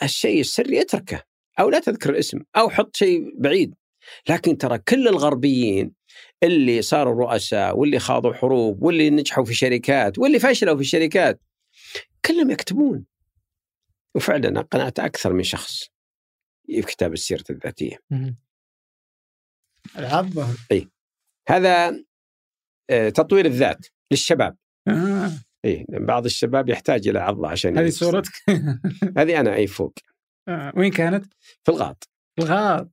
الشيء 0.02 0.40
السري 0.40 0.80
اتركه 0.80 1.22
أو 1.60 1.70
لا 1.70 1.78
تذكر 1.78 2.10
الاسم 2.10 2.38
أو 2.56 2.70
حط 2.70 2.96
شيء 2.96 3.34
بعيد. 3.38 3.74
لكن 4.28 4.58
ترى 4.58 4.78
كل 4.78 5.08
الغربيين 5.08 5.92
اللي 6.42 6.82
صاروا 6.82 7.24
رؤساء 7.24 7.78
واللي 7.78 7.98
خاضوا 7.98 8.32
حروب 8.32 8.82
واللي 8.82 9.10
نجحوا 9.10 9.44
في 9.44 9.54
شركات 9.54 10.18
واللي 10.18 10.38
فشلوا 10.38 10.76
في 10.76 10.84
شركات 10.84 11.40
كلهم 12.24 12.50
يكتبون. 12.50 13.04
وفعلا 14.14 14.60
قنعت 14.60 14.98
أكثر 14.98 15.32
من 15.32 15.42
شخص. 15.42 15.91
في 16.66 16.82
كتاب 16.82 17.12
السيرة 17.12 17.44
الذاتية. 17.50 17.98
العظة 19.98 20.46
إي 20.72 20.88
هذا 21.48 22.04
آه، 22.90 23.08
تطوير 23.08 23.46
الذات 23.46 23.86
للشباب. 24.10 24.56
آه. 24.88 25.30
إي 25.64 25.86
بعض 25.88 26.24
الشباب 26.24 26.68
يحتاج 26.68 27.08
إلى 27.08 27.18
عضه 27.18 27.48
عشان 27.48 27.78
هذه 27.78 27.90
صورتك؟ 27.90 28.32
هذه 29.18 29.40
أنا 29.40 29.54
إي 29.54 29.66
فوق. 29.66 29.94
آه. 30.48 30.72
وين 30.76 30.90
كانت؟ 30.92 31.32
في 31.64 31.72
الغاط. 31.72 32.08
في 32.36 32.42
الغاط. 32.42 32.88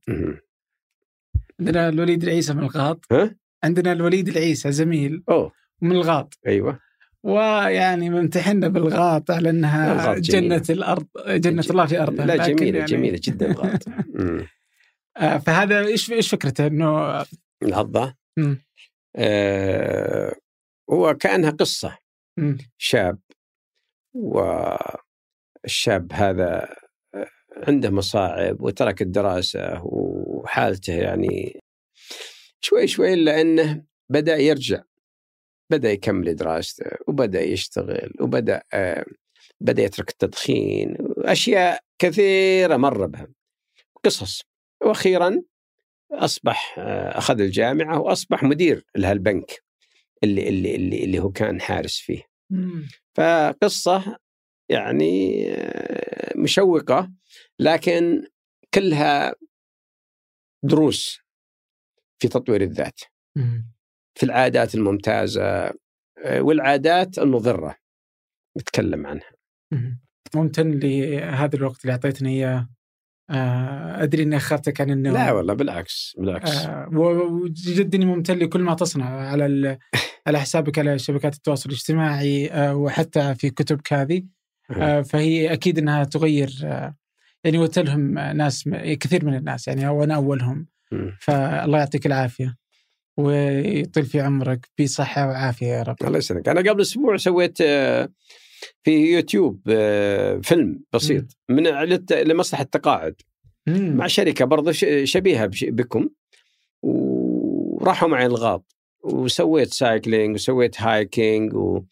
عندنا 1.60 1.88
الوليد 1.88 2.22
العيسى 2.22 2.54
من 2.54 2.62
الغاط. 2.62 3.12
ها؟ 3.12 3.36
عندنا 3.64 3.92
الوليد 3.92 4.28
العيسى 4.28 4.72
زميل 4.72 5.22
أوه 5.28 5.52
من 5.80 5.92
الغاط. 5.92 6.38
أيوه. 6.46 6.80
ويعني 7.24 8.10
ممتحنا 8.10 8.68
بالغاط 8.68 9.30
على 9.30 9.50
أنها 9.50 10.14
جنة 10.14 10.62
الأرض 10.70 11.06
جنة 11.26 11.64
الله 11.70 11.86
في 11.86 12.02
أرضها. 12.02 12.26
لا 12.26 12.36
جميلة 12.48 12.78
يعني 12.78 12.90
جميلة 12.90 13.20
جدا 13.22 13.50
الغاط. 13.50 13.84
آه، 15.16 15.38
فهذا 15.38 15.86
إيش 15.86 16.12
إيش 16.12 16.28
فكرته؟ 16.28 16.66
إنه 16.66 17.24
العضة 17.62 18.16
آه 19.16 20.34
هو 20.90 21.14
كأنها 21.14 21.50
قصة. 21.50 21.98
مم. 22.38 22.58
شاب 22.78 23.18
والشاب 24.14 24.92
هذا 26.12 26.74
آه، 27.14 27.26
عنده 27.68 27.90
مصاعب 27.90 28.60
وترك 28.60 29.02
الدراسة 29.02 29.80
وحالته 29.84 30.92
يعني 30.92 31.60
شوي 32.60 32.86
شوي 32.86 33.14
إلا 33.14 33.40
أنه 33.40 33.84
بدأ 34.10 34.36
يرجع. 34.36 34.82
بدأ 35.70 35.92
يكمل 35.92 36.36
دراسته 36.36 36.90
وبدأ 37.06 37.40
يشتغل 37.42 38.12
وبدأ 38.20 38.62
آه، 38.72 39.04
بدأ 39.60 39.82
يترك 39.82 40.10
التدخين 40.10 40.96
اشياء 41.18 41.80
كثيرة 41.98 42.76
مر 42.76 43.06
بها 43.06 43.28
قصص 44.04 44.42
وأخيرا 44.82 45.42
أصبح 46.12 46.78
آه، 46.78 47.18
أخذ 47.18 47.40
الجامعة 47.40 48.00
وأصبح 48.00 48.42
مدير 48.42 48.86
لهالبنك 48.96 49.62
اللي 50.24 50.48
اللي 50.48 50.74
اللي, 50.74 51.04
اللي 51.04 51.18
هو 51.18 51.32
كان 51.32 51.60
حارس 51.60 51.98
فيه 51.98 52.22
مم. 52.50 52.88
فقصة 53.14 54.16
يعني 54.68 55.44
آه، 55.54 56.32
مشوقة 56.36 57.12
لكن 57.58 58.26
كلها 58.74 59.34
دروس 60.62 61.20
في 62.18 62.28
تطوير 62.28 62.62
الذات 62.62 63.00
مم. 63.36 63.72
في 64.20 64.26
العادات 64.26 64.74
الممتازة 64.74 65.42
آه، 66.24 66.40
والعادات 66.40 67.18
المضرة 67.18 67.76
نتكلم 68.58 69.06
عنها. 69.06 69.30
مم. 69.72 70.00
ممتن 70.34 70.70
لهذا 70.70 71.56
الوقت 71.56 71.82
اللي 71.82 71.92
أعطيتني 71.92 72.30
إياه. 72.30 72.68
آه، 73.30 74.02
أدري 74.02 74.22
إني 74.22 74.36
أخرتك 74.36 74.80
عن 74.80 74.90
النوم 74.90 75.14
لا 75.14 75.32
والله 75.32 75.54
بالعكس 75.54 76.16
بالعكس. 76.18 76.66
آه، 76.66 76.88
وجد 76.92 77.94
إني 77.94 78.06
ممتن 78.06 78.38
لكل 78.38 78.60
ما 78.60 78.74
تصنع 78.74 79.04
على 79.04 79.78
على 80.26 80.40
حسابك 80.40 80.78
على 80.78 80.98
شبكات 80.98 81.34
التواصل 81.34 81.70
الاجتماعي 81.70 82.50
وحتى 82.72 83.34
في 83.34 83.50
كتبك 83.50 83.92
هذه. 83.92 84.22
آه، 84.70 85.02
فهي 85.02 85.52
أكيد 85.52 85.78
إنها 85.78 86.04
تغير 86.04 86.50
يعني 87.44 87.58
وتلهم 87.58 88.18
ناس 88.18 88.68
كثير 89.00 89.24
من 89.24 89.34
الناس 89.34 89.68
يعني 89.68 89.88
وأنا 89.88 90.14
أولهم. 90.14 90.66
فالله 91.20 91.78
يعطيك 91.78 92.06
العافية. 92.06 92.59
ويطيل 93.16 94.04
في 94.04 94.20
عمرك 94.20 94.68
بصحة 94.80 95.26
وعافية 95.28 95.66
يا 95.66 95.82
رب. 95.82 95.96
الله 96.04 96.18
يسلمك 96.18 96.48
أنا 96.48 96.70
قبل 96.70 96.80
أسبوع 96.80 97.16
سويت 97.16 97.58
آه، 97.60 98.08
في 98.82 98.90
يوتيوب 98.90 99.60
آه، 99.68 100.38
فيلم 100.42 100.80
بسيط 100.92 101.24
من 101.48 101.62
للت- 101.66 102.12
لمصلحة 102.12 102.62
التقاعد 102.62 103.14
مم. 103.66 103.96
مع 103.96 104.06
شركة 104.06 104.44
برضه 104.44 104.72
ش- 104.72 104.86
شبيهة 105.04 105.46
بش- 105.46 105.64
بكم 105.64 106.08
وراحوا 106.82 108.08
معي 108.08 108.26
الغاط 108.26 108.76
وسويت 109.04 109.72
cycling 109.74 110.34
وسويت 110.34 110.80
hiking 110.80 111.54
و... 111.54 111.82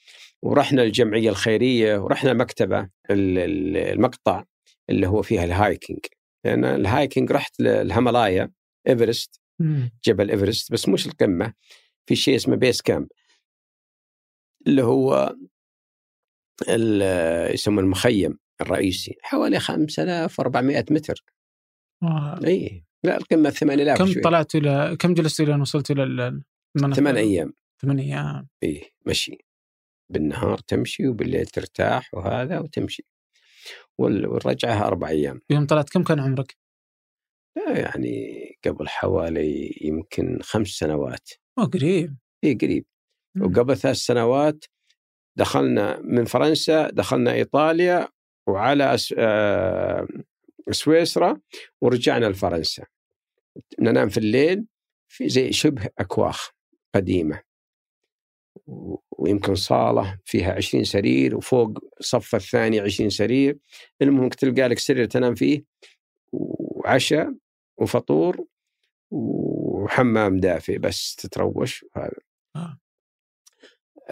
ورحنا 0.42 0.82
الجمعية 0.82 1.30
الخيرية 1.30 1.98
ورحنا 1.98 2.32
ال- 3.38 3.76
المقطع 3.76 4.44
اللي 4.90 5.06
هو 5.08 5.22
فيها 5.22 5.44
ال 5.44 5.52
hiking 5.52 5.98
لأن 6.44 6.64
ال 6.64 6.74
hiking 6.74 7.32
رحت 7.32 7.60
للهيمالايا 7.60 8.50
إيفرست. 8.88 9.40
جبل 10.04 10.30
إيفرست 10.30 10.72
بس 10.72 10.88
مش 10.88 11.06
القمة 11.06 11.52
في 12.06 12.16
شيء 12.16 12.36
اسمه 12.36 12.56
base 12.56 12.82
camp 12.82 13.08
اللي 14.66 14.82
هو 14.82 15.34
يسمونه 17.52 17.80
المخيم 17.80 18.38
الرئيسي 18.60 19.16
حوالي 19.22 19.58
5400 19.60 20.84
متر. 20.90 21.24
آه. 22.02 22.40
اي 22.46 22.84
لا 23.04 23.16
القمة 23.16 23.50
8000 23.50 23.98
كم. 23.98 24.20
طلعت 24.24 24.54
إلى 24.54 24.96
كم 25.00 25.14
جلست 25.14 25.40
إلى 25.40 25.54
أن 25.54 25.60
وصلت 25.60 25.90
إلى؟ 25.90 26.42
ثمان 26.94 27.16
أيام. 27.16 27.52
ثمان 27.82 27.98
أيام. 27.98 28.48
اي 28.62 28.90
مشي. 29.06 29.38
بالنهار 30.12 30.58
تمشي 30.58 31.08
وبالليل 31.08 31.46
ترتاح 31.46 32.14
وهذا 32.14 32.58
وتمشي. 32.58 33.06
وال- 33.98 34.26
والرجعة 34.26 34.86
أربع 34.86 35.08
أيام. 35.08 35.40
يوم 35.50 35.66
طلعت 35.66 35.90
كم 35.90 36.02
كان 36.02 36.20
عمرك؟ 36.20 36.56
لا 37.66 37.78
يعني 37.78 38.38
قبل 38.64 38.88
حوالي 38.88 39.78
يمكن 39.80 40.38
خمس 40.42 40.68
سنوات. 40.68 41.28
اوه 41.58 41.66
قريب. 41.66 42.16
إي 42.44 42.54
قريب. 42.54 42.84
وقبل 43.40 43.76
ثلاث 43.76 43.96
سنوات 43.96 44.64
دخلنا 45.38 46.00
من 46.00 46.24
فرنسا 46.24 46.90
دخلنا 46.90 47.32
إيطاليا 47.32 48.08
وعلى 48.48 48.96
أس- 48.98 49.14
آه، 49.18 50.08
سويسرا 50.70 51.40
ورجعنا 51.80 52.26
لفرنسا. 52.26 52.84
ننام 53.80 54.08
في 54.08 54.18
الليل 54.18 54.64
في 55.08 55.28
زي 55.28 55.52
شبه 55.52 55.88
أكواخ 55.98 56.50
قديمة. 56.94 57.42
ويمكن 59.18 59.54
صالة 59.54 60.18
فيها 60.24 60.52
20 60.54 60.84
سرير 60.84 61.36
وفوق 61.36 61.78
الصف 62.00 62.34
الثاني 62.34 62.80
20 62.80 63.10
سرير. 63.10 63.58
المهم 64.02 64.28
تلقى 64.28 64.68
لك 64.68 64.78
سرير 64.78 65.04
تنام 65.04 65.34
فيه 65.34 65.64
وعشاء 66.32 67.34
وفطور 67.78 68.46
وحمام 69.10 70.40
دافئ 70.40 70.78
بس 70.78 71.16
تتروش 71.16 71.84
وهذا 71.96 72.12
آه. 72.56 72.78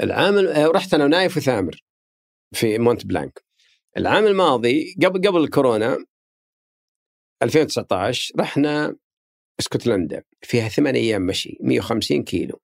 العام 0.00 0.38
ال- 0.38 0.74
رحت 0.74 0.94
أنا 0.94 1.04
ونايف 1.04 1.36
وثامر 1.36 1.82
في 2.54 2.78
مونت 2.78 3.06
بلانك. 3.06 3.44
العام 3.96 4.26
الماضي 4.26 4.94
قبل 5.04 5.28
قبل 5.28 5.40
الكورونا 5.44 6.04
2019 7.42 8.34
رحنا 8.40 8.96
اسكتلندا 9.60 10.22
فيها 10.42 10.68
ثمان 10.68 10.94
أيام 10.94 11.22
مشي 11.22 11.58
150 11.60 12.22
كيلو. 12.24 12.60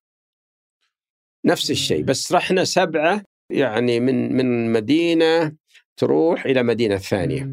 نفس 1.44 1.70
الشيء 1.70 2.03
بس 2.05 2.32
رحنا 2.32 2.64
سبعة 2.64 3.22
يعني 3.50 4.00
من 4.00 4.32
من 4.36 4.72
مدينة 4.72 5.57
تروح 5.96 6.44
إلى 6.46 6.62
مدينة 6.62 6.96
ثانية. 6.96 7.53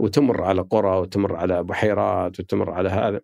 وتمر 0.00 0.42
على 0.42 0.62
قرى 0.62 0.96
وتمر 0.96 1.36
على 1.36 1.62
بحيرات 1.62 2.40
وتمر 2.40 2.70
على 2.70 2.88
هذا. 2.88 3.20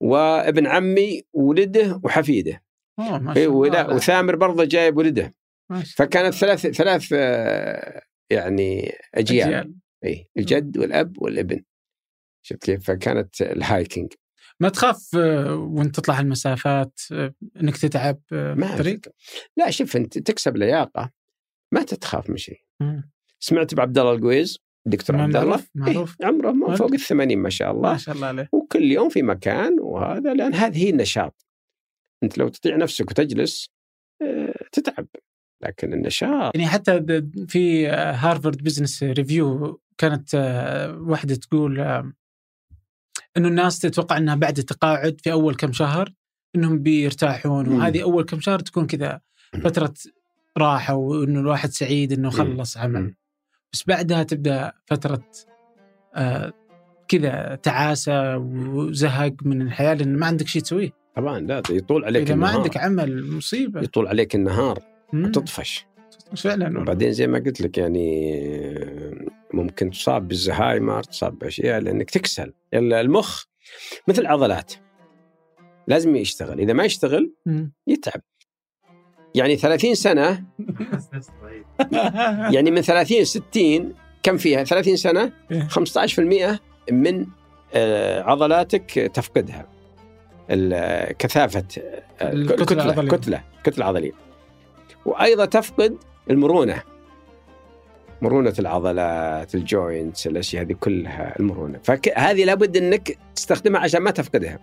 وابن 0.00 0.66
عمي 0.66 1.22
ولده 1.32 2.00
وحفيده. 2.04 2.62
ما 2.98 3.36
إيه، 3.36 3.44
شاء 3.44 3.82
الله 3.82 3.94
وثامر 3.94 4.36
برضه 4.36 4.64
جايب 4.64 4.96
ولده. 4.96 5.34
فكانت 5.96 6.34
ثلاث 6.34 6.66
ثلاث 6.66 7.08
آه، 7.12 8.02
يعني 8.30 8.92
أجيال. 9.14 9.48
أجيال. 9.48 9.74
اي 10.04 10.30
الجد 10.36 10.78
والأب 10.78 11.22
والابن. 11.22 11.64
شفت 12.42 12.64
كيف 12.64 12.86
فكانت 12.86 13.42
ال 13.42 13.52
hiking 13.52 14.12
ما 14.60 14.68
تخاف 14.68 15.10
آه، 15.16 15.56
وانت 15.56 15.96
تطلع 15.96 16.20
المسافات 16.20 17.00
آه، 17.12 17.34
إنك 17.60 17.76
تتعب 17.76 18.20
ما 18.32 18.72
الطريق؟ 18.72 19.00
لا 19.56 19.70
شوف 19.70 19.96
أنت 19.96 20.18
تكسب 20.18 20.56
لياقة 20.56 21.10
ما 21.72 21.82
تتخاف 21.82 22.30
من 22.30 22.36
شيء. 22.36 22.60
سمعت 23.40 23.74
بعبد 23.74 23.98
الله 23.98 24.12
القويز؟ 24.12 24.58
دكتور 24.86 25.16
ما 25.16 25.22
عبد 25.22 25.36
الله؟ 25.36 25.46
معروف- 25.46 25.70
معروف. 25.74 26.16
إيه 26.20 26.26
عمره 26.26 26.50
ما 26.52 26.66
ولد. 26.66 26.76
فوق 26.78 26.92
الثمانين 26.92 27.38
ما 27.38 27.50
شاء 27.50 27.70
الله. 27.70 27.92
ما 27.92 27.96
شاء 27.96 28.14
الله 28.14 28.26
عليه. 28.26 28.48
وكل 28.52 28.82
يوم 28.82 29.08
في 29.08 29.22
مكان 29.22 29.76
وهذا 29.80 30.34
لأن 30.34 30.54
هذه 30.54 30.84
هي 30.84 30.90
النشاط. 30.90 31.46
أنت 32.22 32.38
لو 32.38 32.48
تطيع 32.48 32.76
نفسك 32.76 33.10
وتجلس 33.10 33.68
آه، 34.22 34.54
تتعب. 34.72 35.06
لكن 35.62 35.92
النشاط. 35.92 36.54
يعني 36.56 36.66
حتى 36.68 37.04
في 37.48 37.88
آه، 37.90 38.12
Harvard 38.12 38.62
Business 38.64 39.02
Review 39.02 39.80
كانت 39.98 40.30
آه، 40.34 40.98
واحدة 40.98 41.34
تقول 41.34 41.80
إنه 43.36 43.48
الناس 43.48 43.78
تتوقع 43.78 44.16
إنها 44.16 44.34
بعد 44.34 44.58
التقاعد 44.58 45.20
في 45.20 45.32
أول 45.32 45.54
كم 45.54 45.72
شهر 45.72 46.14
إنهم 46.56 46.78
بيرتاحون. 46.78 47.68
وهذه 47.68 48.02
أول 48.02 48.24
كم 48.24 48.40
شهر 48.40 48.58
تكون 48.58 48.86
كذا 48.86 49.20
فترة 49.64 49.94
راحة 50.58 50.94
وإنه 50.94 51.40
الواحد 51.40 51.70
سعيد 51.70 52.12
إنه 52.12 52.30
خلص 52.30 52.76
عمل. 52.76 53.00
مم. 53.00 53.16
بس 53.74 53.84
بعدها 53.86 54.22
تبدأ 54.22 54.72
فترة 54.86 55.24
آه، 56.14 56.52
كذا 57.08 57.58
تعاسة 57.62 58.36
وزهق 58.38 59.32
من 59.42 59.62
الحياة 59.62 59.94
لأن 59.94 60.16
ما 60.16 60.26
عندك 60.26 60.46
شيء 60.46 60.62
تسويه. 60.62 60.90
طبعا 61.16 61.40
لا 61.40 61.62
يطول 61.70 62.04
عليك 62.04 62.22
إذا 62.22 62.34
ما 62.34 62.46
النهار. 62.46 62.62
عندك 62.62 62.76
عمل 62.76 63.30
مصيبة. 63.30 63.80
يطول 63.80 64.06
عليك 64.06 64.34
النهار. 64.34 64.78
وتطفش 65.14 65.86
فعلا. 66.36 66.80
وبعدين 66.80 67.12
زي 67.12 67.26
ما 67.26 67.38
قلت 67.38 67.60
لك 67.60 67.78
يعني 67.78 68.40
ممكن 69.54 69.90
تصاب 69.90 70.28
بالزهايمر 70.28 71.02
تصاب 71.02 71.38
بأشياء 71.38 71.80
لأنك 71.80 72.10
تكسل. 72.10 72.52
المخ 72.74 73.44
مثل 74.08 74.22
العضلات. 74.22 74.72
لازم 75.88 76.16
يشتغل. 76.16 76.60
إذا 76.60 76.72
ما 76.72 76.84
يشتغل. 76.84 77.32
يتعب. 77.86 78.20
يعني 79.34 79.56
30 79.56 79.94
سنة. 79.94 80.42
يعني 82.54 82.70
من 82.70 82.80
30 82.80 83.24
60 83.24 83.94
كم 84.22 84.36
فيها؟ 84.36 84.64
30 84.64 84.96
سنة 84.96 85.32
إيه. 85.50 85.68
15% 85.68 86.58
من 86.92 87.26
آه، 87.74 88.22
عضلاتك 88.22 88.90
تفقدها. 89.14 89.66
ال- 90.50 91.16
كثافة 91.16 91.64
آه، 92.20 92.32
الكتلة 92.32 92.64
كتلة 92.64 92.84
العضلية. 92.84 93.10
كتلة 93.10 93.42
كتلة 93.64 93.84
عضلية. 93.84 94.12
وأيضا 95.06 95.44
تفقد 95.44 95.96
المرونة. 96.30 96.82
مرونة 98.22 98.54
العضلات 98.58 99.54
ال 99.54 99.64
joints 99.64 100.26
الأشياء 100.26 100.62
هذه 100.62 100.72
كلها 100.72 101.38
المرونة. 101.40 101.78
فهذه 101.84 102.44
لابد 102.44 102.76
إنك 102.76 103.18
تستخدمها 103.36 103.80
عشان 103.80 104.00
ما 104.02 104.10
تفقدها. 104.10 104.58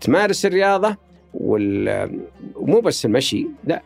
تمارس 0.00 0.46
الرياضة 0.46 0.96
وال... 1.34 2.20
ومو 2.56 2.80
بس 2.80 3.04
المشي 3.04 3.46
لا 3.64 3.82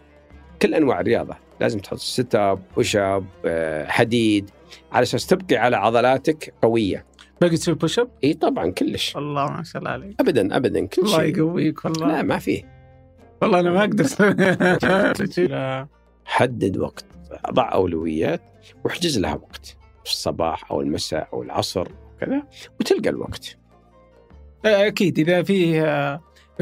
كل 0.62 0.74
أنواع 0.74 1.01
الرياضة. 1.01 1.36
لازم 1.61 1.78
تحط 1.78 1.99
sit 1.99 2.35
up 2.35 2.62
push 2.77 2.97
up 2.97 3.24
آه، 3.44 3.86
حديد 3.86 4.51
على 4.92 5.03
أساس 5.03 5.26
تبقي 5.26 5.57
على 5.57 5.76
عضلاتك 5.76 6.55
قوية. 6.62 7.05
باقي 7.40 7.57
تسوي 7.57 7.74
بوش 7.74 7.99
اب؟ 7.99 8.09
إي 8.24 8.34
طبعا 8.34 8.70
كلش. 8.70 9.16
الله 9.16 9.51
ما 9.51 9.62
شاء 9.62 9.82
الله 9.82 9.90
عليك. 9.90 10.20
ابدا 10.20 10.57
ابدا 10.57 10.86
كل 10.86 11.03
الله 11.03 11.18
شيء. 11.18 11.38
يقويك 11.38 11.84
والله. 11.84 12.07
لا 12.07 12.22
ما 12.22 12.38
فيه 12.38 12.76
والله 13.42 13.61
أنا 13.61 13.70
ما 13.70 13.80
أقدر. 13.80 14.07
حدد 16.24 16.76
وقت 16.76 17.05
ضع 17.51 17.72
أولويات 17.72 18.42
واحجز 18.84 19.18
لها 19.18 19.34
وقت. 19.34 19.76
في 20.05 20.12
الصباح 20.12 20.70
أو 20.70 20.80
المساء 20.80 21.28
أو 21.32 21.42
العصر 21.42 21.88
كذا 22.20 22.42
وتلقى 22.80 23.11
الوقت. 23.11 23.57
أكيد 24.64 25.18
إذا 25.18 25.42
في 25.42 25.80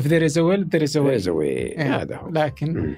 if 0.01 0.05
there 0.05 0.23
is 0.29 0.37
a 0.37 0.43
will 0.43 0.65
there 0.65 0.83
is 0.83 0.97
a 0.97 1.03
way. 1.03 1.17
زوي 1.17 1.49
إيه. 1.49 2.03
هذا 2.03 2.17
هو. 2.17 2.31
لكن 2.31 2.79
مم. 2.79 2.97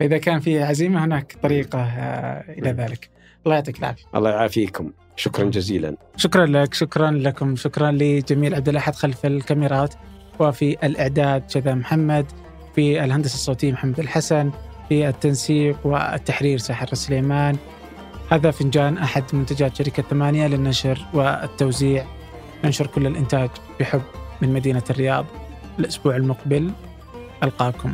إذا 0.00 0.18
كان 0.18 0.40
في 0.40 0.62
عزيمة 0.62 1.04
هناك 1.04 1.36
طريقة 1.42 1.80
آه، 1.82 2.44
إلى. 2.58 2.70
ذلك. 2.70 3.10
الله 3.46 3.54
يعطيك 3.56 3.78
العافية. 3.78 4.04
الله 4.14 4.30
يعافيكم. 4.30 4.90
شكرا 5.16 5.44
جزيلا. 5.44 5.96
شكرا 6.16 6.46
لك 6.46 6.74
شكرا 6.74 7.10
لكم. 7.10 7.56
شكرا 7.56 7.90
لجميل 7.90 8.54
عبد 8.54 8.68
الأحد 8.68 8.94
خلف 8.94 9.26
الكاميرات. 9.26 9.94
وفي 10.38 10.76
الإعداد 10.84 11.46
جذا 11.46 11.74
محمد 11.74 12.26
في 12.74 13.04
الهندسة 13.04 13.34
الصوتية 13.34 13.72
محمد 13.72 14.00
الحسن 14.00 14.50
في 14.88 15.08
التنسيق 15.08 15.86
والتحرير 15.86 16.58
ساحر 16.58 16.94
سليمان. 16.94 17.56
هذا 18.30 18.50
فنجان 18.50 18.98
أحد 18.98 19.24
منتجات 19.32 19.76
شركة 19.76 20.02
ثمانية 20.02 20.46
للنشر 20.46 21.06
والتوزيع. 21.14 22.06
ننشر 22.64 22.86
كل 22.86 23.06
الإنتاج 23.06 23.50
بحب 23.80 24.02
من 24.42 24.52
مدينة 24.52 24.82
الرياض. 24.90 25.26
الأسبوع 25.78 26.16
المقبل 26.16 26.70
ألقاكم. 27.42 27.92